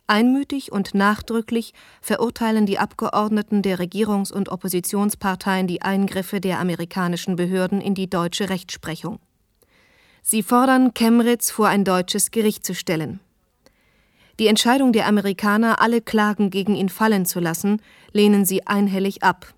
Einmütig 0.08 0.72
und 0.72 0.94
nachdrücklich 0.94 1.74
verurteilen 2.02 2.66
die 2.66 2.80
Abgeordneten 2.80 3.62
der 3.62 3.80
Regierungs- 3.80 4.34
und 4.34 4.50
Oppositionsparteien 4.50 5.68
die 5.68 5.82
Eingriffe 5.82 6.42
der 6.42 6.60
amerikanischen 6.60 7.38
Behörden 7.38 7.80
in 7.80 7.96
die 7.96 8.10
deutsche 8.10 8.50
Rechtsprechung. 8.50 9.20
Sie 10.22 10.44
fordern, 10.44 10.94
Chemritz 10.94 11.50
vor 11.50 11.68
ein 11.68 11.86
deutsches 11.86 12.32
Gericht 12.32 12.66
zu 12.66 12.76
stellen. 12.76 13.22
Die 14.40 14.48
Entscheidung 14.48 14.92
der 14.92 15.08
Amerikaner, 15.08 15.82
alle 15.82 16.02
Klagen 16.02 16.50
gegen 16.50 16.76
ihn 16.76 16.90
fallen 16.90 17.26
zu 17.26 17.40
lassen, 17.40 17.82
lehnen 18.12 18.44
sie 18.44 18.66
einhellig 18.68 19.24
ab. 19.24 19.54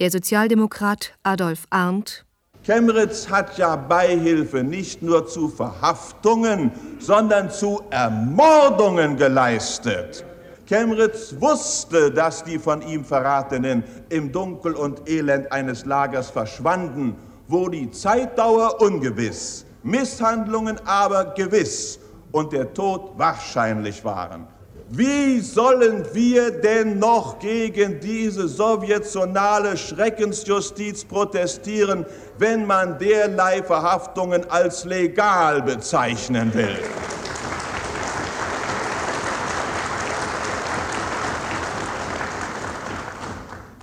Der 0.00 0.10
Sozialdemokrat 0.10 1.12
Adolf 1.24 1.66
Arndt 1.68 2.24
Chemritz 2.62 3.28
hat 3.28 3.58
ja 3.58 3.76
Beihilfe 3.76 4.64
nicht 4.64 5.02
nur 5.02 5.26
zu 5.26 5.50
Verhaftungen, 5.50 6.72
sondern 6.98 7.50
zu 7.50 7.82
Ermordungen 7.90 9.18
geleistet. 9.18 10.24
Chemritz 10.64 11.34
wusste, 11.38 12.10
dass 12.10 12.42
die 12.42 12.58
von 12.58 12.80
ihm 12.80 13.04
Verratenen 13.04 13.84
im 14.08 14.32
Dunkel 14.32 14.72
und 14.72 15.06
Elend 15.06 15.52
eines 15.52 15.84
Lagers 15.84 16.30
verschwanden, 16.30 17.14
wo 17.46 17.68
die 17.68 17.90
Zeitdauer 17.90 18.80
ungewiss, 18.80 19.66
Misshandlungen 19.82 20.78
aber 20.86 21.34
gewiss 21.34 22.00
und 22.32 22.54
der 22.54 22.72
Tod 22.72 23.18
wahrscheinlich 23.18 24.02
waren. 24.02 24.46
Wie 24.92 25.38
sollen 25.38 26.04
wir 26.12 26.50
denn 26.50 26.98
noch 26.98 27.38
gegen 27.38 28.00
diese 28.00 28.48
sowjetionale 28.48 29.76
Schreckensjustiz 29.76 31.04
protestieren, 31.04 32.04
wenn 32.38 32.66
man 32.66 32.98
derlei 32.98 33.62
Verhaftungen 33.62 34.50
als 34.50 34.84
legal 34.84 35.62
bezeichnen 35.62 36.52
will? 36.52 36.76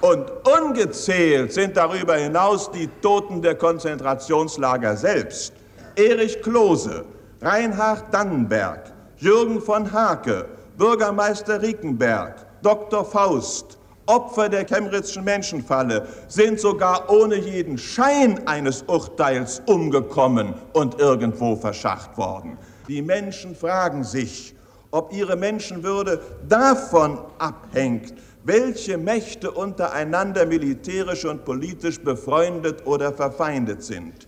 Und 0.02 0.30
ungezählt 0.62 1.54
sind 1.54 1.78
darüber 1.78 2.18
hinaus 2.18 2.70
die 2.70 2.90
Toten 3.02 3.42
der 3.42 3.56
Konzentrationslager 3.56 4.98
selbst. 4.98 5.54
Erich 5.96 6.42
Klose, 6.42 7.06
Reinhard 7.42 8.14
Dannenberg, 8.14 8.92
Jürgen 9.16 9.62
von 9.62 9.90
Hake, 9.90 10.57
Bürgermeister 10.78 11.60
Rickenberg, 11.62 12.46
Dr. 12.62 13.04
Faust, 13.04 13.80
Opfer 14.06 14.48
der 14.48 14.64
Chemritzschen 14.64 15.24
Menschenfalle 15.24 16.08
sind 16.28 16.60
sogar 16.60 17.10
ohne 17.10 17.36
jeden 17.36 17.78
Schein 17.78 18.48
eines 18.48 18.84
Urteils 18.84 19.62
umgekommen 19.66 20.54
und 20.74 21.00
irgendwo 21.00 21.56
verscharrt 21.56 22.18
worden. 22.18 22.58
Die 22.88 23.02
Menschen 23.02 23.56
fragen 23.56 24.04
sich, 24.04 24.56
ob 24.92 25.12
ihre 25.12 25.36
Menschenwürde 25.36 26.22
davon 26.48 27.20
abhängt, 27.40 28.14
welche 28.44 28.98
Mächte 28.98 29.52
untereinander 29.52 30.46
militärisch 30.46 31.26
und 31.26 31.44
politisch 31.44 32.00
befreundet 32.00 32.86
oder 32.86 33.12
verfeindet 33.12 33.84
sind. 33.84 34.28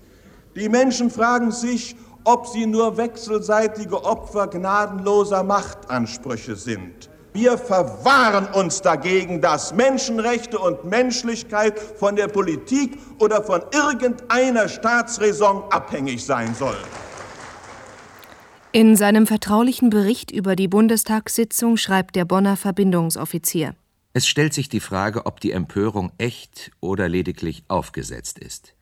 Die 0.56 0.68
Menschen 0.68 1.10
fragen 1.10 1.52
sich, 1.52 1.96
ob 2.30 2.46
sie 2.46 2.68
nur 2.68 2.96
wechselseitige 2.96 4.04
Opfer 4.04 4.46
gnadenloser 4.46 5.42
Machtansprüche 5.44 6.56
sind. 6.56 7.10
Wir 7.34 7.58
verwahren 7.58 8.46
uns 8.54 8.82
dagegen, 8.82 9.42
dass 9.42 9.74
Menschenrechte 9.74 10.60
und 10.60 10.86
Menschlichkeit 10.86 11.80
von 11.80 12.16
der 12.16 12.28
Politik 12.28 13.00
oder 13.18 13.42
von 13.42 13.62
irgendeiner 13.74 14.70
Staatsräson 14.70 15.64
abhängig 15.72 16.24
sein 16.24 16.54
sollen. 16.54 16.78
In 18.74 18.96
seinem 18.96 19.26
vertraulichen 19.26 19.90
Bericht 19.90 20.30
über 20.30 20.56
die 20.56 20.68
Bundestagssitzung 20.68 21.78
schreibt 21.78 22.16
der 22.16 22.26
Bonner 22.26 22.58
Verbindungsoffizier. 22.58 23.74
Es 24.14 24.28
stellt 24.28 24.54
sich 24.54 24.70
die 24.70 24.82
Frage, 24.82 25.26
ob 25.26 25.40
die 25.40 25.52
Empörung 25.52 26.12
echt 26.20 26.70
oder 26.80 27.10
lediglich 27.10 27.64
aufgesetzt 27.70 28.38
ist. 28.38 28.76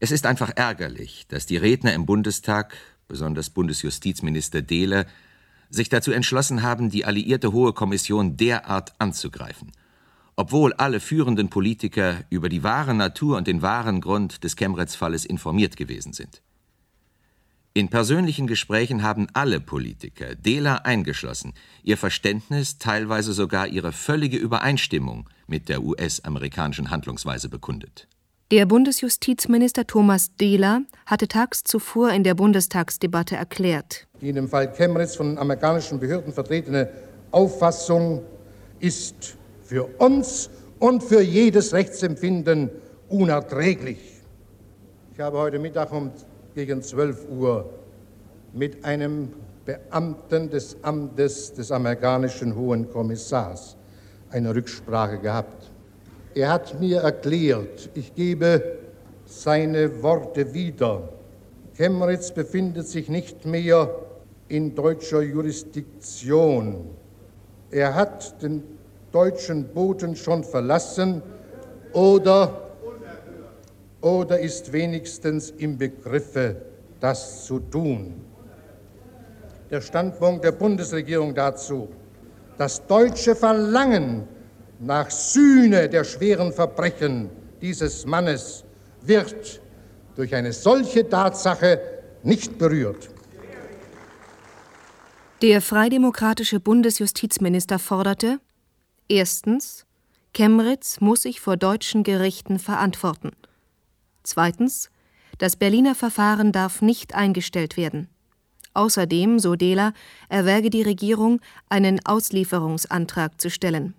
Es 0.00 0.12
ist 0.12 0.26
einfach 0.26 0.52
ärgerlich, 0.54 1.26
dass 1.28 1.46
die 1.46 1.56
Redner 1.56 1.92
im 1.92 2.06
Bundestag, 2.06 2.76
besonders 3.08 3.50
Bundesjustizminister 3.50 4.62
Dehler, 4.62 5.06
sich 5.70 5.88
dazu 5.88 6.12
entschlossen 6.12 6.62
haben, 6.62 6.88
die 6.88 7.04
alliierte 7.04 7.52
Hohe 7.52 7.72
Kommission 7.72 8.36
derart 8.36 8.92
anzugreifen, 9.00 9.72
obwohl 10.36 10.72
alle 10.74 11.00
führenden 11.00 11.50
Politiker 11.50 12.24
über 12.30 12.48
die 12.48 12.62
wahre 12.62 12.94
Natur 12.94 13.36
und 13.36 13.48
den 13.48 13.60
wahren 13.60 14.00
Grund 14.00 14.44
des 14.44 14.54
Chemnitz-Falles 14.54 15.24
informiert 15.24 15.76
gewesen 15.76 16.12
sind. 16.12 16.42
In 17.74 17.90
persönlichen 17.90 18.46
Gesprächen 18.46 19.02
haben 19.02 19.26
alle 19.32 19.60
Politiker, 19.60 20.36
Dehler 20.36 20.86
eingeschlossen, 20.86 21.54
ihr 21.82 21.96
Verständnis, 21.96 22.78
teilweise 22.78 23.32
sogar 23.32 23.66
ihre 23.66 23.92
völlige 23.92 24.36
Übereinstimmung 24.36 25.28
mit 25.48 25.68
der 25.68 25.82
US-amerikanischen 25.82 26.90
Handlungsweise 26.90 27.48
bekundet. 27.48 28.08
Der 28.50 28.64
Bundesjustizminister 28.64 29.86
Thomas 29.86 30.34
Dehler 30.36 30.80
hatte 31.04 31.28
tags 31.28 31.64
zuvor 31.64 32.12
in 32.12 32.24
der 32.24 32.32
Bundestagsdebatte 32.34 33.36
erklärt: 33.36 34.06
Die 34.22 34.30
in 34.30 34.36
dem 34.36 34.48
Fall 34.48 34.72
Chemnitz 34.72 35.16
von 35.16 35.36
amerikanischen 35.36 36.00
Behörden 36.00 36.32
vertretene 36.32 36.88
Auffassung 37.30 38.22
ist 38.80 39.36
für 39.64 39.84
uns 39.98 40.48
und 40.78 41.04
für 41.04 41.20
jedes 41.20 41.74
Rechtsempfinden 41.74 42.70
unerträglich. 43.10 43.98
Ich 45.12 45.20
habe 45.20 45.36
heute 45.36 45.58
Mittag 45.58 45.92
um 45.92 46.10
gegen 46.54 46.80
12 46.80 47.28
Uhr 47.28 47.68
mit 48.54 48.82
einem 48.82 49.30
Beamten 49.66 50.48
des 50.48 50.78
Amtes 50.80 51.52
des 51.52 51.70
amerikanischen 51.70 52.56
Hohen 52.56 52.90
Kommissars 52.90 53.76
eine 54.30 54.54
Rücksprache 54.54 55.18
gehabt. 55.18 55.57
Er 56.34 56.52
hat 56.52 56.78
mir 56.78 57.00
erklärt, 57.00 57.90
ich 57.94 58.14
gebe 58.14 58.78
seine 59.24 60.02
Worte 60.02 60.52
wieder. 60.54 61.08
Chemnitz 61.74 62.30
befindet 62.30 62.88
sich 62.88 63.08
nicht 63.08 63.44
mehr 63.44 63.94
in 64.48 64.74
deutscher 64.74 65.22
Jurisdiktion. 65.22 66.90
Er 67.70 67.94
hat 67.94 68.42
den 68.42 68.62
deutschen 69.12 69.68
Boden 69.68 70.16
schon 70.16 70.44
verlassen 70.44 71.22
oder, 71.92 72.70
oder 74.00 74.38
ist 74.38 74.72
wenigstens 74.72 75.50
im 75.50 75.78
Begriffe, 75.78 76.56
das 77.00 77.44
zu 77.46 77.60
tun. 77.60 78.14
Der 79.70 79.80
Standpunkt 79.80 80.44
der 80.44 80.52
Bundesregierung 80.52 81.34
dazu, 81.34 81.88
das 82.56 82.86
deutsche 82.86 83.34
Verlangen 83.34 84.26
nach 84.80 85.10
Sühne 85.10 85.88
der 85.88 86.04
schweren 86.04 86.52
Verbrechen 86.52 87.30
dieses 87.60 88.06
Mannes 88.06 88.64
wird 89.02 89.60
durch 90.16 90.34
eine 90.34 90.52
solche 90.52 91.08
Tatsache 91.08 91.80
nicht 92.22 92.58
berührt. 92.58 93.08
Der 95.42 95.62
freidemokratische 95.62 96.58
Bundesjustizminister 96.58 97.78
forderte 97.78 98.40
erstens, 99.08 99.86
Chemnitz 100.34 101.00
muss 101.00 101.22
sich 101.22 101.40
vor 101.40 101.56
deutschen 101.56 102.02
Gerichten 102.02 102.58
verantworten. 102.58 103.30
Zweitens, 104.24 104.90
das 105.38 105.56
Berliner 105.56 105.94
Verfahren 105.94 106.50
darf 106.50 106.82
nicht 106.82 107.14
eingestellt 107.14 107.76
werden. 107.76 108.08
Außerdem, 108.74 109.38
so 109.38 109.54
Dehler, 109.54 109.92
erwäge 110.28 110.70
die 110.70 110.82
Regierung, 110.82 111.40
einen 111.68 112.04
Auslieferungsantrag 112.04 113.40
zu 113.40 113.50
stellen. 113.50 113.94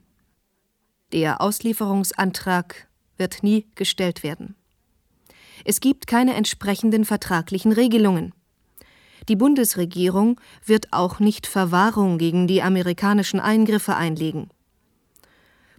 Der 1.11 1.41
Auslieferungsantrag 1.41 2.87
wird 3.17 3.41
nie 3.41 3.65
gestellt 3.73 4.21
werden. 4.21 4.55
Es 5.65 5.79
gibt 5.79 6.05
keine 6.05 6.35
entsprechenden 6.35 7.03
vertraglichen 7.03 7.71
Regelungen. 7.71 8.33
Die 9.27 9.35
Bundesregierung 9.35 10.39
wird 10.65 10.93
auch 10.93 11.19
nicht 11.19 11.47
Verwahrung 11.47 12.19
gegen 12.19 12.47
die 12.47 12.61
amerikanischen 12.61 13.39
Eingriffe 13.39 13.95
einlegen. 13.95 14.49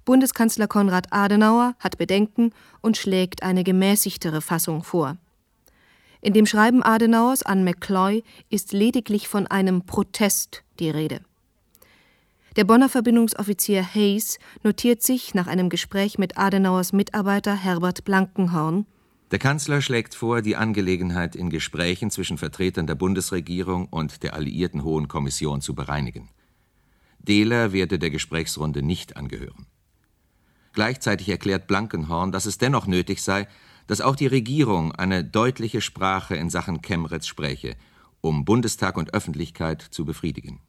Bundeskanzler 0.05 0.66
Konrad 0.66 1.12
Adenauer 1.12 1.74
hat 1.78 1.97
Bedenken 1.97 2.53
und 2.81 2.97
schlägt 2.97 3.45
eine 3.45 3.62
gemäßigtere 3.62 4.41
Fassung 4.41 4.83
vor. 4.83 5.16
In 6.20 6.33
dem 6.33 6.47
Schreiben 6.47 6.83
Adenauers 6.83 7.45
an 7.45 7.62
McCloy 7.62 8.24
ist 8.51 8.72
lediglich 8.72 9.28
von 9.28 9.47
einem 9.47 9.87
Protest 9.87 10.64
die 10.81 10.91
Rede. 10.91 11.20
Der 12.61 12.67
Bonner 12.67 12.91
Verbindungsoffizier 12.91 13.83
Hayes 13.83 14.39
notiert 14.63 15.03
sich 15.03 15.33
nach 15.33 15.47
einem 15.47 15.71
Gespräch 15.71 16.19
mit 16.19 16.37
Adenauers 16.37 16.93
Mitarbeiter 16.93 17.57
Herbert 17.57 18.05
Blankenhorn 18.05 18.85
Der 19.31 19.39
Kanzler 19.39 19.81
schlägt 19.81 20.15
vor, 20.15 20.43
die 20.43 20.57
Angelegenheit 20.57 21.35
in 21.35 21.49
Gesprächen 21.49 22.11
zwischen 22.11 22.37
Vertretern 22.37 22.87
der 22.87 22.97
Bundesregierung 22.97 23.87
und 23.87 24.23
der 24.23 24.35
Alliierten 24.35 24.85
Hohen 24.85 25.09
Kommission 25.09 25.63
zu 25.63 25.75
bereinigen. 25.75 26.29
Dehler 27.19 27.73
werde 27.73 27.99
der 27.99 28.11
Gesprächsrunde 28.11 28.83
nicht 28.83 29.17
angehören. 29.17 29.65
Gleichzeitig 30.75 31.31
erklärt 31.31 31.67
Blankenhorn, 31.67 32.31
dass 32.31 32.45
es 32.45 32.59
dennoch 32.59 32.87
nötig 32.87 33.23
sei, 33.23 33.49
dass 33.87 34.03
auch 34.03 34.17
die 34.17 34.27
Regierung 34.27 34.93
eine 34.93 35.25
deutliche 35.25 35.81
Sprache 35.81 36.37
in 36.37 36.51
Sachen 36.51 36.83
Chemnitz 36.83 37.27
spräche, 37.27 37.77
um 38.21 38.45
Bundestag 38.45 38.99
und 38.99 39.15
Öffentlichkeit 39.15 39.81
zu 39.81 40.05
befriedigen. 40.05 40.61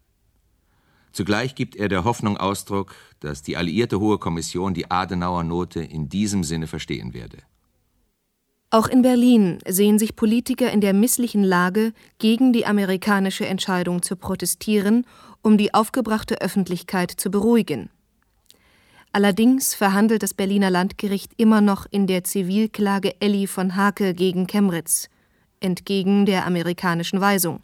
Zugleich 1.11 1.55
gibt 1.55 1.75
er 1.75 1.89
der 1.89 2.03
Hoffnung 2.03 2.37
Ausdruck, 2.37 2.95
dass 3.19 3.41
die 3.41 3.57
alliierte 3.57 3.99
Hohe 3.99 4.17
Kommission 4.17 4.73
die 4.73 4.89
Adenauer 4.89 5.43
Note 5.43 5.81
in 5.81 6.09
diesem 6.09 6.43
Sinne 6.43 6.67
verstehen 6.67 7.13
werde. 7.13 7.37
Auch 8.73 8.87
in 8.87 9.01
Berlin 9.01 9.59
sehen 9.67 9.99
sich 9.99 10.15
Politiker 10.15 10.71
in 10.71 10.79
der 10.79 10.93
misslichen 10.93 11.43
Lage, 11.43 11.91
gegen 12.19 12.53
die 12.53 12.65
amerikanische 12.65 13.45
Entscheidung 13.45 14.01
zu 14.01 14.15
protestieren, 14.15 15.05
um 15.41 15.57
die 15.57 15.73
aufgebrachte 15.73 16.39
Öffentlichkeit 16.41 17.11
zu 17.11 17.29
beruhigen. 17.29 17.89
Allerdings 19.11 19.75
verhandelt 19.75 20.23
das 20.23 20.33
Berliner 20.33 20.69
Landgericht 20.69 21.33
immer 21.35 21.59
noch 21.59 21.85
in 21.91 22.07
der 22.07 22.23
Zivilklage 22.23 23.19
Elli 23.19 23.45
von 23.45 23.75
Hake 23.75 24.13
gegen 24.13 24.47
Chemnitz, 24.47 25.09
entgegen 25.59 26.25
der 26.25 26.45
amerikanischen 26.45 27.19
Weisung. 27.19 27.61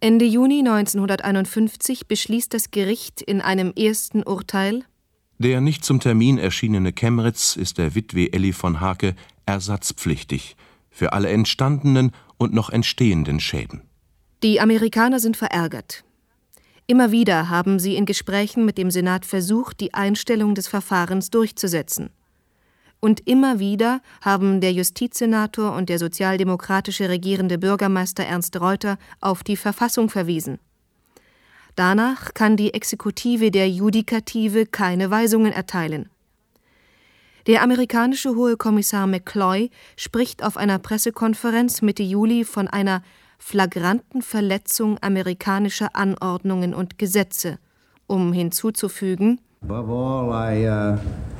Ende 0.00 0.24
Juni 0.24 0.60
1951 0.60 2.06
beschließt 2.06 2.54
das 2.54 2.70
Gericht 2.70 3.20
in 3.20 3.40
einem 3.40 3.72
ersten 3.76 4.22
Urteil 4.22 4.84
Der 5.38 5.60
nicht 5.60 5.84
zum 5.84 5.98
Termin 5.98 6.38
erschienene 6.38 6.92
Chemnitz 6.92 7.56
ist 7.56 7.78
der 7.78 7.96
Witwe 7.96 8.32
Elli 8.32 8.52
von 8.52 8.80
Hake 8.80 9.16
ersatzpflichtig 9.44 10.56
für 10.88 11.12
alle 11.12 11.30
entstandenen 11.30 12.12
und 12.36 12.54
noch 12.54 12.70
entstehenden 12.70 13.40
Schäden. 13.40 13.82
Die 14.44 14.60
Amerikaner 14.60 15.18
sind 15.18 15.36
verärgert. 15.36 16.04
Immer 16.86 17.10
wieder 17.10 17.48
haben 17.48 17.80
sie 17.80 17.96
in 17.96 18.06
Gesprächen 18.06 18.64
mit 18.64 18.78
dem 18.78 18.92
Senat 18.92 19.26
versucht, 19.26 19.80
die 19.80 19.94
Einstellung 19.94 20.54
des 20.54 20.68
Verfahrens 20.68 21.30
durchzusetzen. 21.30 22.10
Und 23.00 23.26
immer 23.28 23.60
wieder 23.60 24.00
haben 24.22 24.60
der 24.60 24.72
Justizsenator 24.72 25.74
und 25.74 25.88
der 25.88 25.98
sozialdemokratische 25.98 27.08
regierende 27.08 27.58
Bürgermeister 27.58 28.24
Ernst 28.24 28.60
Reuter 28.60 28.98
auf 29.20 29.44
die 29.44 29.56
Verfassung 29.56 30.10
verwiesen. 30.10 30.58
Danach 31.76 32.34
kann 32.34 32.56
die 32.56 32.74
Exekutive 32.74 33.52
der 33.52 33.70
Judikative 33.70 34.66
keine 34.66 35.12
Weisungen 35.12 35.52
erteilen. 35.52 36.08
Der 37.46 37.62
amerikanische 37.62 38.34
Hohe 38.34 38.56
Kommissar 38.56 39.06
McCloy 39.06 39.70
spricht 39.96 40.42
auf 40.42 40.56
einer 40.56 40.80
Pressekonferenz 40.80 41.80
Mitte 41.80 42.02
Juli 42.02 42.44
von 42.44 42.66
einer 42.66 43.02
flagranten 43.38 44.22
Verletzung 44.22 44.98
amerikanischer 45.00 45.94
Anordnungen 45.94 46.74
und 46.74 46.98
Gesetze, 46.98 47.58
um 48.08 48.32
hinzuzufügen 48.32 49.40
Above 49.62 50.34
all, 50.34 50.56
I, 50.56 50.68
uh 50.68 51.37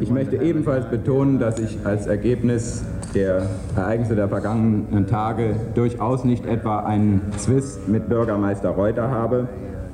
ich 0.00 0.10
möchte 0.10 0.36
ebenfalls 0.36 0.86
betonen, 0.86 1.38
dass 1.38 1.58
ich 1.58 1.78
als 1.84 2.06
Ergebnis 2.06 2.84
der 3.14 3.42
Ereignisse 3.74 4.14
der 4.14 4.28
vergangenen 4.28 5.06
Tage 5.06 5.56
durchaus 5.74 6.24
nicht 6.24 6.44
etwa 6.46 6.80
einen 6.80 7.22
Zwist 7.36 7.88
mit 7.88 8.08
Bürgermeister 8.08 8.70
Reuter 8.70 9.10
habe, 9.10 9.48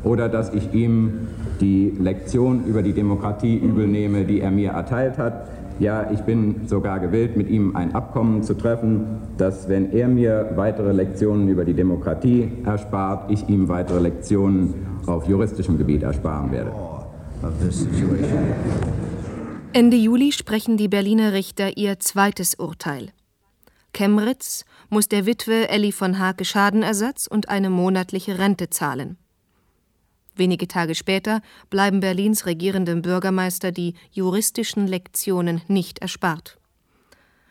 oder 0.05 0.28
dass 0.28 0.53
ich 0.53 0.74
ihm 0.74 1.28
die 1.61 1.92
Lektion 1.98 2.64
über 2.64 2.82
die 2.82 2.92
Demokratie 2.92 3.57
übel 3.57 3.86
nehme, 3.86 4.24
die 4.24 4.40
er 4.40 4.50
mir 4.50 4.70
erteilt 4.72 5.18
hat. 5.18 5.48
Ja, 5.78 6.11
ich 6.12 6.20
bin 6.22 6.62
sogar 6.66 7.00
gewillt, 7.00 7.36
mit 7.36 7.48
ihm 7.48 7.76
ein 7.76 7.94
Abkommen 7.94 8.42
zu 8.42 8.55
treffen, 8.55 9.05
dass, 9.38 9.68
wenn 9.68 9.92
er 9.92 10.09
mir 10.09 10.50
weitere 10.57 10.92
Lektionen 10.92 11.48
über 11.48 11.64
die 11.64 11.74
Demokratie 11.74 12.50
erspart, 12.64 13.30
ich 13.30 13.48
ihm 13.48 13.68
weitere 13.68 14.00
Lektionen 14.00 14.74
auf 15.07 15.26
juristischem 15.26 15.78
Gebiet 15.78 16.03
ersparen 16.03 16.53
werde. 16.53 16.72
Ende 19.72 19.97
Juli 19.97 20.30
sprechen 20.30 20.76
die 20.76 20.86
Berliner 20.86 21.32
Richter 21.32 21.76
ihr 21.76 21.99
zweites 21.99 22.55
Urteil. 22.55 23.12
Kemritz 23.93 24.64
muss 24.90 25.09
der 25.09 25.26
Witwe 25.26 25.68
Elli 25.68 25.90
von 25.90 26.20
Hake 26.20 26.45
Schadenersatz 26.45 27.26
und 27.26 27.49
eine 27.49 27.68
monatliche 27.68 28.38
Rente 28.38 28.70
zahlen. 28.70 29.18
Wenige 30.36 30.68
Tage 30.68 30.95
später 30.95 31.43
bleiben 31.68 31.99
Berlins 31.99 32.47
regierendem 32.47 33.03
Bürgermeister 33.03 33.72
die 33.72 33.95
juristischen 34.12 34.86
Lektionen 34.86 35.62
nicht 35.66 35.99
erspart. 35.99 36.59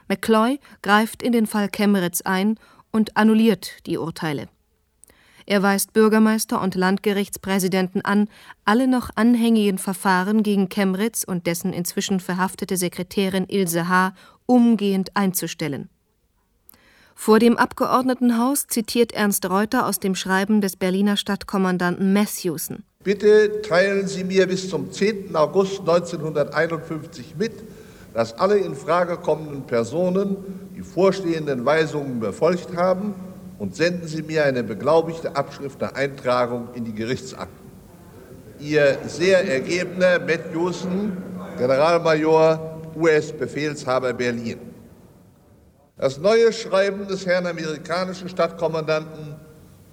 McCloy 0.07 0.59
greift 0.81 1.21
in 1.21 1.33
den 1.33 1.47
Fall 1.47 1.67
Kemmeritz 1.67 2.21
ein 2.21 2.57
und 2.91 3.17
annulliert 3.17 3.85
die 3.85 3.97
Urteile. 3.97 4.47
Er 5.45 5.63
weist 5.63 5.93
Bürgermeister 5.93 6.61
und 6.61 6.75
Landgerichtspräsidenten 6.75 8.01
an, 8.01 8.27
alle 8.65 8.87
noch 8.87 9.09
anhängigen 9.15 9.77
Verfahren 9.77 10.43
gegen 10.43 10.69
Kemmeritz 10.69 11.23
und 11.23 11.47
dessen 11.47 11.73
inzwischen 11.73 12.19
verhaftete 12.19 12.77
Sekretärin 12.77 13.45
Ilse 13.47 13.87
H. 13.87 14.13
umgehend 14.45 15.15
einzustellen. 15.15 15.89
Vor 17.15 17.39
dem 17.39 17.57
Abgeordnetenhaus 17.57 18.67
zitiert 18.67 19.11
Ernst 19.11 19.47
Reuter 19.47 19.85
aus 19.85 19.99
dem 19.99 20.15
Schreiben 20.15 20.61
des 20.61 20.75
Berliner 20.75 21.17
Stadtkommandanten 21.17 22.13
Matthewson. 22.13 22.83
Bitte 23.03 23.61
teilen 23.61 24.07
Sie 24.07 24.23
mir 24.23 24.47
bis 24.47 24.69
zum 24.69 24.91
10. 24.91 25.35
August 25.35 25.81
1951 25.81 27.35
mit, 27.37 27.53
dass 28.13 28.33
alle 28.33 28.57
in 28.57 28.75
Frage 28.75 29.17
kommenden 29.17 29.63
Personen 29.63 30.35
die 30.75 30.81
vorstehenden 30.81 31.65
Weisungen 31.65 32.19
befolgt 32.19 32.75
haben 32.75 33.13
und 33.61 33.75
senden 33.75 34.07
Sie 34.07 34.23
mir 34.23 34.43
eine 34.43 34.63
beglaubigte 34.63 35.35
Abschrift 35.35 35.79
der 35.81 35.95
Eintragung 35.95 36.69
in 36.73 36.83
die 36.83 36.95
Gerichtsakten. 36.95 37.69
Ihr 38.59 38.97
sehr 39.05 39.47
ergebener 39.47 40.17
Matthewson, 40.17 41.15
Generalmajor, 41.59 42.81
US-Befehlshaber 42.95 44.13
Berlin. 44.13 44.57
Das 45.95 46.17
neue 46.17 46.51
Schreiben 46.51 47.07
des 47.07 47.27
Herrn 47.27 47.45
amerikanischen 47.45 48.29
Stadtkommandanten 48.29 49.35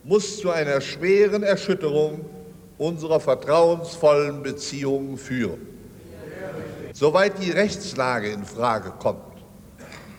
muss 0.02 0.38
zu 0.38 0.48
einer 0.48 0.80
schweren 0.80 1.42
Erschütterung 1.42 2.24
unserer 2.78 3.20
vertrauensvollen 3.20 4.42
Beziehungen 4.42 5.18
führen. 5.18 5.66
Soweit 6.94 7.34
die 7.38 7.50
Rechtslage 7.50 8.30
in 8.30 8.46
Frage 8.46 8.94
kommt, 8.98 9.20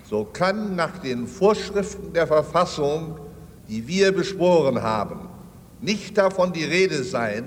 so 0.08 0.24
kann 0.24 0.76
nach 0.76 1.00
den 1.00 1.26
Vorschriften 1.26 2.14
der 2.14 2.28
Verfassung, 2.28 3.20
die 3.70 3.88
wir 3.88 4.12
beschworen 4.12 4.82
haben, 4.82 5.30
nicht 5.80 6.18
davon 6.18 6.52
die 6.52 6.64
Rede 6.66 7.04
sein, 7.04 7.46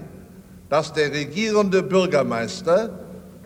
dass 0.68 0.92
der 0.92 1.12
regierende 1.12 1.82
Bürgermeister 1.82 3.00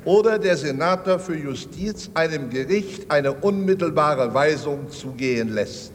oder 0.04 0.38
der 0.38 0.56
Senator 0.56 1.18
für 1.18 1.36
Justiz 1.36 2.10
einem 2.14 2.50
Gericht 2.50 3.10
eine 3.10 3.32
unmittelbare 3.32 4.32
Weisung 4.32 4.90
zugehen 4.90 5.52
lässt. 5.52 5.90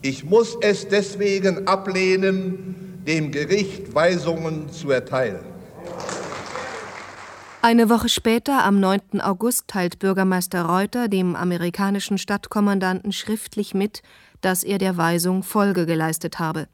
Ich 0.00 0.24
muss 0.24 0.56
es 0.62 0.88
deswegen 0.88 1.66
ablehnen, 1.66 3.02
dem 3.06 3.32
Gericht 3.32 3.94
Weisungen 3.94 4.70
zu 4.70 4.90
erteilen. 4.90 5.40
Eine 7.60 7.90
Woche 7.90 8.08
später, 8.08 8.64
am 8.64 8.78
9. 8.78 9.20
August, 9.20 9.66
teilt 9.66 9.98
Bürgermeister 9.98 10.62
Reuter 10.62 11.08
dem 11.08 11.34
amerikanischen 11.34 12.16
Stadtkommandanten 12.16 13.12
schriftlich 13.12 13.74
mit, 13.74 14.02
dass 14.40 14.64
er 14.64 14.78
der 14.78 14.96
Weisung 14.96 15.42
Folge 15.42 15.86
geleistet 15.86 16.38
habe. 16.38 16.68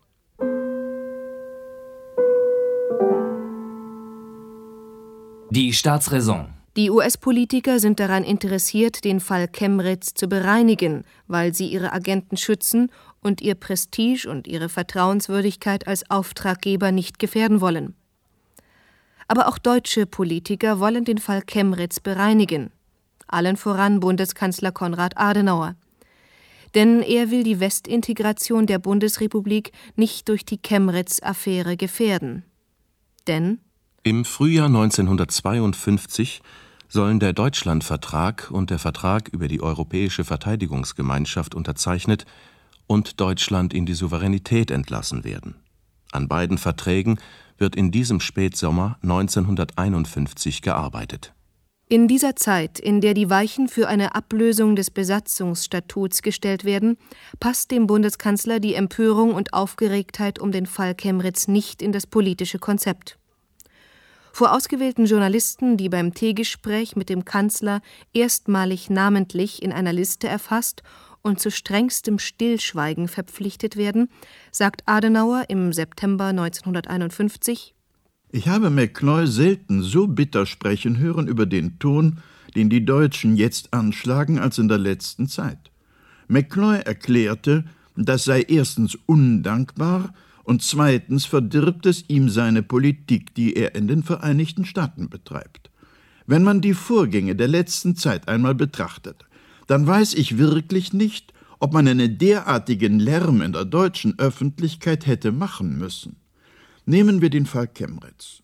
Die 5.50 5.72
Staatsräson. 5.72 6.48
Die 6.76 6.90
US-Politiker 6.90 7.78
sind 7.78 8.00
daran 8.00 8.24
interessiert, 8.24 9.04
den 9.04 9.20
Fall 9.20 9.46
Chemritz 9.46 10.14
zu 10.14 10.26
bereinigen, 10.26 11.04
weil 11.28 11.54
sie 11.54 11.68
ihre 11.68 11.92
Agenten 11.92 12.36
schützen 12.36 12.90
und 13.20 13.40
ihr 13.40 13.54
Prestige 13.54 14.28
und 14.28 14.48
ihre 14.48 14.68
Vertrauenswürdigkeit 14.68 15.86
als 15.86 16.10
Auftraggeber 16.10 16.90
nicht 16.90 17.20
gefährden 17.20 17.60
wollen. 17.60 17.94
Aber 19.28 19.46
auch 19.46 19.58
deutsche 19.58 20.06
Politiker 20.06 20.80
wollen 20.80 21.04
den 21.04 21.18
Fall 21.18 21.42
Chemritz 21.46 22.00
bereinigen. 22.00 22.72
Allen 23.28 23.56
voran 23.56 24.00
Bundeskanzler 24.00 24.72
Konrad 24.72 25.16
Adenauer. 25.16 25.76
Denn 26.74 27.02
er 27.02 27.30
will 27.30 27.44
die 27.44 27.60
Westintegration 27.60 28.66
der 28.66 28.78
Bundesrepublik 28.78 29.72
nicht 29.96 30.28
durch 30.28 30.44
die 30.44 30.58
Chemritz-Affäre 30.58 31.76
gefährden. 31.76 32.44
Denn 33.26 33.60
im 34.02 34.24
Frühjahr 34.26 34.66
1952 34.66 36.42
sollen 36.88 37.20
der 37.20 37.32
Deutschlandvertrag 37.32 38.50
und 38.50 38.70
der 38.70 38.78
Vertrag 38.78 39.28
über 39.28 39.48
die 39.48 39.62
Europäische 39.62 40.24
Verteidigungsgemeinschaft 40.24 41.54
unterzeichnet 41.54 42.26
und 42.86 43.18
Deutschland 43.20 43.72
in 43.72 43.86
die 43.86 43.94
Souveränität 43.94 44.70
entlassen 44.70 45.24
werden. 45.24 45.54
An 46.12 46.28
beiden 46.28 46.58
Verträgen 46.58 47.18
wird 47.56 47.76
in 47.76 47.90
diesem 47.90 48.20
Spätsommer 48.20 48.98
1951 49.02 50.60
gearbeitet. 50.60 51.32
In 51.86 52.08
dieser 52.08 52.34
Zeit, 52.34 52.78
in 52.80 53.02
der 53.02 53.12
die 53.12 53.28
Weichen 53.28 53.68
für 53.68 53.88
eine 53.88 54.14
Ablösung 54.14 54.74
des 54.74 54.90
Besatzungsstatuts 54.90 56.22
gestellt 56.22 56.64
werden, 56.64 56.96
passt 57.40 57.70
dem 57.70 57.86
Bundeskanzler 57.86 58.58
die 58.58 58.74
Empörung 58.74 59.34
und 59.34 59.52
Aufgeregtheit 59.52 60.38
um 60.38 60.50
den 60.50 60.64
Fall 60.64 60.94
Chemritz 60.94 61.46
nicht 61.46 61.82
in 61.82 61.92
das 61.92 62.06
politische 62.06 62.58
Konzept. 62.58 63.18
Vor 64.32 64.52
ausgewählten 64.52 65.04
Journalisten, 65.04 65.76
die 65.76 65.90
beim 65.90 66.14
Teegespräch 66.14 66.96
mit 66.96 67.10
dem 67.10 67.26
Kanzler 67.26 67.82
erstmalig 68.14 68.88
namentlich 68.88 69.62
in 69.62 69.70
einer 69.70 69.92
Liste 69.92 70.26
erfasst 70.26 70.82
und 71.20 71.38
zu 71.38 71.50
strengstem 71.50 72.18
Stillschweigen 72.18 73.08
verpflichtet 73.08 73.76
werden, 73.76 74.08
sagt 74.50 74.82
Adenauer 74.86 75.44
im 75.48 75.72
September 75.74 76.24
1951 76.28 77.74
Ich 78.36 78.48
habe 78.48 78.68
McCloy 78.68 79.28
selten 79.28 79.80
so 79.84 80.08
bitter 80.08 80.44
sprechen 80.44 80.98
hören 80.98 81.28
über 81.28 81.46
den 81.46 81.78
Ton, 81.78 82.18
den 82.56 82.68
die 82.68 82.84
Deutschen 82.84 83.36
jetzt 83.36 83.72
anschlagen, 83.72 84.40
als 84.40 84.58
in 84.58 84.66
der 84.66 84.78
letzten 84.78 85.28
Zeit. 85.28 85.70
McCloy 86.26 86.80
erklärte, 86.80 87.64
das 87.94 88.24
sei 88.24 88.42
erstens 88.42 88.98
undankbar 89.06 90.12
und 90.42 90.62
zweitens 90.62 91.26
verdirbt 91.26 91.86
es 91.86 92.08
ihm 92.08 92.28
seine 92.28 92.64
Politik, 92.64 93.36
die 93.36 93.54
er 93.54 93.76
in 93.76 93.86
den 93.86 94.02
Vereinigten 94.02 94.64
Staaten 94.64 95.08
betreibt. 95.08 95.70
Wenn 96.26 96.42
man 96.42 96.60
die 96.60 96.74
Vorgänge 96.74 97.36
der 97.36 97.46
letzten 97.46 97.94
Zeit 97.94 98.26
einmal 98.26 98.56
betrachtet, 98.56 99.26
dann 99.68 99.86
weiß 99.86 100.12
ich 100.14 100.38
wirklich 100.38 100.92
nicht, 100.92 101.32
ob 101.60 101.72
man 101.72 101.86
einen 101.86 102.18
derartigen 102.18 102.98
Lärm 102.98 103.42
in 103.42 103.52
der 103.52 103.64
deutschen 103.64 104.18
Öffentlichkeit 104.18 105.06
hätte 105.06 105.30
machen 105.30 105.78
müssen. 105.78 106.16
Nehmen 106.86 107.22
wir 107.22 107.30
den 107.30 107.46
Fall 107.46 107.68
Chemnitz. 107.68 108.42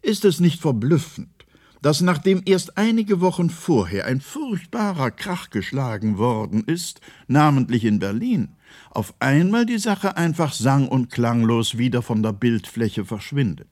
Ist 0.00 0.24
es 0.24 0.38
nicht 0.38 0.60
verblüffend, 0.60 1.46
dass 1.82 2.00
nachdem 2.00 2.42
erst 2.44 2.78
einige 2.78 3.20
Wochen 3.20 3.50
vorher 3.50 4.06
ein 4.06 4.20
furchtbarer 4.20 5.10
Krach 5.10 5.50
geschlagen 5.50 6.16
worden 6.16 6.62
ist, 6.64 7.00
namentlich 7.26 7.84
in 7.84 7.98
Berlin, 7.98 8.50
auf 8.90 9.14
einmal 9.18 9.66
die 9.66 9.78
Sache 9.78 10.16
einfach 10.16 10.52
sang- 10.52 10.88
und 10.88 11.10
klanglos 11.10 11.78
wieder 11.78 12.02
von 12.02 12.22
der 12.22 12.32
Bildfläche 12.32 13.04
verschwindet. 13.04 13.68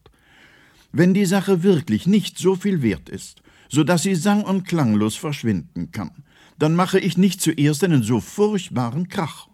Wenn 0.91 1.15
die 1.15 1.27
Sache 1.27 1.63
wirklich 1.63 2.07
nicht 2.07 2.39
so 2.39 2.57
viel 2.57 2.83
wert 2.83 3.09
ist, 3.09 3.43
so 3.69 3.85
dass 3.85 4.03
sie 4.03 4.17
sang- 4.17 4.45
und 4.45 4.67
klanglos 4.67 5.15
verschwinden 5.15 5.93
kann, 5.93 6.25
dann 6.59 6.75
mache 6.75 6.99
ich 6.99 7.17
nicht 7.17 7.41
zuerst 7.41 7.85
einen 7.85 8.03
so 8.03 8.21
furchtbaren 8.21 9.09
Krach. 9.09 9.49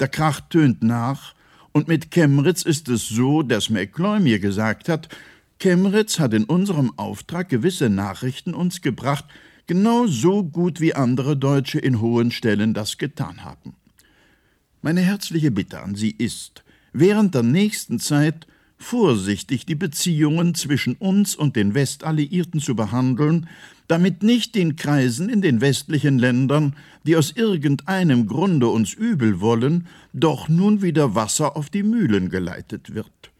Der 0.00 0.08
Krach 0.08 0.40
tönt 0.40 0.82
nach, 0.82 1.34
und 1.72 1.88
mit 1.88 2.10
Chemritz 2.10 2.62
ist 2.62 2.88
es 2.88 3.08
so, 3.08 3.42
dass 3.42 3.70
McCloy 3.70 4.20
mir 4.20 4.38
gesagt 4.38 4.88
hat, 4.88 5.08
Chemritz 5.58 6.18
hat 6.18 6.34
in 6.34 6.44
unserem 6.44 6.92
Auftrag 6.96 7.48
gewisse 7.48 7.90
Nachrichten 7.90 8.54
uns 8.54 8.80
gebracht, 8.80 9.26
genau 9.66 10.06
so 10.06 10.42
gut 10.42 10.80
wie 10.80 10.94
andere 10.94 11.36
Deutsche 11.36 11.78
in 11.78 12.00
hohen 12.00 12.30
Stellen 12.30 12.74
das 12.74 12.98
getan 12.98 13.44
haben. 13.44 13.74
Meine 14.82 15.02
herzliche 15.02 15.50
Bitte 15.50 15.80
an 15.82 15.94
Sie 15.94 16.10
ist, 16.10 16.64
während 16.92 17.34
der 17.34 17.42
nächsten 17.42 18.00
Zeit 18.00 18.46
vorsichtig 18.78 19.66
die 19.66 19.74
Beziehungen 19.74 20.54
zwischen 20.54 20.94
uns 20.94 21.36
und 21.36 21.54
den 21.54 21.74
Westalliierten 21.74 22.60
zu 22.60 22.74
behandeln, 22.74 23.46
damit 23.90 24.22
nicht 24.22 24.54
den 24.54 24.76
Kreisen 24.76 25.28
in 25.28 25.42
den 25.42 25.60
westlichen 25.60 26.18
Ländern, 26.18 26.76
die 27.04 27.16
aus 27.16 27.32
irgendeinem 27.32 28.28
Grunde 28.28 28.68
uns 28.68 28.94
übel 28.94 29.40
wollen, 29.40 29.88
doch 30.12 30.48
nun 30.48 30.80
wieder 30.80 31.16
Wasser 31.16 31.56
auf 31.56 31.70
die 31.70 31.82
Mühlen 31.82 32.30
geleitet 32.30 32.94
wird. 32.94 33.32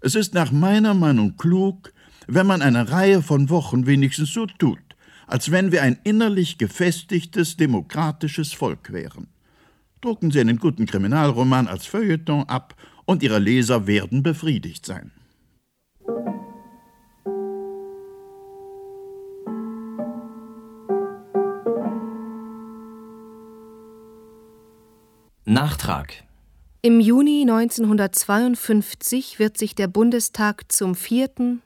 Es 0.00 0.14
ist 0.14 0.34
nach 0.34 0.52
meiner 0.52 0.92
Meinung 0.92 1.38
klug, 1.38 1.94
wenn 2.26 2.46
man 2.46 2.60
eine 2.60 2.90
Reihe 2.90 3.22
von 3.22 3.48
Wochen 3.48 3.86
wenigstens 3.86 4.34
so 4.34 4.44
tut, 4.44 4.78
als 5.26 5.50
wenn 5.50 5.72
wir 5.72 5.82
ein 5.82 5.98
innerlich 6.04 6.58
gefestigtes, 6.58 7.56
demokratisches 7.56 8.52
Volk 8.52 8.92
wären. 8.92 9.28
Drucken 10.02 10.30
Sie 10.30 10.40
einen 10.40 10.58
guten 10.58 10.84
Kriminalroman 10.84 11.66
als 11.66 11.86
Feuilleton 11.86 12.42
ab 12.42 12.74
und 13.06 13.22
Ihre 13.22 13.38
Leser 13.38 13.86
werden 13.86 14.22
befriedigt 14.22 14.84
sein. 14.84 15.12
Nachtrag 25.54 26.12
Im 26.82 26.98
Juni 26.98 27.42
1952 27.42 29.38
wird 29.38 29.56
sich 29.56 29.76
der 29.76 29.86
Bundestag 29.86 30.64
zum 30.72 30.96
vierten 30.96 31.62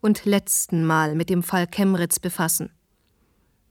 und 0.00 0.24
letzten 0.24 0.84
Mal 0.84 1.14
mit 1.14 1.30
dem 1.30 1.44
Fall 1.44 1.68
Chemritz 1.68 2.18
befassen. 2.18 2.70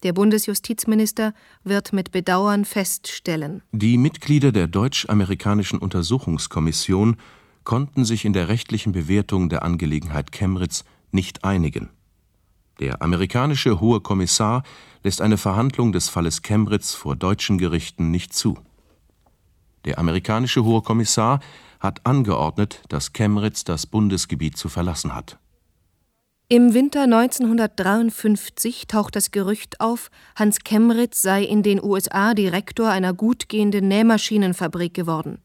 Der 0.04 0.14
Bundesjustizminister 0.14 1.34
wird 1.66 1.92
mit 1.92 2.14
Bedauern 2.14 2.64
feststellen: 2.64 3.62
Die 3.74 3.98
Mitglieder 3.98 4.54
der 4.54 4.68
Deutsch-Amerikanischen 4.68 5.80
Untersuchungskommission 5.80 7.18
konnten 7.66 8.06
sich 8.06 8.24
in 8.24 8.32
der 8.32 8.48
rechtlichen 8.48 8.94
Bewertung 8.94 9.50
der 9.50 9.64
Angelegenheit 9.64 10.32
Chemritz 10.32 10.86
nicht 11.12 11.44
einigen. 11.44 11.90
Der 12.80 13.02
amerikanische 13.02 13.82
Hohe 13.82 14.00
Kommissar 14.00 14.64
lässt 15.04 15.20
eine 15.20 15.36
Verhandlung 15.36 15.92
des 15.92 16.08
Falles 16.08 16.42
Chemritz 16.42 16.94
vor 16.94 17.18
deutschen 17.18 17.58
Gerichten 17.58 18.12
nicht 18.12 18.34
zu. 18.34 18.58
Der 19.86 20.00
amerikanische 20.00 20.64
Hohe 20.64 20.82
Kommissar 20.82 21.40
hat 21.80 22.06
angeordnet, 22.06 22.82
dass 22.90 23.14
Chemritz 23.14 23.64
das 23.64 23.86
Bundesgebiet 23.86 24.58
zu 24.58 24.70
verlassen 24.70 25.16
hat 25.16 25.38
im 26.50 26.74
Winter 26.74 27.04
1953 27.04 28.88
taucht 28.88 29.18
das 29.18 29.32
Gerücht 29.32 29.82
auf, 29.82 30.10
Hans 30.34 30.60
Kemritz 30.60 31.22
sei 31.22 31.44
in 31.44 31.62
den 31.62 31.84
USA 31.84 32.34
Direktor 32.34 32.88
einer 32.88 33.14
gut 33.14 33.50
gehenden 33.50 33.90
Nähmaschinenfabrik 33.90 34.94
geworden. 34.94 35.40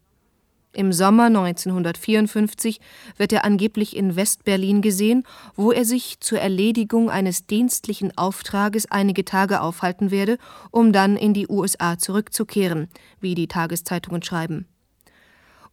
Im 0.75 0.93
Sommer 0.93 1.25
1954 1.27 2.81
wird 3.19 3.33
er 3.35 3.45
angeblich 3.45 3.95
in 3.95 4.17
West-Berlin 4.17 4.81
gesehen, 4.81 5.25
wo 5.55 5.71
er 5.71 5.85
sich 5.85 6.21
zur 6.21 6.39
Erledigung 6.39 7.11
eines 7.11 7.47
dienstlichen 7.47 8.17
Auftrages 8.17 8.91
einige 8.91 9.27
Tage 9.27 9.61
aufhalten 9.61 10.11
werde, 10.11 10.39
um 10.71 10.95
dann 10.95 11.19
in 11.19 11.35
die 11.35 11.47
USA 11.47 11.99
zurückzukehren, 11.99 12.89
wie 13.21 13.35
die 13.35 13.49
Tageszeitungen 13.49 14.23
schreiben 14.23 14.67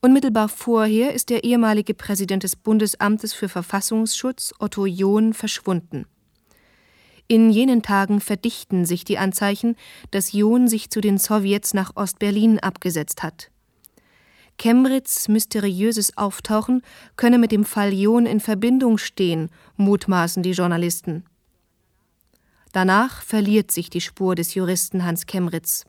Unmittelbar 0.02 0.48
vorher 0.48 1.14
ist 1.14 1.30
der 1.30 1.44
ehemalige 1.44 1.94
Präsident 1.94 2.44
des 2.44 2.56
Bundesamtes 2.56 3.34
für 3.34 3.50
Verfassungsschutz, 3.50 4.54
Otto 4.60 4.86
John, 4.86 5.34
verschwunden. 5.34 6.06
In 7.28 7.50
jenen 7.50 7.82
Tagen 7.82 8.22
verdichten 8.22 8.86
sich 8.86 9.04
die 9.04 9.18
Anzeichen, 9.18 9.76
dass 10.12 10.32
John 10.32 10.68
sich 10.68 10.90
zu 10.90 11.02
den 11.02 11.18
Sowjets 11.18 11.74
nach 11.74 11.96
Ostberlin 11.96 12.60
abgesetzt 12.60 13.24
hat. 13.24 13.52
Kemritz 14.60 15.30
mysteriöses 15.30 16.18
Auftauchen 16.18 16.84
könne 17.16 17.38
mit 17.38 17.54
dem 17.54 17.64
Fall 17.64 17.94
John 17.94 18.26
in 18.26 18.42
Verbindung 18.42 18.98
stehen, 18.98 19.50
mutmaßen 19.78 20.44
die 20.44 20.52
Journalisten. 20.52 21.24
Danach 22.74 23.24
verliert 23.24 23.72
sich 23.72 23.90
die 23.90 24.02
Spur 24.02 24.36
des 24.36 24.54
Juristen 24.54 25.06
Hans 25.06 25.26
Kemritz. 25.26 25.86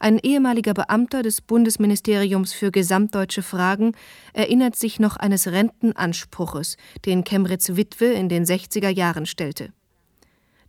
Ein 0.00 0.18
ehemaliger 0.18 0.74
Beamter 0.74 1.22
des 1.22 1.40
Bundesministeriums 1.40 2.52
für 2.52 2.72
gesamtdeutsche 2.72 3.42
Fragen 3.42 3.92
erinnert 4.32 4.74
sich 4.74 4.98
noch 4.98 5.16
eines 5.16 5.46
Rentenanspruches, 5.46 6.76
den 7.06 7.22
Kemritz 7.22 7.76
Witwe 7.76 8.06
in 8.06 8.28
den 8.28 8.44
60er 8.44 8.90
Jahren 8.90 9.26
stellte. 9.26 9.72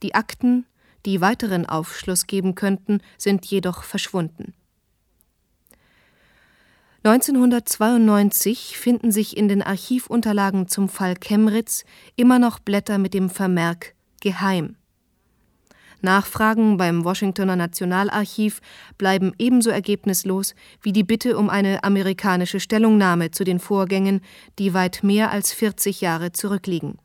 Die 0.03 0.13
Akten, 0.13 0.67
die 1.07 1.19
weiteren 1.19 1.65
Aufschluss 1.65 2.27
geben 2.27 2.53
könnten, 2.53 3.01
sind 3.17 3.43
jedoch 3.47 3.81
verschwunden. 3.81 4.53
1992 7.05 8.79
finden 8.79 9.11
sich 9.11 9.37
in 9.37 9.47
den 9.47 9.61
Archivunterlagen 9.61 10.67
zum 10.67 10.89
Fall 10.89 11.13
Kemritz 11.13 11.83
immer 12.15 12.39
noch 12.39 12.57
Blätter 12.57 12.97
mit 12.97 13.13
dem 13.13 13.29
Vermerk 13.29 13.93
Geheim. 14.21 14.75
Nachfragen 16.01 16.77
beim 16.77 17.03
Washingtoner 17.05 17.55
Nationalarchiv 17.55 18.59
bleiben 18.97 19.33
ebenso 19.37 19.69
ergebnislos 19.69 20.55
wie 20.81 20.93
die 20.93 21.03
Bitte 21.03 21.37
um 21.37 21.51
eine 21.51 21.83
amerikanische 21.83 22.59
Stellungnahme 22.59 23.29
zu 23.29 23.43
den 23.43 23.59
Vorgängen, 23.59 24.21
die 24.57 24.73
weit 24.73 25.03
mehr 25.03 25.29
als 25.29 25.53
40 25.53 26.01
Jahre 26.01 26.31
zurückliegen. 26.31 26.97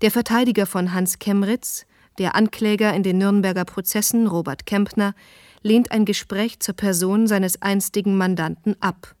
Der 0.00 0.12
Verteidiger 0.12 0.66
von 0.66 0.94
Hans 0.94 1.18
Kemritz, 1.18 1.86
der 2.18 2.36
Ankläger 2.36 2.94
in 2.94 3.02
den 3.02 3.18
Nürnberger 3.18 3.64
Prozessen 3.64 4.28
Robert 4.28 4.64
Kempner, 4.64 5.14
lehnt 5.62 5.90
ein 5.90 6.04
Gespräch 6.04 6.60
zur 6.60 6.74
Person 6.74 7.26
seines 7.26 7.62
einstigen 7.62 8.16
Mandanten 8.16 8.76
ab. 8.80 9.14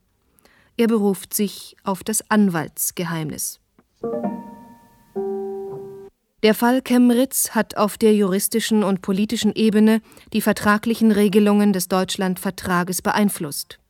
Er 0.76 0.86
beruft 0.86 1.34
sich 1.34 1.76
auf 1.84 2.04
das 2.04 2.30
Anwaltsgeheimnis. 2.30 3.60
Der 6.44 6.54
Fall 6.54 6.82
Kemritz 6.82 7.50
hat 7.50 7.76
auf 7.76 7.98
der 7.98 8.14
juristischen 8.14 8.84
und 8.84 9.02
politischen 9.02 9.52
Ebene 9.56 10.00
die 10.32 10.40
vertraglichen 10.40 11.10
Regelungen 11.10 11.72
des 11.72 11.88
Deutschlandvertrages 11.88 13.02
beeinflusst. 13.02 13.80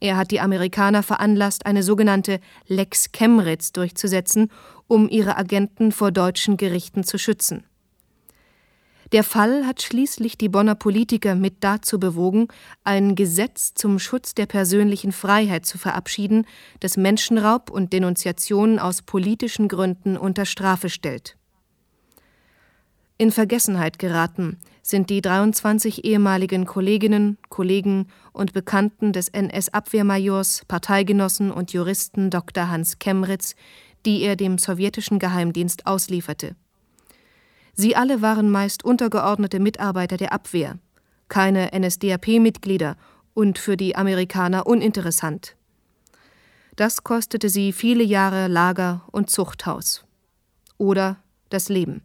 Er 0.00 0.16
hat 0.16 0.32
die 0.32 0.40
Amerikaner 0.40 1.04
veranlasst, 1.04 1.66
eine 1.66 1.84
sogenannte 1.84 2.40
Lex 2.66 3.12
Kemritz 3.12 3.72
durchzusetzen, 3.72 4.50
um 4.88 5.08
ihre 5.08 5.36
Agenten 5.36 5.92
vor 5.92 6.10
deutschen 6.10 6.56
Gerichten 6.56 7.04
zu 7.04 7.16
schützen. 7.16 7.64
Der 9.12 9.24
Fall 9.24 9.66
hat 9.66 9.80
schließlich 9.80 10.36
die 10.36 10.50
Bonner 10.50 10.74
Politiker 10.74 11.34
mit 11.34 11.56
dazu 11.60 11.98
bewogen, 11.98 12.48
ein 12.84 13.14
Gesetz 13.14 13.72
zum 13.74 13.98
Schutz 13.98 14.34
der 14.34 14.46
persönlichen 14.46 15.12
Freiheit 15.12 15.64
zu 15.64 15.78
verabschieden, 15.78 16.46
das 16.80 16.96
Menschenraub 16.96 17.70
und 17.70 17.92
Denunziationen 17.92 18.78
aus 18.78 19.02
politischen 19.02 19.68
Gründen 19.68 20.16
unter 20.16 20.44
Strafe 20.44 20.90
stellt 20.90 21.38
in 23.18 23.32
Vergessenheit 23.32 23.98
geraten 23.98 24.58
sind 24.80 25.10
die 25.10 25.20
23 25.20 26.04
ehemaligen 26.04 26.64
Kolleginnen, 26.64 27.36
Kollegen 27.50 28.06
und 28.32 28.52
Bekannten 28.52 29.12
des 29.12 29.28
NS-Abwehrmajors, 29.28 30.62
Parteigenossen 30.66 31.50
und 31.50 31.72
Juristen 31.72 32.30
Dr. 32.30 32.70
Hans 32.70 32.98
Kemritz, 33.00 33.54
die 34.06 34.22
er 34.22 34.36
dem 34.36 34.56
sowjetischen 34.56 35.18
Geheimdienst 35.18 35.86
auslieferte. 35.86 36.54
Sie 37.80 37.94
alle 37.94 38.22
waren 38.22 38.50
meist 38.50 38.84
untergeordnete 38.84 39.60
Mitarbeiter 39.60 40.16
der 40.16 40.32
Abwehr, 40.32 40.80
keine 41.28 41.70
NSDAP-Mitglieder 41.72 42.96
und 43.34 43.56
für 43.56 43.76
die 43.76 43.94
Amerikaner 43.94 44.66
uninteressant. 44.66 45.54
Das 46.74 47.04
kostete 47.04 47.48
sie 47.48 47.72
viele 47.72 48.02
Jahre 48.02 48.48
Lager 48.48 49.02
und 49.12 49.30
Zuchthaus. 49.30 50.04
Oder 50.76 51.18
das 51.50 51.68
Leben. 51.68 52.02